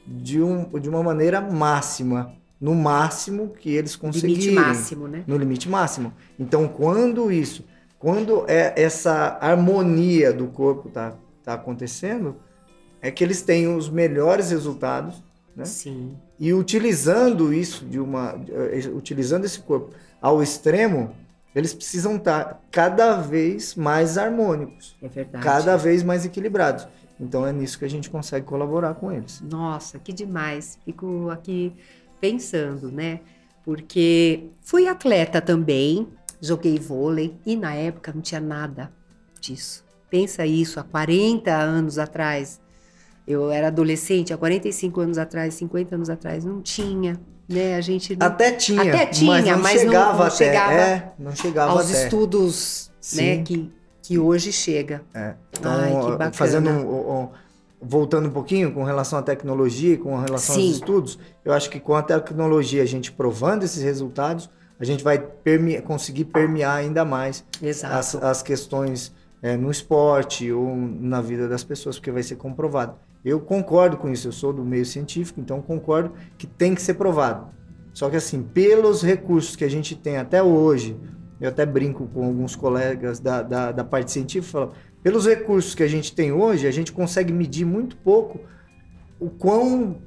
de, 0.06 0.42
um, 0.42 0.64
de 0.78 0.88
uma 0.88 1.02
maneira 1.02 1.40
máxima, 1.40 2.32
no 2.60 2.74
máximo 2.74 3.48
que 3.58 3.70
eles 3.74 3.96
conseguirem 3.96 4.36
Limite 4.36 4.54
máximo, 4.54 5.08
né? 5.08 5.24
no 5.26 5.36
limite 5.36 5.68
máximo. 5.68 6.12
Então, 6.38 6.68
quando 6.68 7.30
isso, 7.32 7.64
quando 8.04 8.44
é 8.46 8.74
essa 8.76 9.38
harmonia 9.40 10.30
do 10.30 10.48
corpo 10.48 10.90
tá, 10.90 11.14
tá 11.42 11.54
acontecendo, 11.54 12.36
é 13.00 13.10
que 13.10 13.24
eles 13.24 13.40
têm 13.40 13.66
os 13.66 13.88
melhores 13.88 14.50
resultados, 14.50 15.24
né? 15.56 15.64
Sim. 15.64 16.14
E 16.38 16.52
utilizando 16.52 17.50
isso 17.50 17.82
de 17.86 17.98
uma, 17.98 18.38
eh, 18.50 18.90
utilizando 18.94 19.46
esse 19.46 19.58
corpo 19.58 19.94
ao 20.20 20.42
extremo, 20.42 21.16
eles 21.54 21.72
precisam 21.72 22.16
estar 22.16 22.60
cada 22.70 23.16
vez 23.22 23.74
mais 23.74 24.18
harmônicos, 24.18 24.94
É 25.00 25.08
verdade. 25.08 25.42
cada 25.42 25.74
vez 25.78 26.02
mais 26.02 26.26
equilibrados. 26.26 26.86
Então 27.18 27.46
é 27.46 27.54
nisso 27.54 27.78
que 27.78 27.86
a 27.86 27.90
gente 27.90 28.10
consegue 28.10 28.44
colaborar 28.44 28.96
com 28.96 29.10
eles. 29.10 29.40
Nossa, 29.40 29.98
que 29.98 30.12
demais. 30.12 30.78
Fico 30.84 31.30
aqui 31.30 31.72
pensando, 32.20 32.92
né? 32.92 33.20
Porque 33.64 34.50
fui 34.60 34.86
atleta 34.86 35.40
também, 35.40 36.06
joguei 36.40 36.78
vôlei 36.78 37.34
e 37.46 37.56
na 37.56 37.74
época 37.74 38.12
não 38.14 38.20
tinha 38.20 38.40
nada 38.40 38.90
disso. 39.40 39.84
Pensa 40.10 40.46
isso, 40.46 40.78
há 40.78 40.84
40 40.84 41.50
anos 41.52 41.98
atrás. 41.98 42.60
Eu 43.26 43.50
era 43.50 43.68
adolescente, 43.68 44.32
há 44.32 44.36
45 44.36 45.00
anos 45.00 45.18
atrás, 45.18 45.54
50 45.54 45.94
anos 45.94 46.10
atrás, 46.10 46.44
não 46.44 46.60
tinha, 46.60 47.18
né? 47.48 47.74
A 47.74 47.80
gente 47.80 48.14
não, 48.14 48.26
Até 48.26 48.52
tinha, 48.52 48.82
Até 48.82 49.06
tinha, 49.06 49.30
mas 49.30 49.44
não 49.46 49.58
mas 49.62 49.74
não- 49.74 49.80
chegava 49.90 50.18
não 50.18 50.24
até. 50.26 50.36
chegava 50.36 50.72
é, 50.72 51.12
não 51.18 51.34
chegava 51.36 51.72
aos 51.72 51.90
até. 51.90 52.04
estudos, 52.04 52.90
né? 53.14 53.36
Sim. 53.36 53.44
Que, 53.44 53.72
que 54.02 54.18
hoje 54.18 54.52
chega. 54.52 55.02
É. 55.14 55.34
Então, 55.58 55.72
Ai, 55.72 55.90
que 55.90 55.96
ó, 55.96 56.10
bacana. 56.12 56.32
fazendo 56.32 56.68
um- 56.70 57.22
um- 57.22 57.28
voltando 57.80 58.28
um 58.28 58.32
pouquinho 58.32 58.72
com 58.72 58.82
relação 58.84 59.18
à 59.18 59.22
tecnologia, 59.22 59.96
com 59.98 60.16
relação 60.18 60.54
Sim. 60.56 60.66
aos 60.66 60.74
estudos, 60.76 61.18
eu 61.44 61.52
acho 61.52 61.68
que 61.70 61.80
com 61.80 61.94
a 61.94 62.02
tecnologia, 62.02 62.82
a 62.82 62.86
gente 62.86 63.10
provando 63.10 63.62
esses 63.62 63.82
resultados, 63.82 64.48
a 64.84 64.86
gente 64.86 65.02
vai 65.02 65.18
perme- 65.18 65.80
conseguir 65.80 66.26
permear 66.26 66.76
ainda 66.76 67.04
mais 67.04 67.44
as, 67.82 68.14
as 68.14 68.42
questões 68.42 69.14
é, 69.42 69.56
no 69.56 69.70
esporte 69.70 70.52
ou 70.52 70.76
na 70.76 71.20
vida 71.20 71.48
das 71.48 71.64
pessoas, 71.64 71.96
porque 71.96 72.12
vai 72.12 72.22
ser 72.22 72.36
comprovado. 72.36 72.94
Eu 73.24 73.40
concordo 73.40 73.96
com 73.96 74.08
isso, 74.08 74.28
eu 74.28 74.32
sou 74.32 74.52
do 74.52 74.62
meio 74.62 74.84
científico, 74.84 75.40
então 75.40 75.62
concordo 75.62 76.12
que 76.36 76.46
tem 76.46 76.74
que 76.74 76.82
ser 76.82 76.94
provado. 76.94 77.48
Só 77.92 78.10
que 78.10 78.16
assim, 78.16 78.42
pelos 78.42 79.02
recursos 79.02 79.56
que 79.56 79.64
a 79.64 79.70
gente 79.70 79.96
tem 79.96 80.18
até 80.18 80.42
hoje, 80.42 80.96
eu 81.40 81.48
até 81.48 81.64
brinco 81.64 82.06
com 82.08 82.24
alguns 82.24 82.54
colegas 82.54 83.20
da, 83.20 83.42
da, 83.42 83.72
da 83.72 83.84
parte 83.84 84.12
científica, 84.12 84.52
falo, 84.52 84.72
pelos 85.02 85.26
recursos 85.26 85.74
que 85.74 85.82
a 85.82 85.88
gente 85.88 86.14
tem 86.14 86.32
hoje, 86.32 86.66
a 86.66 86.70
gente 86.70 86.92
consegue 86.92 87.32
medir 87.32 87.64
muito 87.64 87.96
pouco 87.96 88.40
o 89.18 89.30
quão, 89.30 90.02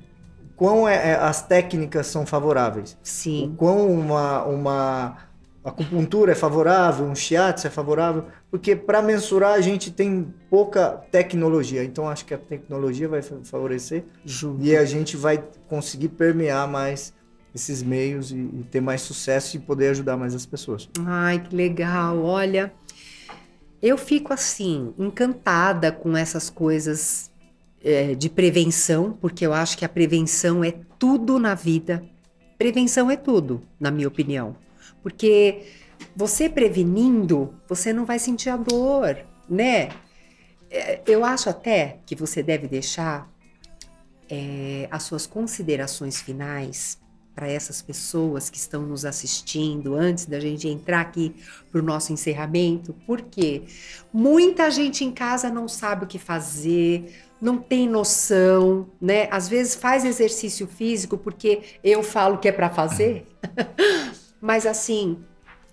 quão 0.58 0.88
é- 0.89 1.12
é- 1.12 1.16
as 1.16 1.41
técnicas 1.41 2.08
são 2.08 2.26
favoráveis 2.26 2.93
o 2.93 2.97
Sim. 3.03 3.55
quão 3.55 3.89
uma, 3.89 4.43
uma 4.43 5.18
acupuntura 5.64 6.32
é 6.32 6.36
favorável, 6.36 7.05
um 7.05 7.16
shiatsu 7.16 7.68
é 7.68 7.70
favorável, 7.70 8.26
porque 8.49 8.76
para 8.76 9.01
mensurar 9.01 9.53
a 9.53 9.62
gente 9.62 9.91
tem 9.91 10.34
pouca 10.49 10.89
tecnologia, 11.12 11.84
então 11.84 12.10
acho 12.10 12.26
que 12.26 12.34
a 12.34 12.38
tecnologia 12.38 13.08
vai 13.08 13.22
fa- 13.22 13.38
favorecer 13.43 14.03
Junto. 14.26 14.64
e 14.66 14.76
a 14.76 14.84
gente 14.86 15.16
vai 15.18 15.43
conseguir 15.70 16.10
permear 16.10 16.68
mais 16.68 17.14
esses 17.53 17.84
meios 17.84 18.32
e, 18.32 18.36
e 18.38 18.66
ter 18.72 18.82
mais 18.82 19.01
sucesso 19.01 19.58
e 19.58 19.60
poder 19.60 19.89
ajudar 19.89 20.16
mais 20.16 20.34
as 20.36 20.45
pessoas. 20.45 20.89
Ai, 21.05 21.39
que 21.39 21.55
legal. 21.55 22.24
Olha, 22.24 22.72
eu 23.82 23.97
fico 23.97 24.32
assim, 24.34 24.93
encantada 24.97 25.91
com 25.91 26.16
essas 26.16 26.49
coisas 26.49 27.30
é, 27.84 28.15
de 28.15 28.30
prevenção, 28.30 29.17
porque 29.19 29.45
eu 29.45 29.53
acho 29.53 29.78
que 29.78 29.86
a 29.86 29.89
prevenção 29.89 30.63
é 30.63 30.73
tudo 30.99 31.39
na 31.39 31.55
vida. 31.55 32.03
Prevenção 32.57 33.09
é 33.11 33.15
tudo, 33.15 33.61
na 33.80 33.91
minha 33.91 34.07
opinião. 34.07 34.55
Porque 35.03 35.65
você 36.15 36.49
prevenindo, 36.49 37.53
você 37.67 37.93
não 37.93 38.05
vai 38.05 38.19
sentir 38.19 38.49
a 38.49 38.57
dor, 38.57 39.17
né? 39.49 39.89
É, 40.69 41.01
Eu 41.07 41.23
acho 41.23 41.49
até 41.49 41.99
que 42.05 42.15
você 42.15 42.43
deve 42.43 42.67
deixar 42.67 43.30
é, 44.30 44.88
as 44.91 45.03
suas 45.03 45.25
considerações 45.25 46.21
finais 46.21 46.99
para 47.34 47.47
essas 47.47 47.84
pessoas 47.84 48.49
que 48.49 48.57
estão 48.57 48.82
nos 48.82 49.05
assistindo 49.05 49.93
antes 49.93 50.25
da 50.25 50.39
gente 50.39 50.67
entrar 50.67 51.01
aqui 51.01 51.36
para 51.71 51.80
o 51.80 51.84
nosso 51.84 52.11
encerramento, 52.11 52.95
porque 53.05 53.61
muita 54.11 54.71
gente 54.71 55.05
em 55.05 55.11
casa 55.11 55.47
não 55.47 55.67
sabe 55.67 56.05
o 56.05 56.07
que 56.07 56.17
fazer, 56.17 57.26
não 57.41 57.57
tem 57.57 57.88
noção, 57.88 58.89
né? 58.99 59.27
Às 59.31 59.47
vezes 59.47 59.75
faz 59.75 60.03
exercício 60.05 60.67
físico 60.67 61.17
porque 61.17 61.61
eu 61.83 62.03
falo 62.03 62.38
que 62.38 62.47
é 62.47 62.51
para 62.51 62.69
fazer, 62.69 63.27
mas 64.41 64.65
assim 64.65 65.23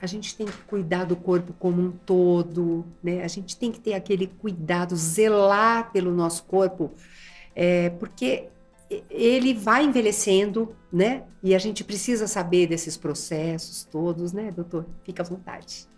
a 0.01 0.07
gente 0.07 0.37
tem 0.37 0.47
que 0.47 0.59
cuidar 0.67 1.05
do 1.05 1.17
corpo 1.17 1.55
como 1.59 1.81
um 1.81 1.91
todo, 1.91 2.85
né? 3.03 3.23
A 3.25 3.29
gente 3.29 3.57
tem 3.57 3.73
que 3.73 3.81
ter 3.81 3.95
aquele 3.95 4.27
cuidado, 4.27 4.95
zelar 4.95 5.91
pelo 5.93 6.13
nosso 6.13 6.45
corpo, 6.45 6.93
é, 7.57 7.89
porque 7.91 8.49
ele 9.09 9.55
vai 9.55 9.85
envelhecendo, 9.85 10.77
né? 10.93 11.23
E 11.43 11.55
a 11.55 11.59
gente 11.59 11.83
precisa 11.83 12.27
saber 12.27 12.67
desses 12.67 12.97
processos 12.99 13.85
todos, 13.85 14.33
né, 14.33 14.51
doutor? 14.51 14.87
Fica 15.05 15.23
à 15.23 15.27
vontade. 15.27 15.89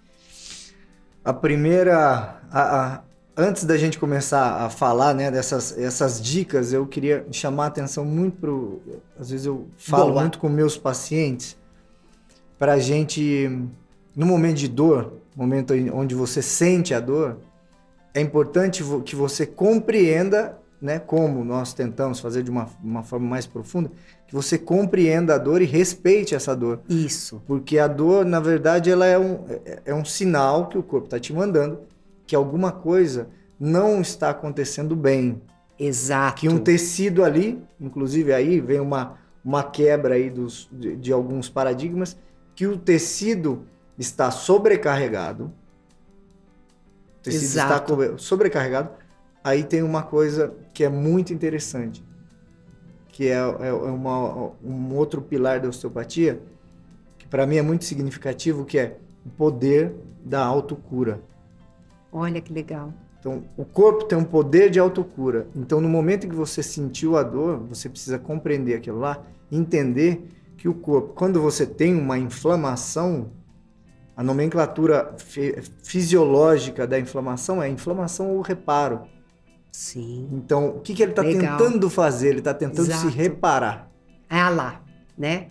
A 1.24 1.32
primeira, 1.32 2.40
a- 2.50 3.02
antes 3.36 3.64
da 3.64 3.76
gente 3.76 3.98
começar 3.98 4.62
a 4.64 4.70
falar, 4.70 5.14
né, 5.14 5.30
dessas 5.30 5.76
essas 5.78 6.20
dicas, 6.20 6.72
eu 6.72 6.86
queria 6.86 7.26
chamar 7.30 7.64
a 7.64 7.66
atenção 7.68 8.04
muito 8.04 8.38
pro, 8.38 8.80
às 9.18 9.30
vezes 9.30 9.44
eu 9.46 9.66
falo 9.76 10.12
Boa. 10.12 10.22
muito 10.22 10.38
com 10.38 10.48
meus 10.48 10.76
pacientes, 10.78 11.56
para 12.58 12.74
a 12.74 12.78
gente, 12.78 13.50
no 14.14 14.24
momento 14.24 14.56
de 14.56 14.68
dor, 14.68 15.12
momento 15.36 15.74
onde 15.92 16.14
você 16.14 16.40
sente 16.40 16.94
a 16.94 17.00
dor, 17.00 17.36
é 18.14 18.20
importante 18.20 18.82
que 19.04 19.14
você 19.14 19.44
compreenda, 19.44 20.58
né, 20.80 20.98
como 20.98 21.44
nós 21.44 21.74
tentamos 21.74 22.18
fazer 22.18 22.42
de 22.42 22.50
uma, 22.50 22.66
uma 22.82 23.02
forma 23.02 23.28
mais 23.28 23.46
profunda, 23.46 23.90
que 24.26 24.34
você 24.34 24.56
compreenda 24.56 25.34
a 25.34 25.38
dor 25.38 25.60
e 25.60 25.66
respeite 25.66 26.34
essa 26.34 26.56
dor. 26.56 26.80
Isso. 26.88 27.42
Porque 27.46 27.78
a 27.78 27.86
dor, 27.86 28.24
na 28.24 28.40
verdade, 28.40 28.90
ela 28.90 29.04
é 29.04 29.18
um, 29.18 29.44
é- 29.66 29.82
é 29.84 29.94
um 29.94 30.04
sinal 30.04 30.66
que 30.68 30.78
o 30.78 30.82
corpo 30.82 31.06
está 31.06 31.20
te 31.20 31.34
mandando 31.34 31.78
que 32.26 32.34
alguma 32.34 32.72
coisa 32.72 33.28
não 33.58 34.00
está 34.00 34.30
acontecendo 34.30 34.94
bem. 34.96 35.40
Exato. 35.78 36.40
Que 36.40 36.48
um 36.48 36.58
tecido 36.58 37.22
ali, 37.24 37.62
inclusive 37.80 38.32
aí 38.32 38.60
vem 38.60 38.80
uma, 38.80 39.18
uma 39.44 39.62
quebra 39.62 40.14
aí 40.14 40.30
dos, 40.30 40.68
de, 40.72 40.96
de 40.96 41.12
alguns 41.12 41.48
paradigmas, 41.48 42.16
que 42.54 42.66
o 42.66 42.76
tecido 42.76 43.64
está 43.98 44.30
sobrecarregado. 44.30 45.52
O 47.18 47.22
tecido 47.22 47.44
está 47.44 47.64
Exato. 47.66 47.96
co- 47.96 48.18
sobrecarregado. 48.18 48.90
Aí 49.44 49.62
tem 49.62 49.82
uma 49.82 50.02
coisa 50.02 50.54
que 50.74 50.82
é 50.82 50.88
muito 50.88 51.32
interessante, 51.32 52.04
que 53.08 53.28
é, 53.28 53.34
é- 53.36 53.68
é 53.68 53.72
uma- 53.72 54.52
um 54.64 54.94
outro 54.94 55.22
pilar 55.22 55.60
da 55.60 55.68
osteopatia, 55.68 56.40
que 57.18 57.26
para 57.28 57.46
mim 57.46 57.56
é 57.56 57.62
muito 57.62 57.84
significativo, 57.84 58.64
que 58.64 58.78
é 58.78 58.98
o 59.24 59.28
poder 59.30 59.94
da 60.24 60.44
autocura. 60.44 61.20
Olha 62.12 62.40
que 62.40 62.52
legal. 62.52 62.92
Então, 63.18 63.44
o 63.56 63.64
corpo 63.64 64.04
tem 64.04 64.16
um 64.16 64.24
poder 64.24 64.70
de 64.70 64.78
autocura. 64.78 65.48
Então, 65.54 65.80
no 65.80 65.88
momento 65.88 66.26
em 66.26 66.28
que 66.28 66.34
você 66.34 66.62
sentiu 66.62 67.16
a 67.16 67.22
dor, 67.22 67.58
você 67.58 67.88
precisa 67.88 68.18
compreender 68.18 68.74
aquilo 68.74 69.00
lá, 69.00 69.22
entender 69.50 70.28
que 70.56 70.68
o 70.68 70.74
corpo, 70.74 71.12
quando 71.14 71.40
você 71.40 71.66
tem 71.66 71.94
uma 71.94 72.18
inflamação, 72.18 73.30
a 74.16 74.22
nomenclatura 74.22 75.14
fi 75.18 75.60
fisiológica 75.82 76.86
da 76.86 76.98
inflamação 76.98 77.62
é 77.62 77.68
inflamação 77.68 78.30
ou 78.30 78.40
reparo. 78.40 79.02
Sim. 79.72 80.28
Então, 80.32 80.68
o 80.68 80.80
que, 80.80 80.94
que 80.94 81.02
ele 81.02 81.12
está 81.12 81.22
tentando 81.22 81.90
fazer? 81.90 82.28
Ele 82.28 82.38
está 82.38 82.54
tentando 82.54 82.88
Exato. 82.88 83.10
se 83.10 83.14
reparar. 83.14 83.90
Ah 84.30 84.48
lá, 84.48 84.82
né? 85.18 85.48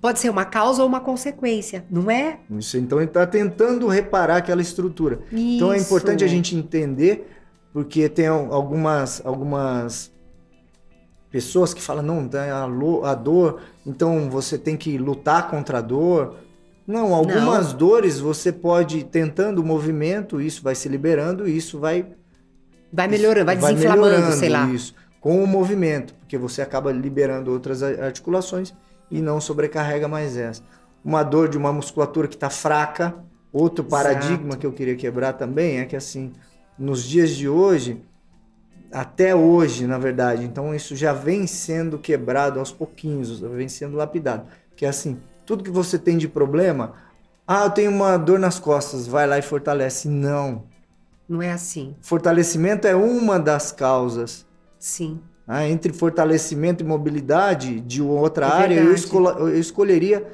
Pode 0.00 0.18
ser 0.18 0.30
uma 0.30 0.46
causa 0.46 0.80
ou 0.80 0.88
uma 0.88 1.00
consequência, 1.00 1.84
não 1.90 2.10
é? 2.10 2.38
Isso, 2.50 2.78
então 2.78 2.98
ele 2.98 3.08
está 3.08 3.26
tentando 3.26 3.86
reparar 3.86 4.38
aquela 4.38 4.62
estrutura. 4.62 5.20
Isso. 5.30 5.56
Então 5.56 5.72
é 5.72 5.78
importante 5.78 6.24
a 6.24 6.26
gente 6.26 6.56
entender, 6.56 7.30
porque 7.70 8.08
tem 8.08 8.26
algumas, 8.26 9.20
algumas 9.26 10.10
pessoas 11.30 11.74
que 11.74 11.82
falam, 11.82 12.02
não, 12.02 12.30
a, 13.04 13.14
dor, 13.14 13.60
então 13.86 14.30
você 14.30 14.56
tem 14.56 14.74
que 14.74 14.96
lutar 14.96 15.50
contra 15.50 15.78
a 15.78 15.82
dor. 15.82 16.36
Não, 16.86 17.14
algumas 17.14 17.72
não. 17.72 17.78
dores 17.78 18.18
você 18.18 18.50
pode, 18.50 19.04
tentando 19.04 19.60
o 19.60 19.64
movimento, 19.64 20.40
isso 20.40 20.62
vai 20.62 20.74
se 20.74 20.88
liberando, 20.88 21.46
isso 21.46 21.78
vai... 21.78 22.06
Vai 22.90 23.06
melhorando, 23.06 23.46
vai, 23.46 23.56
vai 23.56 23.74
desinflamando, 23.74 24.32
sei 24.32 24.48
lá. 24.48 24.66
Isso, 24.70 24.94
com 25.20 25.44
o 25.44 25.46
movimento, 25.46 26.14
porque 26.14 26.38
você 26.38 26.62
acaba 26.62 26.90
liberando 26.90 27.52
outras 27.52 27.82
articulações 27.82 28.72
e 29.10 29.20
não 29.20 29.40
sobrecarrega 29.40 30.06
mais 30.06 30.36
essa. 30.36 30.62
Uma 31.04 31.22
dor 31.22 31.48
de 31.48 31.58
uma 31.58 31.72
musculatura 31.72 32.28
que 32.28 32.34
está 32.34 32.50
fraca, 32.50 33.14
outro 33.52 33.84
paradigma 33.84 34.48
Exato. 34.48 34.58
que 34.58 34.66
eu 34.66 34.72
queria 34.72 34.96
quebrar 34.96 35.32
também 35.32 35.78
é 35.78 35.84
que 35.84 35.96
assim, 35.96 36.32
nos 36.78 37.02
dias 37.04 37.30
de 37.30 37.48
hoje, 37.48 38.02
até 38.92 39.34
hoje, 39.34 39.86
na 39.86 39.98
verdade, 39.98 40.44
então 40.44 40.74
isso 40.74 40.94
já 40.96 41.12
vem 41.12 41.46
sendo 41.46 41.98
quebrado 41.98 42.58
aos 42.58 42.72
pouquinhos, 42.72 43.40
vem 43.40 43.68
sendo 43.68 43.96
lapidado. 43.96 44.46
Que 44.76 44.84
é 44.84 44.88
assim, 44.88 45.18
tudo 45.46 45.64
que 45.64 45.70
você 45.70 45.98
tem 45.98 46.16
de 46.16 46.28
problema, 46.28 46.94
ah, 47.46 47.64
eu 47.64 47.70
tenho 47.70 47.90
uma 47.90 48.16
dor 48.16 48.38
nas 48.38 48.58
costas, 48.58 49.06
vai 49.06 49.26
lá 49.26 49.38
e 49.38 49.42
fortalece. 49.42 50.08
Não. 50.08 50.64
Não 51.28 51.40
é 51.40 51.52
assim. 51.52 51.96
Fortalecimento 52.00 52.86
é 52.86 52.94
uma 52.94 53.38
das 53.38 53.72
causas. 53.72 54.46
Sim. 54.78 55.20
Ah, 55.52 55.66
entre 55.66 55.92
fortalecimento 55.92 56.84
e 56.84 56.86
mobilidade 56.86 57.80
de 57.80 58.00
outra 58.00 58.46
é 58.46 58.52
área, 58.52 58.74
eu, 58.76 58.94
escol 58.94 59.28
eu, 59.30 59.58
escolheria 59.58 60.24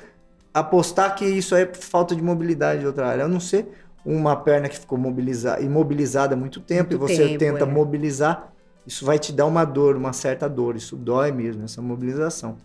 apostar 0.52 1.14
que 1.14 1.24
isso 1.24 1.54
é 1.54 1.64
falta 1.72 2.14
de 2.14 2.20
mobilidade 2.20 2.80
de 2.80 2.86
outra 2.86 3.08
área. 3.08 3.24
A 3.24 3.28
não 3.28 3.40
ser 3.40 3.66
uma 4.04 4.36
perna 4.36 4.68
que 4.68 4.78
ficou 4.78 4.98
mobilizada, 4.98 5.62
imobilizada 5.62 6.34
há 6.34 6.36
muito 6.36 6.60
tempo 6.60 6.90
muito 6.90 7.10
e 7.12 7.16
você 7.16 7.28
tempo, 7.28 7.38
tenta 7.38 7.64
é. 7.64 7.66
mobilizar, 7.66 8.52
isso 8.86 9.06
vai 9.06 9.18
te 9.18 9.32
dar 9.32 9.46
uma 9.46 9.64
dor, 9.64 9.96
uma 9.96 10.12
certa 10.12 10.50
dor. 10.50 10.76
Isso 10.76 10.94
dói 10.94 11.32
mesmo, 11.32 11.64
essa 11.64 11.80
mobilização. 11.80 12.58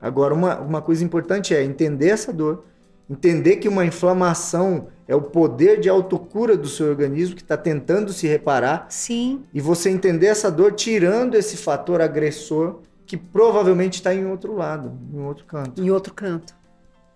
Agora, 0.00 0.32
uma, 0.32 0.58
uma 0.58 0.80
coisa 0.80 1.04
importante 1.04 1.54
é 1.54 1.62
entender 1.62 2.08
essa 2.08 2.32
dor, 2.32 2.64
entender 3.10 3.56
que 3.56 3.68
uma 3.68 3.84
inflamação 3.84 4.86
é 5.08 5.14
o 5.14 5.20
poder 5.20 5.80
de 5.80 5.88
autocura 5.88 6.56
do 6.56 6.68
seu 6.68 6.88
organismo 6.88 7.34
que 7.34 7.42
está 7.42 7.56
tentando 7.56 8.12
se 8.12 8.28
reparar. 8.28 8.86
Sim. 8.88 9.42
E 9.52 9.60
você 9.60 9.90
entender 9.90 10.28
essa 10.28 10.50
dor 10.50 10.72
tirando 10.72 11.34
esse 11.34 11.56
fator 11.56 12.00
agressor 12.00 12.78
que 13.04 13.16
provavelmente 13.16 13.94
está 13.94 14.14
em 14.14 14.24
outro 14.24 14.54
lado, 14.54 14.96
em 15.12 15.20
outro 15.20 15.44
canto. 15.44 15.82
Em 15.82 15.90
outro 15.90 16.14
canto. 16.14 16.54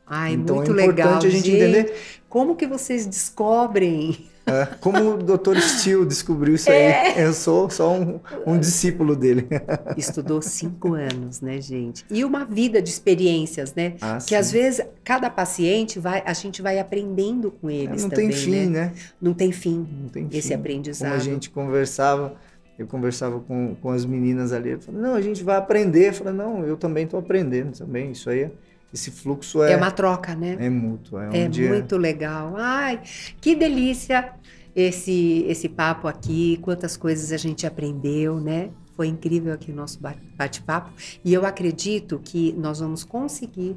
Ai, 0.06 0.34
então 0.34 0.56
muito 0.56 0.70
é 0.78 0.84
importante 0.84 0.96
legal. 0.96 1.16
a 1.16 1.20
gente, 1.20 1.36
gente 1.36 1.50
entender 1.50 1.94
como 2.28 2.56
que 2.56 2.66
vocês 2.66 3.06
descobrem 3.06 4.28
é, 4.46 4.66
como 4.78 5.14
o 5.14 5.16
Dr. 5.16 5.58
Steele 5.58 6.04
descobriu 6.04 6.54
isso 6.54 6.70
é. 6.70 7.14
aí. 7.16 7.20
Eu 7.24 7.32
sou 7.32 7.70
só 7.70 7.92
um, 7.94 8.20
um, 8.46 8.58
discípulo 8.58 9.16
dele. 9.16 9.48
Estudou 9.96 10.42
cinco 10.42 10.92
anos, 10.92 11.40
né, 11.40 11.60
gente? 11.60 12.04
E 12.10 12.24
uma 12.24 12.44
vida 12.44 12.82
de 12.82 12.90
experiências, 12.90 13.74
né? 13.74 13.94
Ah, 14.02 14.18
que 14.18 14.28
sim. 14.30 14.34
às 14.34 14.52
vezes 14.52 14.84
cada 15.02 15.30
paciente 15.30 15.98
vai, 15.98 16.22
a 16.26 16.32
gente 16.34 16.60
vai 16.60 16.78
aprendendo 16.78 17.50
com 17.50 17.70
é, 17.70 17.74
eles. 17.74 18.02
É, 18.02 18.02
não 18.02 18.10
também, 18.10 18.28
tem 18.28 18.36
fim, 18.36 18.50
né? 18.50 18.66
né? 18.66 18.92
Não 19.20 19.32
tem 19.32 19.50
fim. 19.50 19.88
Não 20.02 20.08
tem 20.10 20.28
esse 20.30 20.48
fim. 20.48 20.54
aprendizado. 20.54 21.08
Como 21.08 21.20
a 21.20 21.24
gente 21.24 21.48
conversava, 21.48 22.34
eu 22.78 22.86
conversava 22.86 23.40
com, 23.40 23.74
com 23.80 23.90
as 23.90 24.04
meninas 24.04 24.52
ali, 24.52 24.72
eu 24.72 24.80
falei, 24.80 25.00
não, 25.00 25.14
a 25.14 25.22
gente 25.22 25.42
vai 25.42 25.56
aprender. 25.56 26.08
Eu 26.08 26.14
falei, 26.14 26.34
não, 26.34 26.66
eu 26.66 26.76
também 26.76 27.04
estou 27.04 27.18
aprendendo 27.18 27.78
também. 27.78 28.12
Isso 28.12 28.28
aí 28.28 28.40
é 28.40 28.50
esse 28.94 29.10
fluxo 29.10 29.62
é. 29.62 29.72
É 29.72 29.76
uma 29.76 29.90
troca, 29.90 30.36
né? 30.36 30.56
É 30.58 30.70
mútuo. 30.70 31.18
É, 31.18 31.28
um 31.28 31.32
é 31.32 31.48
dia... 31.48 31.68
muito 31.68 31.96
legal. 31.96 32.54
Ai, 32.56 33.02
que 33.40 33.56
delícia 33.56 34.32
esse, 34.74 35.44
esse 35.48 35.68
papo 35.68 36.06
aqui, 36.06 36.58
quantas 36.62 36.96
coisas 36.96 37.32
a 37.32 37.36
gente 37.36 37.66
aprendeu, 37.66 38.40
né? 38.40 38.70
Foi 38.96 39.08
incrível 39.08 39.52
aqui 39.52 39.72
o 39.72 39.74
nosso 39.74 39.98
bate-papo. 40.00 40.92
E 41.24 41.34
eu 41.34 41.44
acredito 41.44 42.20
que 42.22 42.52
nós 42.52 42.78
vamos 42.78 43.02
conseguir 43.02 43.76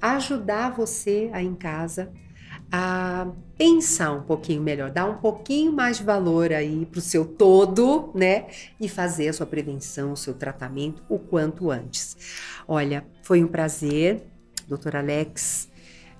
ajudar 0.00 0.70
você 0.70 1.28
aí 1.34 1.46
em 1.46 1.54
casa 1.54 2.10
a 2.72 3.26
pensar 3.58 4.12
um 4.12 4.22
pouquinho 4.22 4.62
melhor, 4.62 4.90
dar 4.90 5.04
um 5.04 5.18
pouquinho 5.18 5.72
mais 5.72 5.98
de 5.98 6.04
valor 6.04 6.52
aí 6.52 6.86
para 6.86 6.98
o 6.98 7.02
seu 7.02 7.26
todo, 7.26 8.10
né? 8.14 8.46
E 8.80 8.88
fazer 8.88 9.28
a 9.28 9.32
sua 9.34 9.44
prevenção, 9.44 10.12
o 10.12 10.16
seu 10.16 10.32
tratamento 10.32 11.02
o 11.08 11.18
quanto 11.18 11.70
antes. 11.70 12.16
Olha, 12.66 13.04
foi 13.22 13.44
um 13.44 13.46
prazer 13.46 14.33
doutor 14.68 14.96
Alex, 14.96 15.68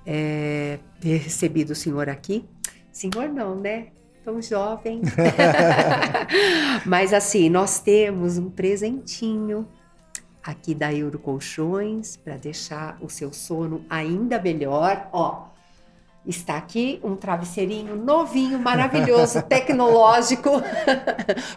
é, 0.07 0.79
ter 1.01 1.19
recebido 1.19 1.71
o 1.71 1.75
senhor 1.75 2.09
aqui. 2.09 2.45
Senhor 2.93 3.29
não, 3.29 3.55
né? 3.57 3.89
Tão 4.25 4.41
jovem. 4.41 5.03
Mas 6.87 7.13
assim, 7.13 7.49
nós 7.51 7.81
temos 7.81 8.39
um 8.39 8.51
presentinho 8.51 9.69
aqui 10.43 10.75
da 10.75 10.93
Euro 10.93 11.19
Colchões 11.19 12.17
para 12.17 12.37
deixar 12.37 12.99
o 13.01 13.09
seu 13.09 13.33
sono 13.33 13.85
ainda 13.89 14.41
melhor. 14.41 15.09
Ó, 15.13 15.49
está 16.27 16.57
aqui 16.57 17.01
um 17.03 17.17
travesseirinho 17.17 17.97
novinho, 17.97 18.59
maravilhoso, 18.59 19.43
tecnológico, 19.49 20.51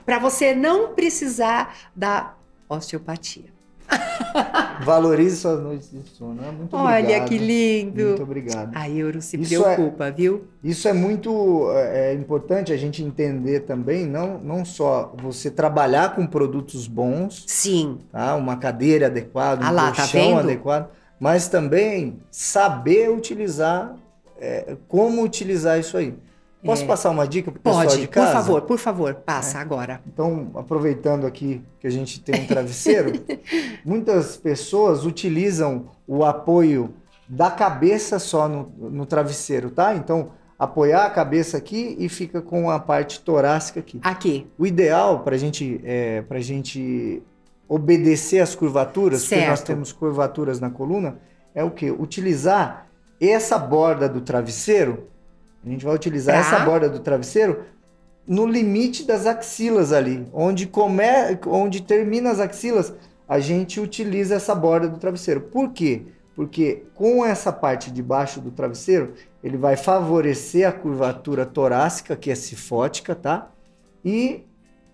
para 0.06 0.20
você 0.20 0.56
não 0.56 0.94
precisar 0.94 1.76
da 1.96 2.36
osteopatia. 2.70 3.57
Valorize 4.84 5.38
suas 5.38 5.62
noites 5.62 5.90
de 5.92 6.08
sono. 6.10 6.42
Muito 6.54 6.76
Olha 6.76 7.00
obrigado. 7.00 7.28
que 7.28 7.38
lindo. 7.38 8.08
Muito 8.08 8.24
obrigado. 8.24 8.72
A 8.76 8.90
Euro 8.90 9.22
se 9.22 9.40
isso 9.40 9.66
é 9.66 9.76
preocupa, 9.76 10.08
é, 10.08 10.12
viu? 10.12 10.48
Isso 10.64 10.88
é 10.88 10.94
muito 10.94 11.70
é, 11.72 12.12
é, 12.12 12.14
importante 12.14 12.72
a 12.72 12.78
gente 12.78 13.04
entender 13.04 13.62
também, 13.62 14.06
não, 14.06 14.38
não 14.40 14.64
só 14.66 15.14
você 15.22 15.50
trabalhar 15.50 16.16
com 16.16 16.26
produtos 16.26 16.88
bons. 16.88 17.44
Sim. 17.48 18.00
Tá? 18.12 18.36
Uma 18.36 18.58
cadeira 18.58 19.08
adequada, 19.08 19.64
um 19.64 19.68
ah 19.68 19.72
lá, 19.72 19.92
tá 19.92 20.04
colchão 20.04 20.36
tá 20.36 20.40
adequado, 20.40 20.90
mas 21.20 21.48
também 21.48 22.20
saber 22.30 23.10
utilizar, 23.10 23.96
é, 24.40 24.78
como 24.88 25.24
utilizar 25.24 25.80
isso 25.80 25.98
aí. 25.98 26.14
Posso 26.68 26.84
é. 26.84 26.86
passar 26.86 27.10
uma 27.10 27.28
dica 27.28 27.52
para 27.52 27.60
o 27.60 27.62
pessoal 27.62 27.98
de 27.98 28.08
casa? 28.08 28.28
Por 28.28 28.34
favor, 28.34 28.62
por 28.62 28.78
favor, 28.78 29.16
passa 29.16 29.58
é. 29.58 29.62
agora. 29.62 30.02
Então, 30.06 30.52
aproveitando 30.54 31.26
aqui 31.26 31.62
que 31.80 31.88
a 31.88 31.90
gente 31.90 32.20
tem 32.20 32.44
um 32.44 32.46
travesseiro, 32.46 33.14
muitas 33.86 34.36
pessoas 34.36 35.06
utilizam 35.06 35.88
o 36.06 36.26
apoio 36.26 36.94
da 37.28 37.50
cabeça 37.50 38.20
só 38.20 38.48
no, 38.48 38.72
no 38.78 39.06
travesseiro, 39.06 39.70
tá? 39.70 39.96
Então, 39.96 40.32
apoiar 40.60 41.06
a 41.06 41.10
cabeça 41.10 41.58
aqui 41.58 41.96
e 42.00 42.10
fica 42.10 42.42
com 42.42 42.70
a 42.70 42.80
parte 42.80 43.22
torácica 43.22 43.80
aqui. 43.80 44.00
Aqui. 44.04 44.48
O 44.58 44.66
ideal 44.66 45.22
para 45.22 45.38
gente, 45.38 45.80
é, 45.84 46.24
a 46.30 46.40
gente 46.40 47.24
obedecer 47.68 48.40
às 48.40 48.56
curvaturas, 48.56 49.22
certo. 49.22 49.40
porque 49.40 49.50
nós 49.50 49.62
temos 49.62 49.92
curvaturas 49.92 50.60
na 50.60 50.70
coluna, 50.70 51.20
é 51.54 51.64
o 51.64 51.72
que? 51.72 51.90
Utilizar 51.92 52.88
essa 53.20 53.58
borda 53.58 54.08
do 54.08 54.22
travesseiro 54.22 55.08
a 55.68 55.72
gente 55.72 55.86
vai 55.86 55.94
utilizar 55.94 56.36
tá. 56.36 56.40
essa 56.40 56.66
borda 56.66 56.90
do 56.90 57.00
travesseiro 57.00 57.66
no 58.28 58.46
limite 58.46 59.06
das 59.06 59.26
axilas 59.26 59.94
ali, 59.94 60.28
onde 60.34 60.68
come, 60.68 61.04
onde 61.46 61.82
termina 61.82 62.30
as 62.30 62.40
axilas, 62.40 62.94
a 63.28 63.40
gente 63.40 63.80
utiliza 63.80 64.36
essa 64.36 64.54
borda 64.54 64.90
do 64.90 64.98
travesseiro. 64.98 65.42
Por 65.42 65.72
quê? 65.72 66.04
Porque 66.36 66.84
com 66.94 67.26
essa 67.26 67.52
parte 67.52 67.90
de 67.90 68.04
baixo 68.04 68.42
do 68.42 68.52
travesseiro, 68.52 69.14
ele 69.44 69.58
vai 69.58 69.78
favorecer 69.78 70.68
a 70.68 70.72
curvatura 70.72 71.46
torácica, 71.46 72.16
que 72.16 72.30
é 72.30 72.36
cifótica, 72.36 73.16
tá? 73.16 73.50
E, 74.04 74.44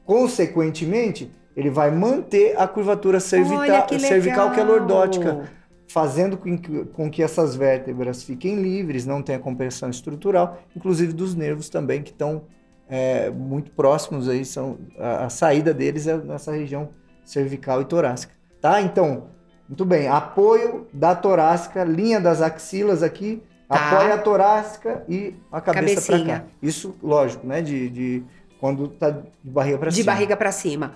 consequentemente, 0.05 1.31
ele 1.55 1.69
vai 1.69 1.91
manter 1.91 2.55
a 2.57 2.67
curvatura 2.67 3.19
cervical, 3.19 3.87
que 3.87 3.99
cervical 3.99 4.51
que 4.51 4.59
é 4.59 4.63
lordótica 4.63 5.49
fazendo 5.93 6.37
com 6.37 6.57
que, 6.57 6.85
com 6.85 7.07
que 7.07 7.21
essas 7.21 7.55
vértebras 7.55 8.23
fiquem 8.23 8.55
livres, 8.55 9.05
não 9.05 9.21
tenha 9.21 9.37
compressão 9.37 9.91
estrutural, 9.91 10.57
inclusive 10.75 11.13
dos 11.13 11.35
nervos 11.35 11.69
também, 11.69 12.01
que 12.01 12.09
estão 12.09 12.45
é, 12.89 13.29
muito 13.29 13.69
próximos 13.69 14.27
aí, 14.27 14.43
são, 14.43 14.79
a, 14.97 15.25
a, 15.25 15.29
saída 15.29 15.71
deles 15.71 16.07
é 16.07 16.17
nessa 16.17 16.51
região 16.51 16.89
cervical 17.23 17.79
e 17.79 17.85
torácica. 17.85 18.33
Tá? 18.59 18.81
Então, 18.81 19.27
muito 19.69 19.85
bem, 19.85 20.07
apoio 20.07 20.87
da 20.91 21.13
torácica, 21.13 21.83
linha 21.83 22.19
das 22.19 22.41
axilas 22.41 23.03
aqui, 23.03 23.43
tá. 23.69 23.75
apoia 23.75 24.15
a 24.15 24.17
torácica 24.17 25.03
e 25.07 25.35
a 25.51 25.61
cabeça 25.61 26.11
para 26.11 26.25
cá. 26.25 26.43
Isso, 26.59 26.95
lógico, 27.03 27.45
né? 27.45 27.61
De, 27.61 27.87
de 27.91 28.23
quando 28.59 28.87
tá 28.87 29.11
de 29.11 29.51
barriga 29.51 29.77
para 29.77 29.91
cima. 29.91 30.01
De 30.01 30.03
barriga 30.03 30.37
para 30.37 30.51
cima. 30.51 30.93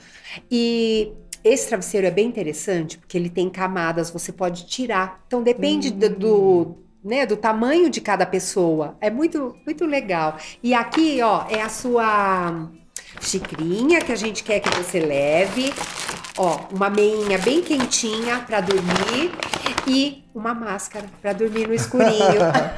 E 0.49 1.13
esse 1.47 1.67
travesseiro 1.67 2.07
é 2.07 2.11
bem 2.11 2.27
interessante 2.27 2.97
porque 2.97 3.17
ele 3.17 3.29
tem 3.29 3.49
camadas, 3.49 4.09
você 4.09 4.31
pode 4.31 4.65
tirar. 4.65 5.23
Então 5.27 5.41
depende 5.41 5.91
do, 5.91 6.09
do, 6.09 6.77
né, 7.03 7.25
do 7.25 7.37
tamanho 7.37 7.89
de 7.89 8.01
cada 8.01 8.25
pessoa. 8.25 8.97
É 9.01 9.09
muito, 9.09 9.55
muito 9.65 9.85
legal. 9.85 10.37
E 10.61 10.73
aqui, 10.73 11.21
ó, 11.21 11.45
é 11.49 11.61
a 11.61 11.69
sua 11.69 12.69
xicrinha 13.19 14.01
que 14.01 14.11
a 14.11 14.15
gente 14.15 14.43
quer 14.43 14.59
que 14.59 14.69
você 14.77 14.99
leve. 14.99 15.73
Ó, 16.37 16.59
uma 16.71 16.89
meinha 16.89 17.37
bem 17.39 17.61
quentinha 17.63 18.39
para 18.45 18.61
dormir 18.61 19.31
e 19.87 20.23
uma 20.35 20.53
máscara 20.53 21.05
para 21.19 21.33
dormir 21.33 21.67
no 21.67 21.73
escurinho. 21.73 22.11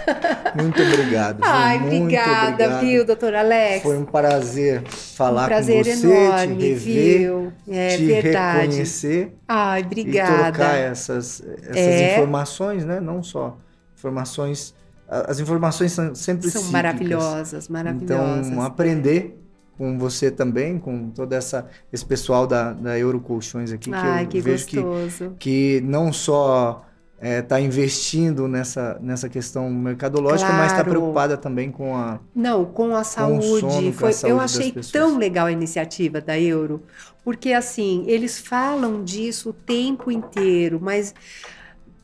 muito 0.55 0.81
obrigado. 0.81 1.39
Ai, 1.41 1.77
muito 1.77 2.03
obrigada, 2.03 2.51
obrigado. 2.51 2.79
viu, 2.79 3.05
doutor 3.05 3.35
Alex? 3.35 3.83
Foi 3.83 3.97
um 3.97 4.05
prazer 4.05 4.83
falar 4.87 5.43
um 5.43 5.47
prazer 5.47 5.83
com 5.83 5.91
você, 5.93 6.07
enorme, 6.07 6.55
te 6.55 6.67
rever, 6.69 7.19
viu? 7.19 7.53
É 7.67 7.97
te 7.97 8.05
verdade. 8.05 8.59
reconhecer 8.61 9.35
Ai, 9.45 9.81
e 9.81 9.85
obrigada. 9.85 10.51
trocar 10.53 10.75
essas, 10.77 11.43
essas 11.63 11.75
É. 11.77 12.13
informações, 12.13 12.85
né? 12.85 13.01
Não 13.01 13.21
só 13.21 13.57
informações, 13.97 14.73
as 15.09 15.39
informações 15.41 15.91
são 15.91 16.15
sempre 16.15 16.43
São 16.49 16.61
cíclicas. 16.61 16.71
maravilhosas, 16.71 17.67
maravilhosas. 17.67 18.47
Então, 18.47 18.61
aprender 18.61 19.37
com 19.79 19.97
você 19.97 20.29
também, 20.29 20.77
com 20.77 21.09
todo 21.09 21.33
essa, 21.33 21.67
esse 21.91 22.05
pessoal 22.05 22.45
da, 22.45 22.73
da 22.73 22.99
Eurocolchões 22.99 23.71
aqui, 23.71 23.89
que 23.89 23.95
Ai, 23.95 24.25
eu 24.25 24.27
que 24.27 24.41
vejo 24.41 24.67
que, 24.67 24.81
gostoso. 24.81 25.35
que 25.39 25.81
não 25.85 26.11
só 26.13 26.85
está 27.21 27.59
investindo 27.61 28.47
nessa, 28.47 28.99
nessa 29.01 29.29
questão 29.29 29.69
mercadológica, 29.69 30.51
mas 30.53 30.67
está 30.73 30.83
Claro. 30.83 30.89
preocupada 30.89 31.37
também 31.37 31.71
com 31.71 31.95
a. 31.95 32.19
Não, 32.35 32.65
com 32.65 32.95
a 32.95 33.03
saúde. 33.05 33.45
sono, 33.61 33.93
com 33.93 34.05
a 34.07 34.11
foi, 34.11 34.13
saúde 34.13 34.31
eu 34.31 34.39
achei 34.41 34.73
tão 34.91 35.17
legal 35.17 35.47
a 35.47 35.51
iniciativa 35.51 36.21
da 36.21 36.39
Euro, 36.39 36.83
porque 37.23 37.53
assim, 37.53 38.03
eles 38.07 38.37
falam 38.39 39.03
disso 39.03 39.49
o 39.51 39.53
tempo 39.53 40.11
inteiro, 40.11 40.79
mas 40.81 41.13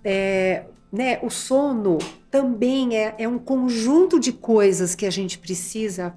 é, 0.03 0.65
né, 0.91 1.19
o 1.21 1.30
sono 1.30 1.97
também 2.32 2.97
é, 2.97 3.15
é 3.17 3.28
um 3.28 3.38
conjunto 3.39 4.19
de 4.19 4.32
coisas 4.34 4.95
que 4.95 5.05
a 5.05 5.11
gente 5.11 5.38
precisa 5.39 6.13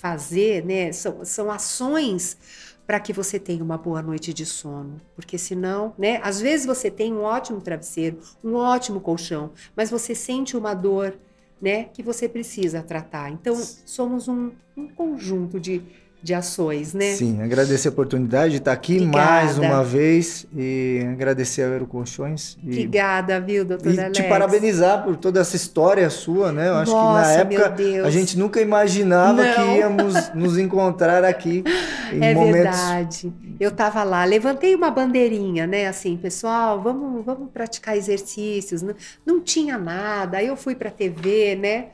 fazer, 0.00 0.64
né? 0.64 0.90
São, 0.92 1.24
são 1.26 1.50
ações 1.50 2.38
para 2.86 2.98
que 2.98 3.12
você 3.12 3.38
tenha 3.38 3.62
uma 3.62 3.76
boa 3.76 4.00
noite 4.02 4.32
de 4.32 4.46
sono, 4.46 4.98
porque 5.14 5.36
senão, 5.36 5.94
né? 5.98 6.18
Às 6.22 6.40
vezes 6.40 6.64
você 6.66 6.90
tem 6.90 7.12
um 7.12 7.20
ótimo 7.20 7.60
travesseiro, 7.60 8.18
um 8.42 8.54
ótimo 8.54 8.98
colchão, 8.98 9.52
mas 9.76 9.90
você 9.90 10.14
sente 10.14 10.56
uma 10.56 10.72
dor, 10.72 11.16
né? 11.60 11.84
Que 11.84 12.02
você 12.02 12.28
precisa 12.28 12.82
tratar. 12.82 13.30
Então 13.30 13.54
somos 13.54 14.26
um, 14.26 14.52
um 14.74 14.88
conjunto 14.88 15.60
de, 15.60 15.82
de 16.22 16.34
ações, 16.34 16.92
né? 16.92 17.14
Sim, 17.14 17.40
agradecer 17.42 17.88
a 17.88 17.90
oportunidade 17.90 18.50
de 18.52 18.56
estar 18.58 18.72
aqui 18.72 18.96
Obrigada. 18.98 19.24
mais 19.30 19.58
uma 19.58 19.82
vez 19.82 20.46
e 20.54 21.00
agradecer 21.12 21.62
a 21.62 21.66
Eurocolchões. 21.66 22.56
E, 22.62 22.68
Obrigada, 22.68 23.40
viu, 23.40 23.64
doutor 23.64 23.92
e 23.94 23.98
Alex? 23.98 24.16
te 24.16 24.22
parabenizar 24.24 25.02
por 25.02 25.16
toda 25.16 25.40
essa 25.40 25.56
história 25.56 26.08
sua, 26.10 26.52
né? 26.52 26.68
Eu 26.68 26.74
acho 26.74 26.92
que 26.92 26.96
na 26.98 27.02
Nossa, 27.04 27.30
época 27.32 27.74
a 28.04 28.10
gente 28.10 28.38
nunca 28.38 28.60
imaginava 28.60 29.42
Não. 29.44 29.54
que 29.54 29.78
íamos 29.78 30.34
nos 30.34 30.58
encontrar 30.58 31.24
aqui 31.24 31.64
em 32.12 32.22
É 32.24 32.34
momentos. 32.34 32.52
verdade. 32.62 33.32
Eu 33.58 33.70
tava 33.70 34.02
lá, 34.04 34.24
levantei 34.24 34.74
uma 34.74 34.90
bandeirinha, 34.90 35.66
né? 35.66 35.86
Assim, 35.86 36.16
pessoal, 36.16 36.80
vamos, 36.82 37.24
vamos 37.24 37.48
praticar 37.52 37.96
exercícios. 37.96 38.82
Não, 38.82 38.94
não 39.24 39.40
tinha 39.40 39.78
nada. 39.78 40.38
Aí 40.38 40.46
eu 40.46 40.56
fui 40.56 40.74
pra 40.74 40.90
TV, 40.90 41.56
né? 41.56 41.86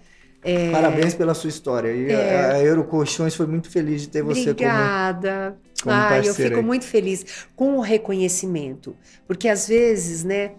É, 0.42 0.70
Parabéns 0.70 1.14
pela 1.14 1.34
sua 1.34 1.48
história. 1.48 1.92
E 1.92 2.10
É. 2.10 2.52
a, 2.52 2.62
Eurocolchões 2.62 3.34
foi 3.34 3.46
muito 3.46 3.68
feliz 3.70 4.02
de 4.02 4.08
ter 4.08 4.22
você 4.22 4.54
como, 4.54 4.70
Obrigada. 4.70 5.58
como 5.82 5.94
Ai, 5.94 6.28
eu 6.28 6.34
fico 6.34 6.58
aí. 6.58 6.64
muito 6.64 6.84
feliz 6.84 7.46
com 7.56 7.76
o 7.76 7.80
reconhecimento. 7.80 8.96
Porque 9.26 9.48
às 9.48 9.66
vezes, 9.68 10.24
né? 10.24 10.52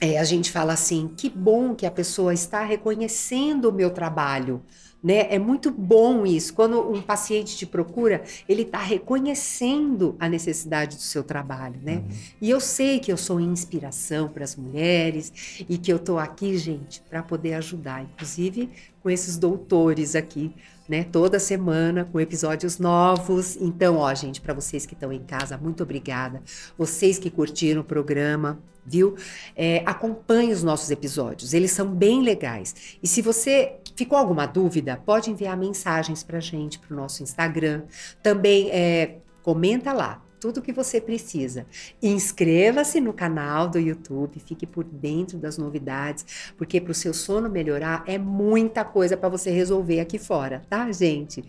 é, 0.00 0.18
a 0.18 0.24
gente 0.24 0.50
fala 0.50 0.72
assim, 0.74 1.08
que 1.16 1.28
bom 1.28 1.74
que 1.74 1.84
a 1.86 1.90
pessoa 1.90 2.32
está 2.32 2.62
reconhecendo 2.64 3.68
o 3.68 3.72
meu 3.72 3.90
trabalho. 3.90 4.62
Né? 5.02 5.32
É 5.32 5.38
muito 5.38 5.70
bom 5.70 6.26
isso. 6.26 6.52
Quando 6.52 6.90
um 6.90 7.00
paciente 7.00 7.56
te 7.56 7.64
procura, 7.64 8.22
ele 8.48 8.62
está 8.62 8.78
reconhecendo 8.78 10.16
a 10.18 10.28
necessidade 10.28 10.96
do 10.96 11.02
seu 11.02 11.22
trabalho, 11.22 11.80
né? 11.82 11.98
Uhum. 11.98 12.16
E 12.40 12.50
eu 12.50 12.60
sei 12.60 12.98
que 12.98 13.12
eu 13.12 13.16
sou 13.16 13.38
inspiração 13.38 14.28
para 14.28 14.42
as 14.42 14.56
mulheres 14.56 15.64
e 15.68 15.78
que 15.78 15.92
eu 15.92 15.98
estou 15.98 16.18
aqui, 16.18 16.58
gente, 16.58 17.00
para 17.08 17.22
poder 17.22 17.54
ajudar, 17.54 18.02
inclusive 18.02 18.70
com 19.00 19.08
esses 19.08 19.38
doutores 19.38 20.16
aqui, 20.16 20.52
né? 20.88 21.04
Toda 21.04 21.38
semana 21.38 22.04
com 22.04 22.18
episódios 22.18 22.78
novos. 22.78 23.56
Então, 23.56 23.98
ó, 23.98 24.14
gente, 24.14 24.40
para 24.40 24.54
vocês 24.54 24.86
que 24.86 24.94
estão 24.94 25.12
em 25.12 25.22
casa, 25.22 25.58
muito 25.58 25.82
obrigada. 25.82 26.42
Vocês 26.76 27.18
que 27.18 27.30
curtiram 27.30 27.82
o 27.82 27.84
programa, 27.84 28.58
viu? 28.84 29.14
É, 29.54 29.82
acompanhe 29.84 30.52
os 30.52 30.62
nossos 30.62 30.90
episódios, 30.90 31.52
eles 31.52 31.70
são 31.70 31.86
bem 31.86 32.22
legais. 32.22 32.98
E 33.02 33.06
se 33.06 33.20
você 33.20 33.76
ficou 33.94 34.16
alguma 34.16 34.46
dúvida, 34.46 34.96
pode 35.04 35.30
enviar 35.30 35.56
mensagens 35.56 36.22
para 36.22 36.40
gente 36.40 36.78
para 36.78 36.94
o 36.94 36.96
nosso 36.96 37.22
Instagram. 37.22 37.82
Também 38.22 38.70
é, 38.70 39.18
comenta 39.42 39.92
lá 39.92 40.22
tudo 40.40 40.62
que 40.62 40.72
você 40.72 41.00
precisa. 41.00 41.66
Inscreva-se 42.02 43.00
no 43.00 43.12
canal 43.12 43.68
do 43.68 43.78
YouTube, 43.78 44.40
fique 44.40 44.66
por 44.66 44.84
dentro 44.84 45.38
das 45.38 45.58
novidades, 45.58 46.52
porque 46.56 46.80
para 46.80 46.92
o 46.92 46.94
seu 46.94 47.12
sono 47.12 47.48
melhorar 47.48 48.04
é 48.06 48.18
muita 48.18 48.84
coisa 48.84 49.16
para 49.16 49.28
você 49.28 49.50
resolver 49.50 50.00
aqui 50.00 50.18
fora, 50.18 50.62
tá, 50.68 50.90
gente? 50.92 51.44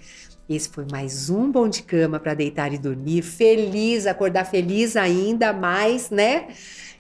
Esse 0.50 0.68
foi 0.70 0.86
mais 0.92 1.30
um 1.30 1.52
bom 1.52 1.70
de 1.70 1.84
cama 1.84 2.20
para 2.20 2.34
deitar 2.34 2.74
e 2.74 2.78
dormir, 2.78 3.22
feliz, 3.22 4.08
acordar 4.08 4.46
feliz 4.46 4.96
ainda 4.96 5.54
mais, 5.54 6.10
né? 6.10 6.48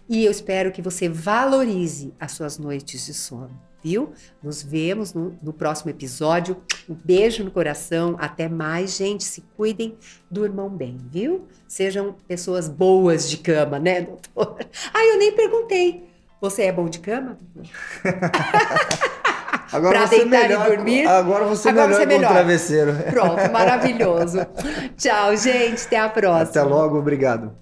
E 0.07 0.25
eu 0.25 0.31
espero 0.31 0.71
que 0.71 0.81
você 0.81 1.09
valorize 1.09 2.13
as 2.19 2.31
suas 2.31 2.57
noites 2.57 3.05
de 3.05 3.13
sono, 3.13 3.59
viu? 3.83 4.13
Nos 4.41 4.61
vemos 4.61 5.13
no, 5.13 5.37
no 5.41 5.53
próximo 5.53 5.91
episódio. 5.91 6.57
Um 6.89 6.95
beijo 6.95 7.43
no 7.43 7.51
coração. 7.51 8.15
Até 8.19 8.47
mais, 8.49 8.97
gente. 8.97 9.23
Se 9.23 9.41
cuidem, 9.55 9.97
durmam 10.29 10.69
bem, 10.69 10.97
viu? 11.11 11.47
Sejam 11.67 12.15
pessoas 12.27 12.67
boas 12.67 13.29
de 13.29 13.37
cama, 13.37 13.79
né, 13.79 14.01
doutor? 14.01 14.59
Ah, 14.93 15.03
eu 15.05 15.17
nem 15.17 15.31
perguntei. 15.31 16.09
Você 16.41 16.63
é 16.63 16.71
bom 16.71 16.87
de 16.87 16.99
cama? 16.99 17.37
Agora 19.71 19.99
Pra 19.99 20.07
você 20.07 20.19
deitar 20.19 20.25
e 20.25 20.47
melhor, 20.47 20.67
dormir? 20.67 21.07
Agora 21.07 21.45
você 21.45 21.69
Agora 21.69 21.87
melhor 21.87 21.97
você 21.97 22.03
é 22.03 22.05
melhor. 22.07 22.31
travesseiro. 22.31 22.93
Pronto, 23.11 23.51
maravilhoso. 23.51 24.39
Tchau, 24.97 25.35
gente. 25.37 25.85
Até 25.85 25.97
a 25.99 26.09
próxima. 26.09 26.41
Até 26.49 26.63
logo, 26.63 26.97
obrigado. 26.97 27.55